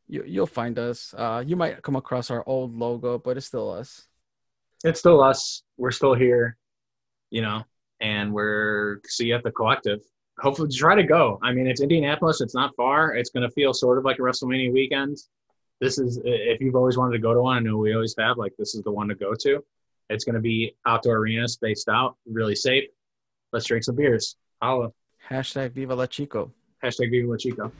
You 0.08 0.24
you'll 0.26 0.46
find 0.46 0.78
us. 0.78 1.14
Uh, 1.16 1.42
you 1.46 1.56
might 1.56 1.82
come 1.82 1.96
across 1.96 2.30
our 2.30 2.42
old 2.46 2.74
logo, 2.76 3.18
but 3.18 3.36
it's 3.36 3.46
still 3.46 3.70
us. 3.70 4.06
it's 4.84 5.00
still 5.00 5.22
us. 5.22 5.62
We're 5.78 5.90
still 5.90 6.14
here, 6.14 6.56
you 7.30 7.42
know, 7.42 7.64
and 8.00 8.32
we're 8.32 9.00
see 9.06 9.26
you 9.26 9.34
at 9.34 9.42
the 9.42 9.50
collective. 9.50 10.00
Hopefully, 10.40 10.68
try 10.70 10.94
to 10.94 11.04
go. 11.04 11.38
I 11.42 11.52
mean, 11.52 11.66
it's 11.66 11.80
Indianapolis. 11.80 12.40
It's 12.40 12.54
not 12.54 12.74
far. 12.76 13.14
It's 13.14 13.30
going 13.30 13.48
to 13.48 13.50
feel 13.50 13.72
sort 13.72 13.98
of 13.98 14.04
like 14.04 14.18
a 14.18 14.22
WrestleMania 14.22 14.72
weekend. 14.72 15.16
This 15.80 15.98
is 15.98 16.20
if 16.24 16.60
you've 16.60 16.76
always 16.76 16.96
wanted 16.98 17.12
to 17.12 17.18
go 17.20 17.32
to 17.34 17.40
one. 17.42 17.56
I 17.56 17.60
know 17.60 17.78
we 17.78 17.94
always 17.94 18.14
have. 18.18 18.36
Like 18.36 18.52
this 18.58 18.74
is 18.74 18.82
the 18.82 18.92
one 18.92 19.08
to 19.08 19.14
go 19.14 19.34
to. 19.34 19.64
It's 20.10 20.24
going 20.24 20.34
to 20.34 20.40
be 20.40 20.76
outdoor 20.84 21.16
arena, 21.16 21.48
spaced 21.48 21.88
out, 21.88 22.16
really 22.26 22.54
safe. 22.56 22.84
Let's 23.52 23.66
drink 23.66 23.84
some 23.84 23.96
beers. 23.96 24.36
Holla. 24.60 24.90
Hashtag 25.30 25.72
Viva 25.72 25.94
La 25.94 26.06
Chico. 26.06 26.52
Hashtag 26.82 27.10
Viva 27.10 27.30
La 27.30 27.36
Chico. 27.36 27.72